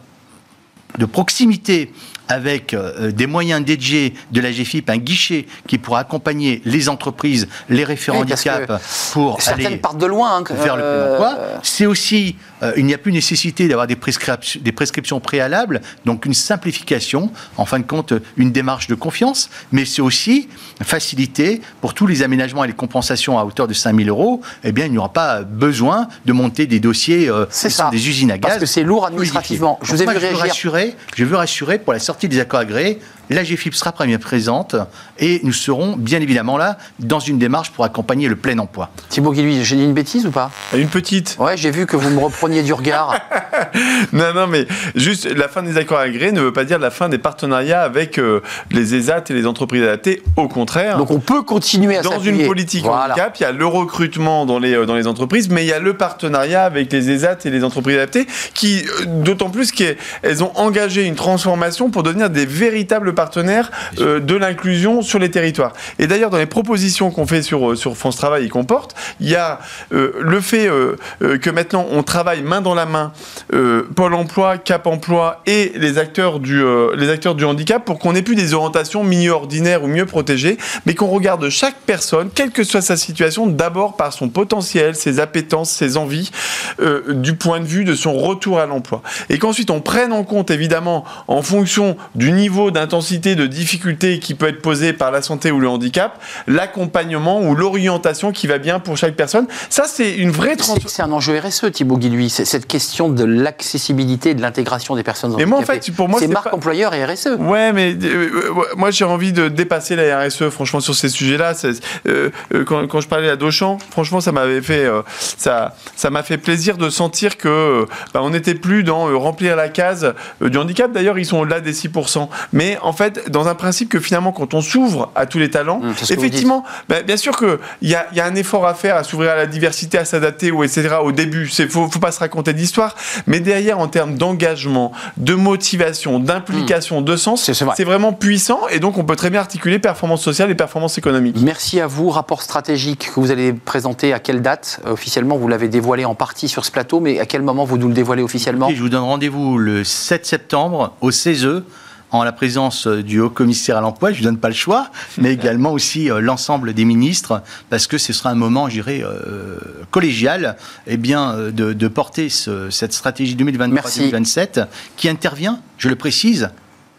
de 0.97 1.05
proximité 1.05 1.93
avec 2.29 2.73
euh, 2.75 3.11
des 3.11 3.25
moyens 3.27 3.65
dédiés 3.65 4.13
de 4.31 4.39
la 4.39 4.51
GFIP, 4.51 4.89
un 4.89 4.97
guichet 4.97 5.47
qui 5.67 5.79
pourra 5.79 5.99
accompagner 5.99 6.61
les 6.63 6.87
entreprises, 6.87 7.47
les 7.69 7.83
référents 7.83 8.19
Oui, 8.19 8.31
handicap 8.31 8.81
pour 9.11 9.41
Certaines 9.41 9.65
aller 9.65 9.77
partent 9.77 9.97
de 9.97 10.05
loin. 10.05 10.37
hein, 10.37 10.43
vers 10.51 10.77
le 10.77 10.83
euh, 10.83 11.17
plein 11.17 11.27
emploi. 11.27 11.43
C'est 11.63 11.87
aussi, 11.87 12.35
euh, 12.63 12.73
il 12.77 12.85
n'y 12.85 12.93
a 12.93 12.97
plus 12.97 13.11
nécessité 13.11 13.67
d'avoir 13.67 13.87
des, 13.87 13.95
prescriptions- 13.95 14.59
des 14.61 14.71
prescriptions 14.71 15.19
préalables, 15.19 15.81
donc 16.05 16.25
une 16.25 16.33
simplification, 16.33 17.31
en 17.57 17.65
fin 17.65 17.79
de 17.79 17.83
compte, 17.85 18.13
une 18.37 18.51
démarche 18.51 18.87
de 18.87 18.95
confiance, 18.95 19.49
mais 19.71 19.85
c'est 19.85 20.01
aussi 20.01 20.49
faciliter 20.81 21.61
pour 21.81 21.93
tous 21.93 22.07
les 22.07 22.23
aménagements 22.23 22.63
et 22.63 22.67
les 22.67 22.73
compensations 22.73 23.37
à 23.39 23.43
hauteur 23.43 23.67
de 23.67 23.73
5 23.73 23.95
000 23.95 24.09
euros, 24.09 24.41
eh 24.63 24.71
bien, 24.71 24.85
il 24.85 24.91
n'y 24.91 24.97
aura 24.97 25.13
pas 25.13 25.41
besoin 25.43 26.07
de 26.25 26.33
monter 26.33 26.67
des 26.67 26.79
dossiers 26.79 27.29
euh, 27.29 27.45
C'est 27.49 27.69
qui 27.69 27.73
ça. 27.75 27.83
sont 27.85 27.89
des 27.91 28.07
usines 28.09 28.31
à 28.31 28.37
gaz. 28.37 28.49
Parce 28.51 28.59
que 28.61 28.65
c'est 28.65 28.83
lourd 28.83 29.05
administrativement. 29.05 29.79
Je 29.81 29.91
vous 29.91 30.01
ai 30.01 30.05
vu 30.05 30.11
veux 30.13 30.17
réagir. 30.19 30.39
rassurer, 30.39 30.95
je 31.15 31.25
veux 31.25 31.35
rassurer 31.35 31.79
pour 31.79 31.93
la 31.93 31.99
sortie 31.99 32.27
des 32.27 32.39
accords 32.39 32.59
agréés, 32.61 32.99
la 33.29 33.43
GFIP 33.43 33.75
sera 33.75 33.91
première 33.91 34.19
présente 34.19 34.75
et 35.17 35.39
nous 35.43 35.53
serons 35.53 35.95
bien 35.95 36.19
évidemment 36.19 36.57
là 36.57 36.77
dans 36.99 37.19
une 37.19 37.37
démarche 37.37 37.71
pour 37.71 37.83
accompagner 37.85 38.27
le 38.27 38.35
plein 38.35 38.57
emploi. 38.57 38.89
Thibaut 39.09 39.31
Guilluy, 39.31 39.63
j'ai 39.63 39.75
dit 39.75 39.83
une 39.83 39.93
bêtise 39.93 40.25
ou 40.25 40.31
pas? 40.31 40.51
Une 40.73 40.87
petite. 40.87 41.35
Ouais, 41.39 41.57
j'ai 41.57 41.71
vu 41.71 41.85
que 41.85 41.95
vous 41.95 42.09
me 42.09 42.19
repreniez 42.19 42.63
du 42.63 42.73
regard. 42.73 43.19
non, 44.13 44.33
non, 44.33 44.47
mais 44.47 44.67
juste 44.95 45.25
la 45.25 45.47
fin 45.47 45.61
des 45.61 45.77
accords 45.77 45.99
agréés 45.99 46.31
ne 46.31 46.41
veut 46.41 46.53
pas 46.53 46.65
dire 46.65 46.79
la 46.79 46.91
fin 46.91 47.09
des 47.09 47.17
partenariats 47.17 47.81
avec 47.81 48.17
euh, 48.17 48.41
les 48.71 48.95
ESAT 48.95 49.25
et 49.29 49.33
les 49.33 49.45
entreprises 49.45 49.83
adaptées. 49.83 50.23
Au 50.35 50.47
contraire. 50.47 50.97
Donc 50.97 51.11
on 51.11 51.19
peut 51.19 51.43
continuer 51.43 51.97
à 51.97 52.01
Dans 52.01 52.19
une 52.19 52.45
politique 52.45 52.83
voilà. 52.83 53.13
handicap, 53.13 53.37
il 53.39 53.43
y 53.43 53.45
a 53.45 53.51
le 53.51 53.65
recrutement 53.65 54.45
dans 54.45 54.59
les, 54.59 54.73
euh, 54.73 54.85
dans 54.85 54.95
les 54.95 55.07
entreprises, 55.07 55.49
mais 55.49 55.63
il 55.63 55.67
y 55.67 55.73
a 55.73 55.79
le 55.79 55.93
partenariat 55.93 56.63
avec 56.63 56.91
les 56.91 57.09
ESAT 57.11 57.37
et 57.45 57.49
les 57.49 57.63
entreprises 57.63 57.95
adaptées 57.95 58.27
qui, 58.53 58.83
euh, 59.01 59.05
d'autant 59.05 59.49
plus 59.49 59.71
qu'elles 59.71 60.43
ont 60.43 60.51
engagé 60.55 61.03
une 61.03 61.15
transformation 61.15 61.89
pour 61.89 62.03
devenir 62.03 62.29
des 62.29 62.45
véritables 62.45 63.13
partenaires 63.23 63.69
euh, 63.99 64.21
de 64.21 64.35
l'inclusion 64.35 65.01
sur 65.01 65.19
les 65.19 65.29
territoires. 65.29 65.73
Et 65.97 66.07
d'ailleurs, 66.07 66.29
dans 66.29 66.37
les 66.37 66.45
propositions 66.45 67.11
qu'on 67.11 67.27
fait 67.27 67.41
sur, 67.41 67.77
sur 67.77 67.97
France 67.97 68.15
Travail 68.15 68.45
et 68.45 68.49
qu'on 68.49 68.63
porte, 68.63 68.95
il 69.19 69.27
y 69.27 69.35
a 69.35 69.59
euh, 69.91 70.13
le 70.21 70.39
fait 70.39 70.67
euh, 70.69 70.95
euh, 71.21 71.37
que 71.37 71.49
maintenant 71.49 71.85
on 71.91 72.01
travaille 72.01 72.43
main 72.43 72.61
dans 72.61 72.75
la 72.75 72.85
main, 72.85 73.11
euh, 73.53 73.83
Pôle 73.93 74.13
emploi, 74.13 74.57
Cap 74.57 74.87
emploi 74.87 75.41
et 75.45 75.73
les 75.75 75.97
acteurs 75.97 76.39
du, 76.39 76.61
euh, 76.63 76.95
les 76.95 77.09
acteurs 77.09 77.35
du 77.35 77.43
handicap 77.43 77.83
pour 77.83 77.99
qu'on 77.99 78.13
n'ait 78.13 78.21
plus 78.21 78.35
des 78.35 78.53
orientations 78.53 79.03
mieux 79.03 79.31
ordinaires 79.31 79.83
ou 79.83 79.87
mieux 79.87 80.05
protégées, 80.05 80.57
mais 80.85 80.95
qu'on 80.95 81.07
regarde 81.07 81.49
chaque 81.49 81.79
personne, 81.85 82.29
quelle 82.33 82.51
que 82.51 82.63
soit 82.63 82.81
sa 82.81 82.95
situation, 82.95 83.47
d'abord 83.47 83.97
par 83.97 84.13
son 84.13 84.29
potentiel, 84.29 84.95
ses 84.95 85.19
appétences, 85.19 85.71
ses 85.71 85.97
envies, 85.97 86.31
euh, 86.79 87.13
du 87.13 87.35
point 87.35 87.59
de 87.59 87.65
vue 87.65 87.83
de 87.83 87.95
son 87.95 88.13
retour 88.13 88.59
à 88.59 88.65
l'emploi. 88.65 89.01
Et 89.29 89.37
qu'ensuite 89.39 89.71
on 89.71 89.81
prenne 89.81 90.13
en 90.13 90.23
compte 90.23 90.51
évidemment 90.51 91.03
en 91.27 91.41
fonction 91.41 91.97
du 92.15 92.31
niveau 92.31 92.71
d'intensité, 92.71 93.08
de 93.17 93.47
difficulté 93.47 94.19
qui 94.19 94.35
peut 94.35 94.47
être 94.47 94.61
posé 94.61 94.93
par 94.93 95.09
la 95.09 95.21
santé 95.23 95.49
ou 95.51 95.59
le 95.59 95.67
handicap, 95.67 96.21
l'accompagnement 96.47 97.41
ou 97.41 97.55
l'orientation 97.55 98.31
qui 98.31 98.45
va 98.45 98.59
bien 98.59 98.79
pour 98.79 98.97
chaque 98.97 99.15
personne. 99.15 99.47
Ça 99.69 99.85
c'est 99.87 100.15
une 100.15 100.29
vraie 100.29 100.55
transformation. 100.55 100.89
c'est 100.89 101.01
un 101.01 101.11
enjeu 101.11 101.39
RSE, 101.39 101.71
Thibaut 101.71 101.97
Guilluy. 101.97 102.29
C'est 102.29 102.45
cette 102.45 102.67
question 102.67 103.09
de 103.09 103.23
l'accessibilité 103.23 104.31
et 104.31 104.33
de 104.35 104.41
l'intégration 104.41 104.95
des 104.95 105.03
personnes 105.03 105.33
Mais 105.37 105.45
moi, 105.45 105.57
en 105.57 105.61
handicapées. 105.61 105.81
fait, 105.81 105.91
pour 105.91 106.07
moi, 106.09 106.19
c'est 106.19 106.27
marque 106.27 106.49
pas- 106.51 106.55
employeur 106.55 106.93
et 106.93 107.03
RSE. 107.03 107.29
Ouais, 107.39 107.73
mais 107.73 107.95
euh, 108.03 108.29
euh, 108.49 108.53
moi 108.77 108.91
j'ai 108.91 109.05
envie 109.05 109.33
de 109.33 109.47
dépasser 109.49 109.95
la 109.95 110.19
RSE, 110.25 110.49
franchement, 110.49 110.79
sur 110.79 110.93
ces 110.93 111.09
sujets-là. 111.09 111.53
Euh, 111.65 112.29
euh, 112.53 112.63
quand, 112.63 112.85
quand 112.87 113.01
je 113.01 113.07
parlais 113.07 113.29
à 113.29 113.35
Dochamp, 113.35 113.79
franchement, 113.89 114.21
ça 114.21 114.31
m'avait 114.31 114.61
fait, 114.61 114.85
euh, 114.85 115.01
ça, 115.37 115.75
ça 115.95 116.09
m'a 116.11 116.21
fait 116.23 116.37
plaisir 116.37 116.77
de 116.77 116.89
sentir 116.89 117.37
que 117.37 117.47
euh, 117.47 117.85
bah, 118.13 118.21
on 118.23 118.29
n'était 118.29 118.53
plus 118.55 118.83
dans 118.83 119.05
remplir 119.19 119.55
la 119.55 119.69
case 119.69 120.13
du 120.41 120.57
handicap. 120.57 120.91
D'ailleurs, 120.91 121.17
ils 121.17 121.25
sont 121.25 121.37
au-delà 121.39 121.61
des 121.61 121.73
6%. 121.73 122.27
Mais 122.53 122.77
en 122.81 122.93
fait, 123.03 123.29
dans 123.31 123.47
un 123.47 123.55
principe 123.55 123.89
que 123.89 123.99
finalement, 123.99 124.31
quand 124.31 124.53
on 124.53 124.61
s'ouvre 124.61 125.11
à 125.15 125.25
tous 125.25 125.39
les 125.39 125.49
talents, 125.49 125.79
Hum, 125.81 125.93
effectivement, 126.09 126.63
bah, 126.87 127.01
bien 127.01 127.17
sûr 127.17 127.35
qu'il 127.37 127.57
y 127.81 127.95
a, 127.95 128.07
il 128.11 128.17
y 128.17 128.21
a 128.21 128.25
un 128.25 128.35
effort 128.35 128.65
à 128.67 128.73
faire 128.73 128.95
à 128.95 129.03
s'ouvrir 129.03 129.31
à 129.31 129.35
la 129.35 129.45
diversité, 129.47 129.97
à 129.97 130.05
s'adapter, 130.05 130.51
ou 130.51 130.63
etc. 130.63 130.89
Au 131.03 131.11
début, 131.11 131.47
c'est 131.49 131.67
faut, 131.69 131.89
faut 131.89 131.99
pas 131.99 132.11
se 132.11 132.19
raconter 132.19 132.53
d'histoire. 132.53 132.95
Mais 133.27 133.39
derrière, 133.39 133.79
en 133.79 133.87
termes 133.87 134.15
d'engagement, 134.15 134.91
de 135.17 135.33
motivation, 135.33 136.19
d'implication, 136.19 137.01
de 137.01 137.15
sens, 137.15 137.43
C'est- 137.43 137.53
c'est 137.53 137.65
vrai. 137.65 137.73
c'est 137.77 137.83
vraiment 137.83 138.13
puissant 138.13 138.61
et 138.69 138.79
donc 138.79 138.97
on 138.97 139.03
peut 139.03 139.15
très 139.15 139.29
bien 139.29 139.39
articuler 139.39 139.79
performance 139.79 140.21
sociale 140.21 140.51
et 140.51 140.55
performance 140.55 140.97
économique. 140.97 141.37
Merci 141.41 141.79
à 141.79 141.87
vous. 141.87 142.09
Rapport 142.09 142.41
stratégique 142.41 143.11
que 143.15 143.19
vous 143.19 143.31
allez 143.31 143.53
présenter 143.53 144.13
à 144.13 144.19
quelle 144.19 144.41
date 144.41 144.79
Euh, 144.85 144.91
Officiellement, 144.91 145.37
vous 145.37 145.47
l'avez 145.47 145.67
dévoilé 145.69 146.03
en 146.05 146.15
partie 146.15 146.49
sur 146.49 146.65
ce 146.65 146.71
plateau, 146.71 146.99
mais 146.99 147.19
à 147.19 147.25
quel 147.25 147.41
moment 147.41 147.63
vous 147.63 147.77
nous 147.77 147.87
le 147.87 147.93
dévoilez 147.93 148.21
officiellement? 148.21 148.69
Et 148.69 148.75
je 148.75 148.81
vous 148.81 148.89
donne 148.89 149.03
rendez-vous 149.03 149.57
le 149.57 149.83
7 149.83 150.25
septembre 150.25 150.93
au 151.01 151.11
CESE 151.11 151.63
en 152.11 152.23
la 152.23 152.31
présence 152.31 152.87
euh, 152.87 153.03
du 153.03 153.19
haut 153.19 153.29
commissaire 153.29 153.77
à 153.77 153.81
l'emploi, 153.81 154.09
je 154.09 154.15
ne 154.15 154.17
lui 154.19 154.25
donne 154.25 154.37
pas 154.39 154.47
le 154.49 154.53
choix, 154.55 154.89
mais 155.17 155.33
également 155.33 155.71
aussi 155.71 156.09
euh, 156.09 156.19
l'ensemble 156.21 156.73
des 156.73 156.85
ministres, 156.85 157.41
parce 157.69 157.87
que 157.87 157.97
ce 157.97 158.13
sera 158.13 158.29
un 158.31 158.35
moment, 158.35 158.67
je 158.69 158.75
dirais, 158.75 159.01
euh, 159.03 159.57
collégial, 159.91 160.57
eh 160.87 160.97
bien, 160.97 161.35
de, 161.51 161.73
de 161.73 161.87
porter 161.87 162.29
ce- 162.29 162.69
cette 162.69 162.93
stratégie 162.93 163.35
2023-2027 163.35 164.65
qui 164.97 165.09
intervient, 165.09 165.59
je 165.77 165.89
le 165.89 165.95
précise, 165.95 166.49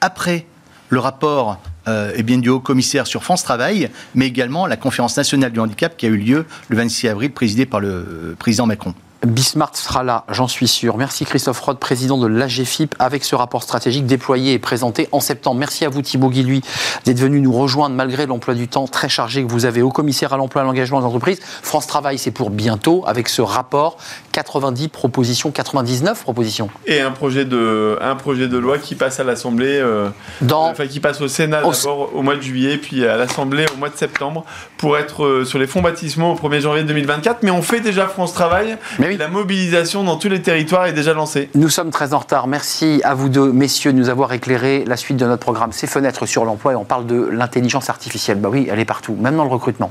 après 0.00 0.46
le 0.88 0.98
rapport 0.98 1.58
euh, 1.88 2.12
eh 2.14 2.22
bien, 2.22 2.38
du 2.38 2.48
haut 2.48 2.60
commissaire 2.60 3.06
sur 3.06 3.22
France 3.24 3.42
Travail, 3.42 3.90
mais 4.14 4.26
également 4.26 4.66
la 4.66 4.76
conférence 4.76 5.16
nationale 5.16 5.50
du 5.52 5.60
handicap 5.60 5.96
qui 5.96 6.06
a 6.06 6.08
eu 6.08 6.16
lieu 6.16 6.44
le 6.68 6.76
26 6.76 7.08
avril, 7.08 7.30
présidée 7.32 7.64
par 7.66 7.80
le 7.80 8.36
président 8.38 8.66
Macron. 8.66 8.94
Bismarck 9.26 9.76
sera 9.76 10.02
là, 10.02 10.24
j'en 10.30 10.48
suis 10.48 10.66
sûr. 10.66 10.96
Merci 10.96 11.26
Christophe 11.26 11.60
Roth, 11.60 11.78
président 11.78 12.16
de 12.16 12.26
l'AGFIP, 12.26 12.94
avec 12.98 13.22
ce 13.22 13.34
rapport 13.34 13.62
stratégique 13.62 14.06
déployé 14.06 14.54
et 14.54 14.58
présenté 14.58 15.08
en 15.12 15.20
septembre. 15.20 15.58
Merci 15.60 15.84
à 15.84 15.90
vous 15.90 16.00
Thibaut 16.00 16.30
Guilluy 16.30 16.62
d'être 17.04 17.18
venu 17.18 17.40
nous 17.42 17.52
rejoindre 17.52 17.94
malgré 17.94 18.24
l'emploi 18.24 18.54
du 18.54 18.66
temps 18.66 18.86
très 18.86 19.10
chargé 19.10 19.44
que 19.44 19.50
vous 19.52 19.66
avez 19.66 19.82
au 19.82 19.90
commissaire 19.90 20.32
à 20.32 20.38
l'emploi 20.38 20.62
et 20.62 20.64
à 20.64 20.66
l'engagement 20.66 21.00
des 21.00 21.06
entreprises. 21.06 21.38
France 21.62 21.86
Travail, 21.86 22.16
c'est 22.16 22.30
pour 22.30 22.48
bientôt, 22.48 23.04
avec 23.06 23.28
ce 23.28 23.42
rapport 23.42 23.98
90 24.32 24.88
propositions, 24.88 25.50
99 25.50 26.22
propositions. 26.22 26.70
Et 26.86 27.00
un 27.02 27.10
projet 27.10 27.44
de, 27.44 27.98
un 28.00 28.16
projet 28.16 28.48
de 28.48 28.56
loi 28.56 28.78
qui 28.78 28.94
passe 28.94 29.20
à 29.20 29.24
l'Assemblée, 29.24 29.78
euh, 29.82 30.08
Dans 30.40 30.70
enfin 30.70 30.86
qui 30.86 30.98
passe 30.98 31.20
au 31.20 31.28
Sénat 31.28 31.66
Au- 31.66 31.72
d'abord 31.72 32.10
au 32.14 32.22
mois 32.22 32.36
de 32.36 32.40
juillet, 32.42 32.78
puis 32.78 33.04
à 33.06 33.18
l'Assemblée 33.18 33.66
au 33.74 33.76
mois 33.76 33.90
de 33.90 33.96
septembre, 33.96 34.46
pour 34.78 34.96
être 34.96 35.24
euh, 35.24 35.44
sur 35.44 35.58
les 35.58 35.66
fonds 35.66 35.82
baptismaux 35.82 36.32
au 36.32 36.36
1er 36.48 36.60
janvier 36.60 36.84
2024. 36.84 37.42
Mais 37.42 37.50
on 37.50 37.60
fait 37.60 37.80
déjà 37.80 38.06
France 38.06 38.32
Travail. 38.32 38.78
Mais 38.98 39.09
oui. 39.10 39.16
La 39.18 39.28
mobilisation 39.28 40.04
dans 40.04 40.16
tous 40.16 40.28
les 40.28 40.42
territoires 40.42 40.86
est 40.86 40.92
déjà 40.92 41.12
lancée. 41.12 41.50
Nous 41.54 41.68
sommes 41.68 41.90
très 41.90 42.14
en 42.14 42.18
retard. 42.18 42.46
Merci 42.46 43.00
à 43.04 43.14
vous 43.14 43.28
deux, 43.28 43.52
messieurs, 43.52 43.92
de 43.92 43.98
nous 43.98 44.08
avoir 44.08 44.32
éclairé 44.32 44.84
la 44.86 44.96
suite 44.96 45.16
de 45.16 45.26
notre 45.26 45.42
programme. 45.42 45.72
Ces 45.72 45.86
fenêtres 45.86 46.26
sur 46.26 46.44
l'emploi 46.44 46.72
et 46.72 46.76
on 46.76 46.84
parle 46.84 47.06
de 47.06 47.28
l'intelligence 47.30 47.90
artificielle. 47.90 48.38
Bah 48.38 48.48
oui, 48.50 48.68
elle 48.70 48.78
est 48.78 48.84
partout, 48.84 49.16
même 49.18 49.36
dans 49.36 49.44
le 49.44 49.50
recrutement. 49.50 49.90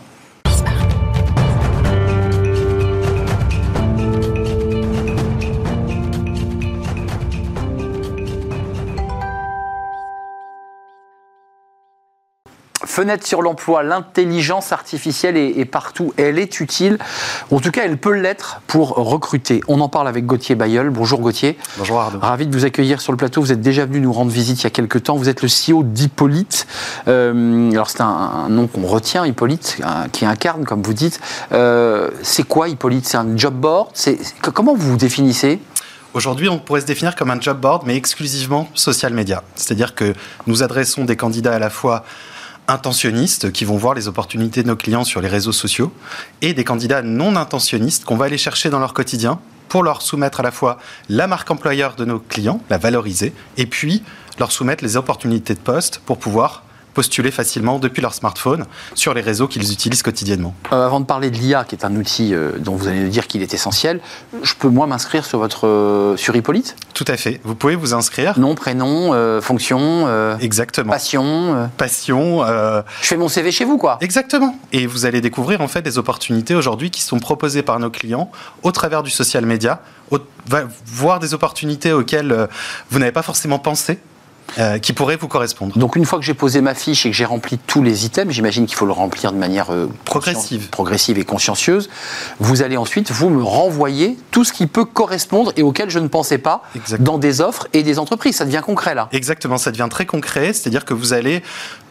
Fenêtre 13.00 13.26
sur 13.26 13.42
l'emploi, 13.42 13.82
l'intelligence 13.82 14.74
artificielle 14.74 15.38
est, 15.38 15.58
est 15.58 15.64
partout. 15.64 16.14
Elle 16.18 16.38
est 16.38 16.60
utile. 16.60 16.98
En 17.50 17.62
tout 17.62 17.72
cas, 17.72 17.84
elle 17.86 17.98
peut 17.98 18.12
l'être 18.12 18.60
pour 18.68 18.90
recruter. 18.90 19.62
On 19.70 19.80
en 19.80 19.88
parle 19.88 20.10
avec 20.10 20.26
Gauthier 20.26 20.56
Bayeul. 20.56 20.90
Bonjour 20.90 21.22
Gauthier. 21.22 21.58
Bonjour 21.78 22.02
Arnaud. 22.02 22.20
Ravi 22.20 22.46
de 22.46 22.54
vous 22.54 22.66
accueillir 22.66 23.00
sur 23.00 23.14
le 23.14 23.18
plateau. 23.18 23.40
Vous 23.40 23.54
êtes 23.54 23.62
déjà 23.62 23.86
venu 23.86 24.02
nous 24.02 24.12
rendre 24.12 24.32
visite 24.32 24.60
il 24.60 24.64
y 24.66 24.68
a 24.68 24.70
quelques 24.70 25.04
temps. 25.04 25.16
Vous 25.16 25.30
êtes 25.30 25.42
le 25.42 25.48
CEO 25.48 25.84
d'Hippolyte. 25.84 26.68
Euh, 27.08 27.72
alors, 27.72 27.90
c'est 27.90 28.02
un, 28.02 28.06
un 28.06 28.50
nom 28.50 28.68
qu'on 28.68 28.86
retient, 28.86 29.26
Hippolyte, 29.26 29.78
qui 30.12 30.26
incarne, 30.26 30.66
comme 30.66 30.82
vous 30.82 30.94
dites. 30.94 31.22
Euh, 31.54 32.10
c'est 32.22 32.44
quoi 32.44 32.68
Hippolyte? 32.68 33.08
C'est 33.08 33.16
un 33.16 33.38
job 33.38 33.54
board? 33.54 33.92
Comment 34.54 34.76
vous 34.76 34.90
vous 34.90 34.98
définissez? 34.98 35.62
Aujourd'hui, 36.16 36.50
on 36.50 36.58
pourrait 36.58 36.82
se 36.82 36.88
définir 36.88 37.16
comme 37.16 37.30
un 37.30 37.40
job 37.40 37.62
board, 37.62 37.84
mais 37.86 37.96
exclusivement 37.96 38.68
social 38.74 39.14
media. 39.14 39.44
C'est-à-dire 39.56 39.96
que 39.96 40.14
nous 40.48 40.64
adressons 40.64 41.06
des 41.06 41.16
candidats 41.16 41.54
à 41.54 41.60
la 41.60 41.70
fois 41.70 42.04
intentionnistes 42.70 43.52
qui 43.52 43.66
vont 43.66 43.78
voir 43.78 43.94
les 43.96 44.08
opportunités 44.08 44.64
de 44.64 44.68
nos 44.68 44.76
clients 44.76 45.04
sur 45.04 45.22
les 45.22 45.28
réseaux 45.28 45.52
sociaux 45.52 45.92
et 46.42 46.54
des 46.54 46.64
candidats 46.64 47.02
non 47.02 47.36
intentionnistes 47.36 48.06
qu'on 48.06 48.16
va 48.16 48.26
aller 48.26 48.38
chercher 48.38 48.70
dans 48.70 48.80
leur 48.80 48.94
quotidien 48.94 49.40
pour 49.68 49.84
leur 49.84 50.02
soumettre 50.02 50.40
à 50.40 50.44
la 50.44 50.52
fois 50.52 50.78
la 51.10 51.28
marque 51.28 51.50
employeur 51.52 51.96
de 51.96 52.06
nos 52.06 52.20
clients, 52.20 52.62
la 52.70 52.78
valoriser, 52.78 53.34
et 53.58 53.66
puis 53.66 54.04
leur 54.40 54.52
soumettre 54.52 54.84
les 54.84 54.98
opportunités 54.98 55.54
de 55.54 55.60
poste 55.60 56.02
pour 56.06 56.18
pouvoir 56.18 56.64
postuler 57.00 57.32
facilement 57.32 57.80
depuis 57.80 58.02
leur 58.02 58.14
smartphone 58.14 58.66
sur 58.94 59.14
les 59.14 59.22
réseaux 59.22 59.48
qu'ils 59.48 59.72
utilisent 59.72 60.04
quotidiennement. 60.04 60.54
Euh, 60.74 60.86
Avant 60.86 61.00
de 61.00 61.06
parler 61.06 61.30
de 61.32 61.38
l'IA, 61.38 61.64
qui 61.64 61.74
est 61.76 61.86
un 61.86 61.96
outil 61.96 62.34
euh, 62.34 62.52
dont 62.60 62.76
vous 62.76 62.90
allez 62.90 63.00
nous 63.00 63.08
dire 63.10 63.26
qu'il 63.28 63.42
est 63.42 63.54
essentiel, 63.54 64.02
je 64.44 64.54
peux 64.54 64.68
moi 64.68 64.86
m'inscrire 64.86 65.24
sur 65.24 65.40
votre 65.40 65.66
euh, 65.66 66.18
sur 66.18 66.36
Hippolyte? 66.36 66.76
Tout 66.94 67.06
à 67.08 67.16
fait. 67.16 67.40
Vous 67.46 67.56
pouvez 67.56 67.76
vous 67.78 67.94
inscrire. 67.94 68.38
Nom, 68.38 68.54
prénom, 68.54 69.14
fonction, 69.42 69.80
Exactement. 70.42 70.92
passion. 70.92 71.70
Passion, 71.78 72.44
Je 72.46 73.08
fais 73.08 73.16
mon 73.16 73.30
CV 73.30 73.54
chez 73.54 73.64
vous, 73.64 73.78
quoi. 73.78 73.98
Exactement. 74.02 74.58
Et 74.74 74.86
vous 74.86 75.06
allez 75.06 75.22
découvrir 75.22 75.62
en 75.62 75.70
fait 75.70 75.82
des 75.82 75.98
opportunités 75.98 76.54
aujourd'hui 76.56 76.92
qui 76.92 77.02
sont 77.02 77.20
proposées 77.20 77.62
par 77.64 77.80
nos 77.80 77.90
clients 77.90 78.30
au 78.64 78.74
travers 78.74 79.04
du 79.04 79.10
social 79.10 79.46
media, 79.46 79.82
au- 80.12 80.18
voir 80.86 81.22
des 81.22 81.34
opportunités 81.34 81.94
auxquelles 81.94 82.50
vous 82.92 83.00
n'avez 83.00 83.14
pas 83.14 83.22
forcément 83.24 83.60
pensé, 83.60 84.00
euh, 84.58 84.80
qui 84.80 84.94
pourraient 84.94 85.16
vous 85.18 85.28
correspondre. 85.28 85.78
Donc 85.78 85.96
une 85.96 86.06
fois 86.06 86.20
que 86.20 86.26
j'ai 86.26 86.34
posé 86.34 86.62
ma 86.62 86.74
fiche 86.74 87.06
et 87.06 87.12
que 87.12 87.16
j'ai 87.16 87.26
rempli 87.26 87.58
tous 87.58 87.84
les 87.84 88.06
items, 88.06 88.34
j'imagine 88.34 88.66
qu'il 88.66 88.76
faut 88.76 88.86
le 88.86 88.92
remplir 88.92 89.32
de 89.32 89.38
manière 89.38 89.72
euh, 89.72 89.88
Progressive. 90.06 90.70
progressive 90.70 91.20
et 91.20 91.26
consciencieuse. 91.26 91.90
Vous 92.40 92.62
allez 92.62 92.78
ensuite 92.78 93.12
vous 93.12 93.30
me 93.30 93.44
renvoyer 93.44 94.18
tout 94.32 94.44
ce 94.44 94.54
qui 94.54 94.68
peut 94.68 94.86
correspondre 94.86 95.52
et 95.56 95.64
auquel 95.64 95.90
je 95.90 96.00
ne 96.00 96.08
pensais 96.08 96.38
pas 96.40 96.64
Exact. 96.76 97.02
dans 97.04 97.18
des 97.18 97.42
offres 97.42 97.68
et 97.74 97.84
des 97.84 98.00
entreprises. 98.00 98.38
Ça 98.38 98.46
devient 98.46 98.62
concret 98.66 98.96
là. 98.96 99.10
Exactement, 99.12 99.58
ça 99.58 99.72
devient 99.72 99.88
très 99.90 100.06
concret, 100.06 100.54
c'est-à-dire 100.54 100.86
que 100.86 100.94
vous 100.94 101.14
allez 101.14 101.44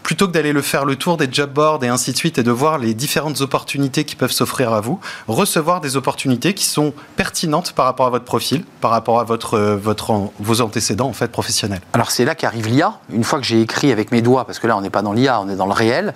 plutôt 0.09 0.27
que 0.27 0.33
d'aller 0.33 0.55
le 0.55 0.63
faire 0.63 0.87
le 0.87 0.97
tour 0.97 1.19
des 1.19 1.29
job 1.31 1.51
boards 1.53 1.85
et 1.85 1.89
ainsi 1.89 2.13
de 2.13 2.17
suite 2.17 2.39
et 2.39 2.43
de 2.43 2.51
voir 2.51 2.79
les 2.79 2.95
différentes 2.95 3.43
opportunités 3.43 4.05
qui 4.05 4.17
peuvent 4.17 4.33
s'offrir 4.33 4.73
à 4.73 4.81
vous, 4.81 4.99
recevoir 5.27 5.83
des 5.83 5.99
opportunités 5.99 6.55
qui 6.55 6.65
sont 6.65 6.95
pertinentes 7.17 7.73
par 7.73 7.85
rapport 7.85 8.07
à 8.07 8.09
votre 8.09 8.25
profil, 8.25 8.65
par 8.81 8.91
rapport 8.91 9.21
à 9.21 9.25
votre, 9.25 9.59
votre, 9.59 10.31
vos 10.41 10.63
antécédents 10.63 11.09
en 11.09 11.13
fait 11.13 11.29
professionnels. 11.29 11.83
Alors 11.93 12.11
c'est 12.11 12.25
là 12.25 12.35
qu'arrive 12.35 12.69
l'IA. 12.69 12.95
Une 13.13 13.23
fois 13.23 13.39
que 13.39 13.45
j'ai 13.45 13.61
écrit 13.61 13.93
avec 13.93 14.11
mes 14.11 14.23
doigts, 14.23 14.47
parce 14.47 14.59
que 14.59 14.67
là 14.67 14.79
on 14.79 14.81
n'est 14.81 14.89
pas 14.89 15.03
dans 15.03 15.13
l'IA, 15.13 15.43
on 15.43 15.49
est 15.51 15.57
dans 15.57 15.67
le 15.67 15.75
réel. 15.75 16.15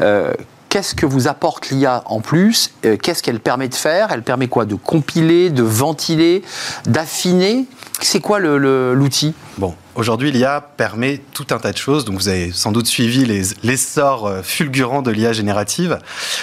Euh, 0.00 0.32
qu'est-ce 0.74 0.96
que 0.96 1.06
vous 1.06 1.28
apporte 1.28 1.70
l'IA 1.70 2.02
en 2.06 2.20
plus 2.20 2.72
euh, 2.84 2.96
Qu'est-ce 2.96 3.22
qu'elle 3.22 3.38
permet 3.38 3.68
de 3.68 3.76
faire 3.76 4.10
Elle 4.10 4.24
permet 4.24 4.48
quoi 4.48 4.64
De 4.64 4.74
compiler, 4.74 5.50
de 5.50 5.62
ventiler, 5.62 6.42
d'affiner 6.84 7.66
C'est 8.00 8.18
quoi 8.18 8.40
l'outil? 8.40 9.34
Bon, 9.56 9.76
Aujourd'hui, 9.96 10.32
l'IA 10.32 10.60
permet 10.60 11.20
tout 11.32 11.46
un 11.50 11.58
tas 11.58 11.70
de 11.70 11.76
choses. 11.76 12.04
Donc, 12.04 12.16
vous 12.16 12.26
avez 12.26 12.50
sans 12.50 12.72
doute 12.72 12.86
suivi 12.86 13.24
l'essor 13.62 14.26
euh, 14.26 14.42
fulgurant 14.42 15.02
de 15.02 15.12
l'IA 15.12 15.32
générative. 15.32 16.00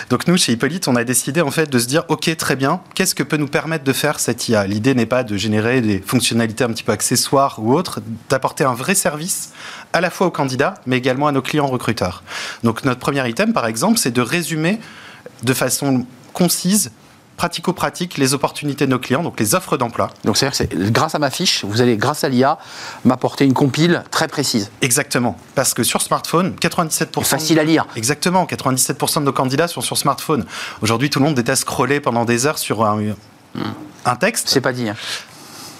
Donc, 0.09 0.25
nous, 0.27 0.37
chez 0.37 0.53
Hippolyte, 0.53 0.87
on 0.87 0.95
a 0.95 1.03
décidé 1.03 1.41
en 1.41 1.51
fait 1.51 1.69
de 1.69 1.77
se 1.77 1.85
dire, 1.85 2.05
OK, 2.07 2.33
très 2.37 2.55
bien, 2.55 2.79
qu'est-ce 2.95 3.13
que 3.13 3.23
peut 3.23 3.35
nous 3.35 3.49
permettre 3.49 3.83
de 3.83 3.91
faire 3.91 4.21
cette 4.21 4.47
IA 4.47 4.65
L'idée 4.67 4.95
n'est 4.95 5.05
pas 5.05 5.23
de 5.23 5.35
générer 5.35 5.81
des 5.81 5.99
fonctionnalités 5.99 6.63
un 6.63 6.69
petit 6.69 6.83
peu 6.83 6.93
accessoires 6.93 7.59
ou 7.61 7.73
autres, 7.73 7.99
d'apporter 8.29 8.63
un 8.63 8.73
vrai 8.73 8.95
service 8.95 9.51
à 9.93 10.01
la 10.01 10.09
fois 10.09 10.27
aux 10.27 10.31
candidats, 10.31 10.75
mais 10.85 10.97
également 10.97 11.27
à 11.27 11.31
nos 11.31 11.41
clients 11.41 11.67
recruteurs. 11.67 12.23
Donc, 12.63 12.83
notre 12.83 12.99
premier 12.99 13.27
item, 13.29 13.53
par 13.53 13.65
exemple, 13.65 13.97
c'est 13.97 14.11
de 14.11 14.21
résumer 14.21 14.79
de 15.43 15.53
façon 15.53 16.05
concise 16.33 16.91
pratico-pratique 17.41 18.19
les 18.19 18.35
opportunités 18.35 18.85
de 18.85 18.91
nos 18.91 18.99
clients, 18.99 19.23
donc 19.23 19.39
les 19.39 19.55
offres 19.55 19.75
d'emploi. 19.75 20.11
Donc 20.25 20.37
c'est-à-dire 20.37 20.69
que 20.69 20.89
grâce 20.91 21.15
à 21.15 21.19
ma 21.19 21.31
fiche, 21.31 21.65
vous 21.65 21.81
allez, 21.81 21.97
grâce 21.97 22.23
à 22.23 22.29
l'IA, 22.29 22.59
m'apporter 23.03 23.45
une 23.45 23.55
compile 23.55 24.03
très 24.11 24.27
précise. 24.27 24.69
Exactement. 24.83 25.35
Parce 25.55 25.73
que 25.73 25.81
sur 25.81 26.03
smartphone, 26.03 26.53
97%... 26.61 27.23
Facile 27.23 27.57
à 27.57 27.63
lire. 27.63 27.87
Exactement. 27.95 28.45
97% 28.45 29.21
de 29.21 29.25
nos 29.25 29.33
candidats 29.33 29.67
sont 29.67 29.81
sur 29.81 29.97
smartphone. 29.97 30.45
Aujourd'hui, 30.83 31.09
tout 31.09 31.17
le 31.17 31.25
monde 31.25 31.33
déteste 31.33 31.63
scroller 31.63 31.99
pendant 31.99 32.25
des 32.25 32.45
heures 32.45 32.59
sur 32.59 32.85
un, 32.85 33.01
un 34.05 34.15
texte. 34.17 34.49
C'est 34.49 34.61
pas 34.61 34.71
dit. 34.71 34.89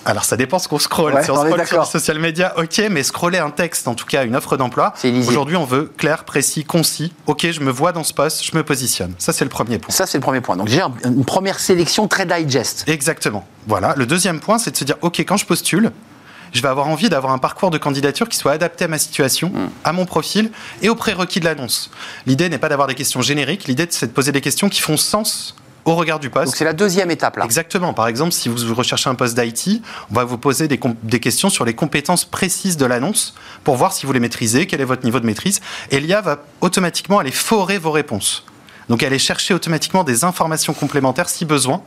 Alors 0.06 0.26
ça 0.26 0.38
dépend 0.38 0.60
ce 0.60 0.68
qu'on 0.68 0.80
scrolle. 0.80 1.14
si 1.24 1.32
on 1.32 1.36
scrolle 1.36 1.68
sur 1.68 1.82
les 1.82 1.88
social 1.88 2.20
media, 2.20 2.54
ok, 2.58 2.84
mais 2.90 3.04
scroller 3.04 3.38
un 3.38 3.52
texte, 3.52 3.88
en 3.88 3.94
tout 3.94 4.06
cas 4.06 4.26
une 4.26 4.36
offre 4.36 4.58
d'emploi, 4.58 4.94
aujourd'hui 5.28 5.56
on 5.56 5.66
veut 5.66 5.92
clair, 5.98 6.24
précis, 6.24 6.64
concis. 6.64 7.14
Ok, 7.28 7.50
je 7.52 7.60
me 7.62 7.72
vois 7.72 7.92
dans 7.92 8.04
ce 8.04 8.14
poste, 8.14 8.44
je 8.44 8.56
me 8.56 8.64
positionne. 8.64 9.14
Ça 9.18 9.34
c'est 9.34 9.46
le 9.46 9.50
premier 9.50 9.78
point. 9.78 9.94
Ça 9.94 10.06
c'est 10.06 10.18
le 10.18 10.24
premier 10.24 10.42
point. 10.42 10.56
Donc 10.58 10.68
j'ai 10.68 10.82
une 11.06 11.26
première 11.26 11.60
sélection 11.60 12.08
très 12.08 12.26
digest. 12.26 12.86
Exactement. 12.88 13.46
Voilà. 13.68 13.94
Le 13.96 14.06
deuxième 14.06 14.40
point, 14.40 14.58
c'est 14.58 14.72
de 14.72 14.78
se 14.78 14.84
dire, 14.84 14.96
ok, 15.02 15.20
quand 15.20 15.38
je 15.38 15.46
postule, 15.46 15.92
je 16.52 16.62
vais 16.62 16.68
avoir 16.68 16.88
envie 16.88 17.10
d'avoir 17.10 17.34
un 17.34 17.38
parcours 17.38 17.70
de 17.70 17.78
candidature 17.78 18.28
qui 18.28 18.38
soit 18.38 18.52
adapté 18.52 18.86
à 18.86 18.88
ma 18.88 18.98
situation, 18.98 19.50
hmm. 19.50 19.70
à 19.84 19.94
mon 19.94 20.06
profil 20.06 20.52
et 20.82 20.90
aux 20.90 20.96
prérequis 20.96 21.40
de 21.40 21.46
l'annonce. 21.46 21.92
L'idée 22.26 22.50
n'est 22.50 22.58
pas 22.58 22.70
d'avoir 22.70 22.88
des 22.88 22.96
questions 22.96 23.22
génériques, 23.22 23.66
l'idée 23.66 23.88
c'est 23.90 24.08
de 24.08 24.12
poser 24.12 24.32
des 24.32 24.42
questions 24.42 24.70
qui 24.70 24.82
font 24.82 24.98
sens 24.98 25.56
au 25.86 25.96
regard 25.96 26.20
du 26.20 26.30
poste. 26.30 26.48
Donc 26.48 26.56
c'est 26.56 26.66
la 26.66 26.74
deuxième 26.74 27.12
étape 27.12 27.38
là. 27.38 27.46
Exactement. 27.46 27.94
Par 27.94 28.08
exemple, 28.08 28.32
si 28.32 28.50
vous 28.50 28.76
recherchez 28.76 29.10
un 29.10 29.16
poste 29.16 29.40
d'IT, 29.40 29.82
on 30.12 30.14
va 30.14 30.24
vous 30.24 30.38
poser 30.38 30.68
des, 30.68 30.80
des, 31.04 31.20
questions 31.20 31.50
sur 31.50 31.66
les 31.66 31.74
compétences 31.74 32.26
précises 32.26 32.78
de 32.78 32.86
l'annonce 32.86 33.36
pour 33.64 33.76
voir 33.76 33.94
si 33.94 34.06
vous 34.06 34.14
les 34.14 34.20
maîtrisez, 34.20 34.68
quel 34.68 34.82
est 34.82 34.86
votre 34.86 35.04
niveau 35.04 35.20
de 35.20 35.26
maîtrise. 35.26 35.62
Et 35.90 36.00
l'IA 36.00 36.22
va 36.22 36.44
automatiquement 36.62 37.20
aller 37.20 37.32
forer 37.32 37.78
vos 37.78 37.92
réponses. 37.92 38.46
Donc 38.90 39.04
aller 39.04 39.20
chercher 39.20 39.54
automatiquement 39.54 40.04
des 40.04 40.24
informations 40.24 40.74
complémentaires 40.74 41.30
si 41.30 41.46
besoin 41.46 41.82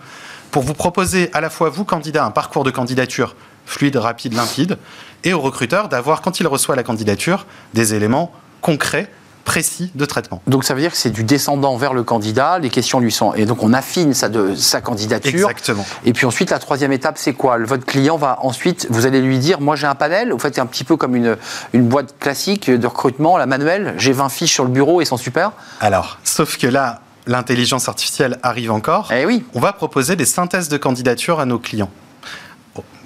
pour 0.51 0.63
vous 0.63 0.75
proposer 0.75 1.31
à 1.33 1.41
la 1.41 1.51
fois 1.51 1.69
vous 1.69 1.85
candidat 1.85 2.25
un 2.25 2.31
parcours 2.31 2.65
de 2.65 2.71
candidature 2.71 3.35
fluide, 3.67 3.97
rapide, 3.97 4.35
limpide 4.35 4.79
et 5.25 5.33
au 5.33 5.41
recruteur 5.41 5.89
d'avoir 5.89 6.23
quand 6.23 6.41
il 6.41 6.47
reçoit 6.47 6.77
la 6.77 6.83
candidature 6.83 7.47
des 7.73 7.95
éléments 7.95 8.33
concrets 8.61 9.11
précis 9.45 9.91
de 9.95 10.05
traitement. 10.05 10.43
Donc 10.47 10.65
ça 10.65 10.75
veut 10.75 10.81
dire 10.81 10.91
que 10.91 10.97
c'est 10.97 11.11
du 11.11 11.23
descendant 11.23 11.77
vers 11.77 11.95
le 11.95 12.03
candidat, 12.03 12.59
les 12.59 12.71
questions 12.71 13.01
lui 13.01 13.13
sont... 13.13 13.35
Et 13.35 13.45
donc 13.45 13.63
on 13.63 13.73
affine 13.73 14.15
sa, 14.15 14.29
de, 14.29 14.55
sa 14.55 14.81
candidature. 14.81 15.51
Exactement. 15.51 15.85
Et 16.05 16.13
puis 16.13 16.27
ensuite, 16.27 16.51
la 16.51 16.59
troisième 16.59 16.93
étape, 16.93 17.19
c'est 17.19 17.35
quoi? 17.35 17.59
Votre 17.59 17.85
client 17.85 18.17
va 18.17 18.39
ensuite, 18.43 18.87
vous 18.91 19.07
allez 19.07 19.21
lui 19.21 19.39
dire, 19.39 19.61
moi 19.61 19.77
j'ai 19.77 19.87
un 19.87 19.95
panel, 19.95 20.33
en 20.33 20.39
fait 20.39 20.55
c'est 20.55 20.61
un 20.61 20.67
petit 20.67 20.85
peu 20.85 20.97
comme 20.97 21.15
une, 21.15 21.37
une 21.73 21.87
boîte 21.87 22.19
classique 22.19 22.71
de 22.71 22.87
recrutement, 22.87 23.37
la 23.37 23.47
manuelle, 23.47 23.95
j'ai 23.99 24.13
20 24.13 24.29
fiches 24.29 24.53
sur 24.53 24.65
le 24.65 24.71
bureau, 24.71 25.01
et 25.01 25.05
sont 25.05 25.17
super. 25.17 25.53
Alors, 25.81 26.19
sauf 26.25 26.57
que 26.57 26.67
là, 26.67 27.01
l'intelligence 27.27 27.89
artificielle 27.89 28.39
arrive 28.43 28.71
encore. 28.71 29.11
Eh 29.13 29.27
oui. 29.27 29.45
On 29.55 29.61
va 29.61 29.73
proposer 29.73 30.17
des 30.17 30.25
synthèses 30.25 30.69
de 30.69 30.77
candidature 30.77 31.41
à 31.41 31.47
nos 31.47 31.59
clients 31.59 31.91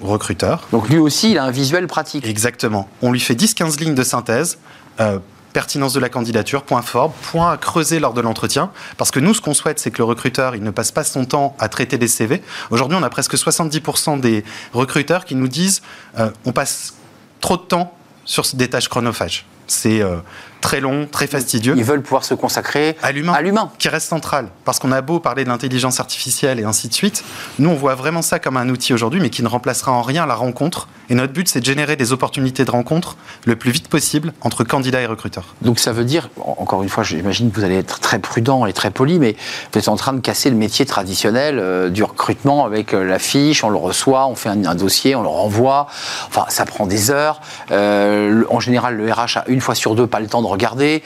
recruteurs. 0.01 0.67
Donc 0.71 0.89
lui 0.89 0.97
aussi, 0.97 1.31
il 1.31 1.37
a 1.37 1.43
un 1.43 1.51
visuel 1.51 1.87
pratique. 1.87 2.25
Exactement. 2.25 2.87
On 3.01 3.11
lui 3.11 3.19
fait 3.19 3.35
10-15 3.35 3.79
lignes 3.79 3.95
de 3.95 4.03
synthèse. 4.03 4.57
Euh, 4.99 5.19
pertinence 5.53 5.93
de 5.93 5.99
la 5.99 6.09
candidature, 6.09 6.63
point 6.63 6.81
fort, 6.81 7.11
point 7.13 7.51
à 7.51 7.57
creuser 7.57 7.99
lors 7.99 8.13
de 8.13 8.21
l'entretien. 8.21 8.71
Parce 8.97 9.11
que 9.11 9.19
nous, 9.19 9.33
ce 9.33 9.41
qu'on 9.41 9.53
souhaite, 9.53 9.79
c'est 9.79 9.91
que 9.91 9.97
le 9.99 10.03
recruteur, 10.03 10.55
ne 10.57 10.71
passe 10.71 10.91
pas 10.91 11.03
son 11.03 11.25
temps 11.25 11.55
à 11.59 11.69
traiter 11.69 11.97
des 11.97 12.07
CV. 12.07 12.41
Aujourd'hui, 12.69 12.97
on 12.99 13.03
a 13.03 13.09
presque 13.09 13.35
70% 13.35 14.19
des 14.19 14.43
recruteurs 14.73 15.25
qui 15.25 15.35
nous 15.35 15.47
disent 15.47 15.81
euh, 16.17 16.29
on 16.45 16.51
passe 16.51 16.95
trop 17.41 17.57
de 17.57 17.63
temps 17.63 17.95
sur 18.25 18.45
des 18.53 18.69
tâches 18.69 18.89
chronophages. 18.89 19.45
C'est 19.67 20.01
euh, 20.01 20.17
très 20.61 20.79
long, 20.79 21.07
très 21.09 21.27
fastidieux. 21.27 21.73
Ils 21.77 21.83
veulent 21.83 22.01
pouvoir 22.01 22.23
se 22.23 22.33
consacrer 22.33 22.97
à 23.01 23.11
l'humain, 23.11 23.71
qui 23.77 23.89
reste 23.89 24.07
central. 24.07 24.49
Parce 24.65 24.79
qu'on 24.79 24.91
a 24.91 25.01
beau 25.01 25.19
parler 25.19 25.43
de 25.43 25.49
l'intelligence 25.49 25.99
artificielle 25.99 26.59
et 26.59 26.63
ainsi 26.63 26.87
de 26.87 26.93
suite, 26.93 27.23
nous 27.59 27.69
on 27.69 27.75
voit 27.75 27.95
vraiment 27.95 28.21
ça 28.21 28.39
comme 28.39 28.57
un 28.57 28.69
outil 28.69 28.93
aujourd'hui, 28.93 29.19
mais 29.19 29.29
qui 29.29 29.43
ne 29.43 29.47
remplacera 29.47 29.91
en 29.91 30.01
rien 30.01 30.25
la 30.25 30.35
rencontre. 30.35 30.87
Et 31.09 31.15
notre 31.15 31.33
but, 31.33 31.47
c'est 31.47 31.59
de 31.59 31.65
générer 31.65 31.95
des 31.95 32.11
opportunités 32.11 32.65
de 32.65 32.71
rencontre 32.71 33.17
le 33.45 33.55
plus 33.55 33.71
vite 33.71 33.87
possible 33.87 34.33
entre 34.41 34.63
candidats 34.63 35.01
et 35.01 35.05
recruteurs. 35.05 35.55
Donc 35.61 35.79
ça 35.79 35.91
veut 35.91 36.05
dire, 36.05 36.29
encore 36.37 36.83
une 36.83 36.89
fois, 36.89 37.03
j'imagine 37.03 37.51
que 37.51 37.55
vous 37.55 37.63
allez 37.63 37.77
être 37.77 37.99
très 37.99 38.19
prudent 38.19 38.65
et 38.65 38.73
très 38.73 38.91
poli, 38.91 39.17
mais 39.17 39.35
vous 39.71 39.79
êtes 39.79 39.87
en 39.87 39.95
train 39.95 40.13
de 40.13 40.19
casser 40.19 40.49
le 40.49 40.55
métier 40.55 40.85
traditionnel 40.85 41.57
euh, 41.59 41.89
du 41.89 42.03
recrutement 42.03 42.65
avec 42.65 42.93
euh, 42.93 43.03
la 43.03 43.19
fiche, 43.19 43.63
on 43.63 43.69
le 43.69 43.77
reçoit, 43.77 44.27
on 44.27 44.35
fait 44.35 44.49
un, 44.49 44.75
dossier, 44.75 45.15
on 45.15 45.21
le 45.21 45.27
renvoie. 45.27 45.87
Enfin, 46.27 46.45
ça 46.49 46.65
prend 46.65 46.85
des 46.85 47.11
heures. 47.11 47.41
Euh, 47.71 48.43
en 48.49 48.59
général, 48.59 48.95
le 48.95 49.11
RH 49.11 49.37
a 49.37 49.43
une 49.47 49.61
fois 49.61 49.75
sur 49.75 49.95
deux 49.95 50.07
pas 50.07 50.19
le 50.19 50.27
temps 50.27 50.41
de 50.41 50.47
regarder. 50.49 51.03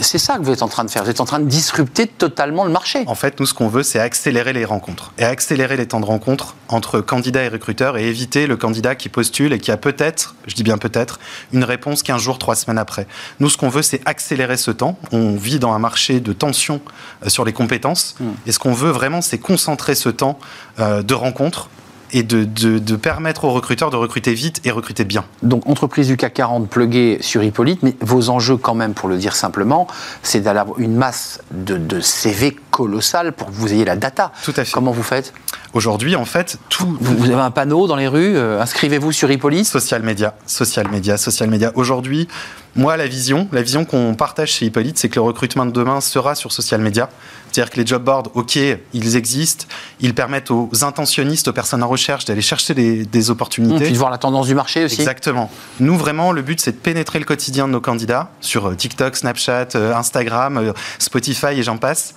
C'est 0.00 0.18
ça 0.18 0.36
que 0.36 0.42
vous 0.42 0.50
êtes 0.50 0.62
en 0.62 0.68
train 0.68 0.84
de 0.84 0.90
faire. 0.90 1.04
Vous 1.04 1.10
êtes 1.10 1.20
en 1.20 1.24
train 1.24 1.40
de 1.40 1.46
disrupter 1.46 2.06
totalement 2.06 2.64
le 2.64 2.70
marché. 2.70 3.04
En 3.06 3.14
fait, 3.14 3.38
nous, 3.40 3.46
ce 3.46 3.54
qu'on 3.54 3.68
veut, 3.68 3.82
c'est 3.82 3.98
accélérer 3.98 4.52
les 4.52 4.64
rencontres 4.64 5.12
et 5.18 5.24
accélérer 5.24 5.76
les 5.76 5.86
temps 5.86 6.00
de 6.00 6.06
rencontre 6.06 6.56
entre 6.68 7.00
candidats 7.00 7.44
et 7.44 7.48
recruteurs 7.48 7.96
et 7.96 8.06
éviter 8.06 8.46
le 8.46 8.56
candidat 8.56 8.94
qui 8.94 9.08
postule 9.08 9.52
et 9.52 9.58
qui 9.58 9.70
a 9.70 9.76
peut-être, 9.76 10.34
je 10.46 10.54
dis 10.54 10.62
bien 10.62 10.78
peut-être, 10.78 11.20
une 11.52 11.64
réponse 11.64 12.02
qu'un 12.02 12.18
jour, 12.18 12.38
trois 12.38 12.56
semaines 12.56 12.78
après. 12.78 13.06
Nous, 13.40 13.48
ce 13.48 13.56
qu'on 13.56 13.68
veut, 13.68 13.82
c'est 13.82 14.00
accélérer 14.06 14.56
ce 14.56 14.70
temps. 14.70 14.98
On 15.12 15.36
vit 15.36 15.58
dans 15.58 15.72
un 15.72 15.78
marché 15.78 16.20
de 16.20 16.32
tension 16.32 16.80
euh, 17.24 17.28
sur 17.28 17.44
les 17.44 17.52
compétences. 17.52 18.16
Hmm. 18.20 18.30
Et 18.46 18.52
ce 18.52 18.58
qu'on 18.58 18.72
veut 18.72 18.90
vraiment, 18.90 19.20
c'est 19.20 19.38
concentrer 19.38 19.94
ce 19.94 20.08
temps 20.08 20.38
euh, 20.78 21.02
de 21.02 21.14
rencontre 21.14 21.68
et 22.12 22.22
de, 22.22 22.96
permettre 22.96 23.44
aux 23.44 23.52
recruteurs 23.52 23.90
de 23.90 23.96
recruter 23.96 24.34
vite 24.34 24.60
et 24.64 24.70
recruter 24.70 25.04
bien. 25.04 25.24
Donc, 25.42 25.66
entreprise 25.68 26.08
du 26.08 26.16
CAC 26.16 26.34
40 26.34 26.68
pluguée 26.68 27.18
sur 27.20 27.42
Hippolyte, 27.42 27.82
mais 27.82 27.96
vos 28.00 28.30
enjeux, 28.30 28.56
quand 28.56 28.74
même, 28.74 28.94
pour 28.94 29.08
le 29.08 29.16
dire 29.16 29.34
simplement, 29.34 29.86
c'est 30.22 30.40
d'avoir 30.40 30.78
une 30.78 30.94
masse 30.94 31.40
de, 31.50 32.00
CV 32.00 32.56
colossale 32.70 33.32
pour 33.32 33.48
que 33.48 33.52
vous 33.52 33.72
ayez 33.72 33.84
la 33.84 33.96
data. 33.96 34.32
Tout 34.44 34.52
à 34.56 34.64
fait. 34.64 34.72
Comment 34.72 34.92
vous 34.92 35.02
faites? 35.02 35.32
Aujourd'hui, 35.72 36.16
en 36.16 36.24
fait, 36.24 36.58
tout. 36.68 36.96
Vous, 37.00 37.24
avez 37.24 37.34
un 37.34 37.50
panneau 37.50 37.86
dans 37.86 37.96
les 37.96 38.08
rues, 38.08 38.36
euh, 38.36 38.60
inscrivez-vous 38.60 39.12
sur 39.12 39.30
Hippolyte? 39.30 39.66
Social 39.66 40.02
media, 40.02 40.34
social 40.46 40.88
media, 40.90 41.16
social 41.16 41.50
media. 41.50 41.72
Aujourd'hui, 41.74 42.28
moi, 42.76 42.96
la 42.96 43.06
vision, 43.06 43.48
la 43.52 43.62
vision 43.62 43.84
qu'on 43.86 44.14
partage 44.14 44.52
chez 44.52 44.66
Hippolyte, 44.66 44.98
c'est 44.98 45.08
que 45.08 45.14
le 45.14 45.22
recrutement 45.22 45.64
de 45.64 45.70
demain 45.70 46.02
sera 46.02 46.34
sur 46.34 46.52
social 46.52 46.80
media. 46.80 47.08
C'est-à-dire 47.56 47.72
que 47.72 47.80
les 47.80 47.86
job 47.86 48.04
boards, 48.04 48.30
ok, 48.34 48.58
ils 48.92 49.16
existent, 49.16 49.64
ils 50.00 50.12
permettent 50.12 50.50
aux 50.50 50.68
intentionnistes, 50.82 51.48
aux 51.48 51.54
personnes 51.54 51.82
en 51.82 51.88
recherche 51.88 52.26
d'aller 52.26 52.42
chercher 52.42 52.74
des, 52.74 53.30
opportunités. 53.30 53.84
Puis 53.84 53.92
de 53.94 53.98
voir 53.98 54.10
la 54.10 54.18
tendance 54.18 54.46
du 54.46 54.54
marché 54.54 54.84
aussi. 54.84 55.00
Exactement. 55.00 55.50
Nous, 55.80 55.96
vraiment, 55.96 56.32
le 56.32 56.42
but, 56.42 56.60
c'est 56.60 56.72
de 56.72 56.76
pénétrer 56.76 57.18
le 57.18 57.24
quotidien 57.24 57.66
de 57.66 57.72
nos 57.72 57.80
candidats 57.80 58.28
sur 58.42 58.66
euh, 58.66 58.74
TikTok, 58.74 59.16
Snapchat, 59.16 59.68
euh, 59.74 59.94
Instagram, 59.94 60.58
euh, 60.58 60.72
Spotify 60.98 61.58
et 61.58 61.62
j'en 61.62 61.78
passe 61.78 62.14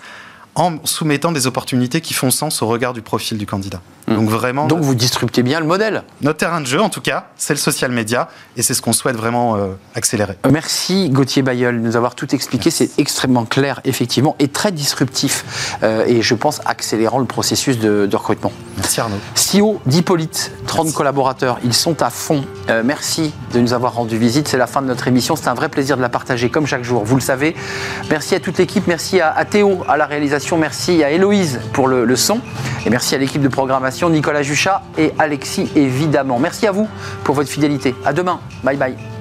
en 0.56 0.74
soumettant 0.84 1.32
des 1.32 1.48
opportunités 1.48 2.02
qui 2.02 2.14
font 2.14 2.32
sens 2.32 2.62
au 2.62 2.68
regard 2.68 2.92
du 2.92 3.02
profil 3.02 3.38
du 3.38 3.46
candidat. 3.46 3.80
Hmm. 4.10 4.16
Donc 4.16 4.30
vraiment. 4.30 4.66
Donc 4.66 4.82
vous 4.82 4.96
disruptez 4.96 5.44
bien 5.44 5.60
le 5.60 5.66
modèle. 5.68 6.04
Notre 6.22 6.40
terrain 6.40 6.62
de 6.62 6.66
jeu, 6.66 6.82
en 6.82 6.90
tout 6.90 7.02
cas, 7.02 7.28
c'est 7.38 7.54
le 7.54 7.60
social 7.60 7.92
media 7.92 8.28
et 8.58 8.64
c'est 8.64 8.74
ce 8.74 8.82
qu'on 8.82 8.94
souhaite 8.94 9.16
vraiment 9.16 9.56
euh, 9.56 9.68
accélérer. 9.94 10.38
Euh, 10.46 10.50
merci 10.52 11.10
Gauthier 11.10 11.44
Bayeul 11.44 11.80
de 11.80 11.86
nous 11.86 11.96
avoir 11.96 12.16
tout 12.16 12.34
expliqué. 12.34 12.72
C'est 12.72 12.90
extrêmement 12.98 13.46
clair, 13.46 13.82
effectivement, 13.86 14.36
et 14.40 14.48
très 14.48 14.72
disruptif. 14.72 15.78
Euh, 15.84 16.06
et 16.08 16.22
je 16.24 16.34
pense 16.34 16.62
accélérant 16.66 17.20
le 17.20 17.26
processus 17.26 17.78
de, 17.78 18.10
recrutement. 18.16 18.52
Merci 18.78 19.00
Arnaud. 19.00 19.18
CEO 19.36 19.80
d'Hippolyte, 19.86 20.52
30 20.66 20.92
collaborateurs. 20.94 21.60
Ils 21.64 21.76
sont 21.76 22.02
à 22.02 22.10
fond. 22.10 22.44
merci 22.84 23.34
de 23.54 23.60
nous 23.60 23.74
avoir 23.74 23.94
rendu 23.94 24.18
visite. 24.18 24.48
C'est 24.48 24.58
la 24.58 24.68
fin 24.68 24.82
de 24.82 24.88
notre 24.88 25.08
émission. 25.08 25.36
C'est 25.36 25.48
un 25.48 25.54
vrai 25.54 25.70
plaisir 25.70 25.96
de 25.96 26.02
la 26.02 26.10
partager 26.10 26.50
comme 26.50 26.66
chaque 26.66 26.84
jour. 26.84 27.06
Vous 27.06 27.16
le 27.16 27.22
savez. 27.22 27.56
Merci 28.10 28.36
à 28.36 28.40
toute 28.40 28.58
l'équipe. 28.58 28.88
Merci 28.88 29.22
à, 29.22 29.32
à 29.32 29.46
Théo 29.46 29.84
à 29.88 29.96
la 29.96 30.06
réalisation. 30.06 30.58
Merci 30.58 31.04
à 31.04 31.12
Héloïse 31.12 31.62
pour 31.72 31.88
le, 31.88 32.04
le 32.04 32.16
son. 32.16 32.42
Et 32.86 32.90
merci 32.90 33.16
à 33.16 33.20
l'équipe 33.20 33.42
de 33.42 33.48
programmation 33.48 33.99
Nicolas 34.08 34.44
Juchat 34.44 34.82
et 34.98 35.12
Alexis 35.20 35.70
évidemment. 35.76 36.40
Merci 36.40 36.68
à 36.68 36.72
vous 36.72 36.88
pour 37.26 37.36
votre 37.36 37.50
fidélité. 37.50 37.94
À 38.06 38.14
demain. 38.14 38.40
Bye 38.64 38.78
bye. 38.78 39.19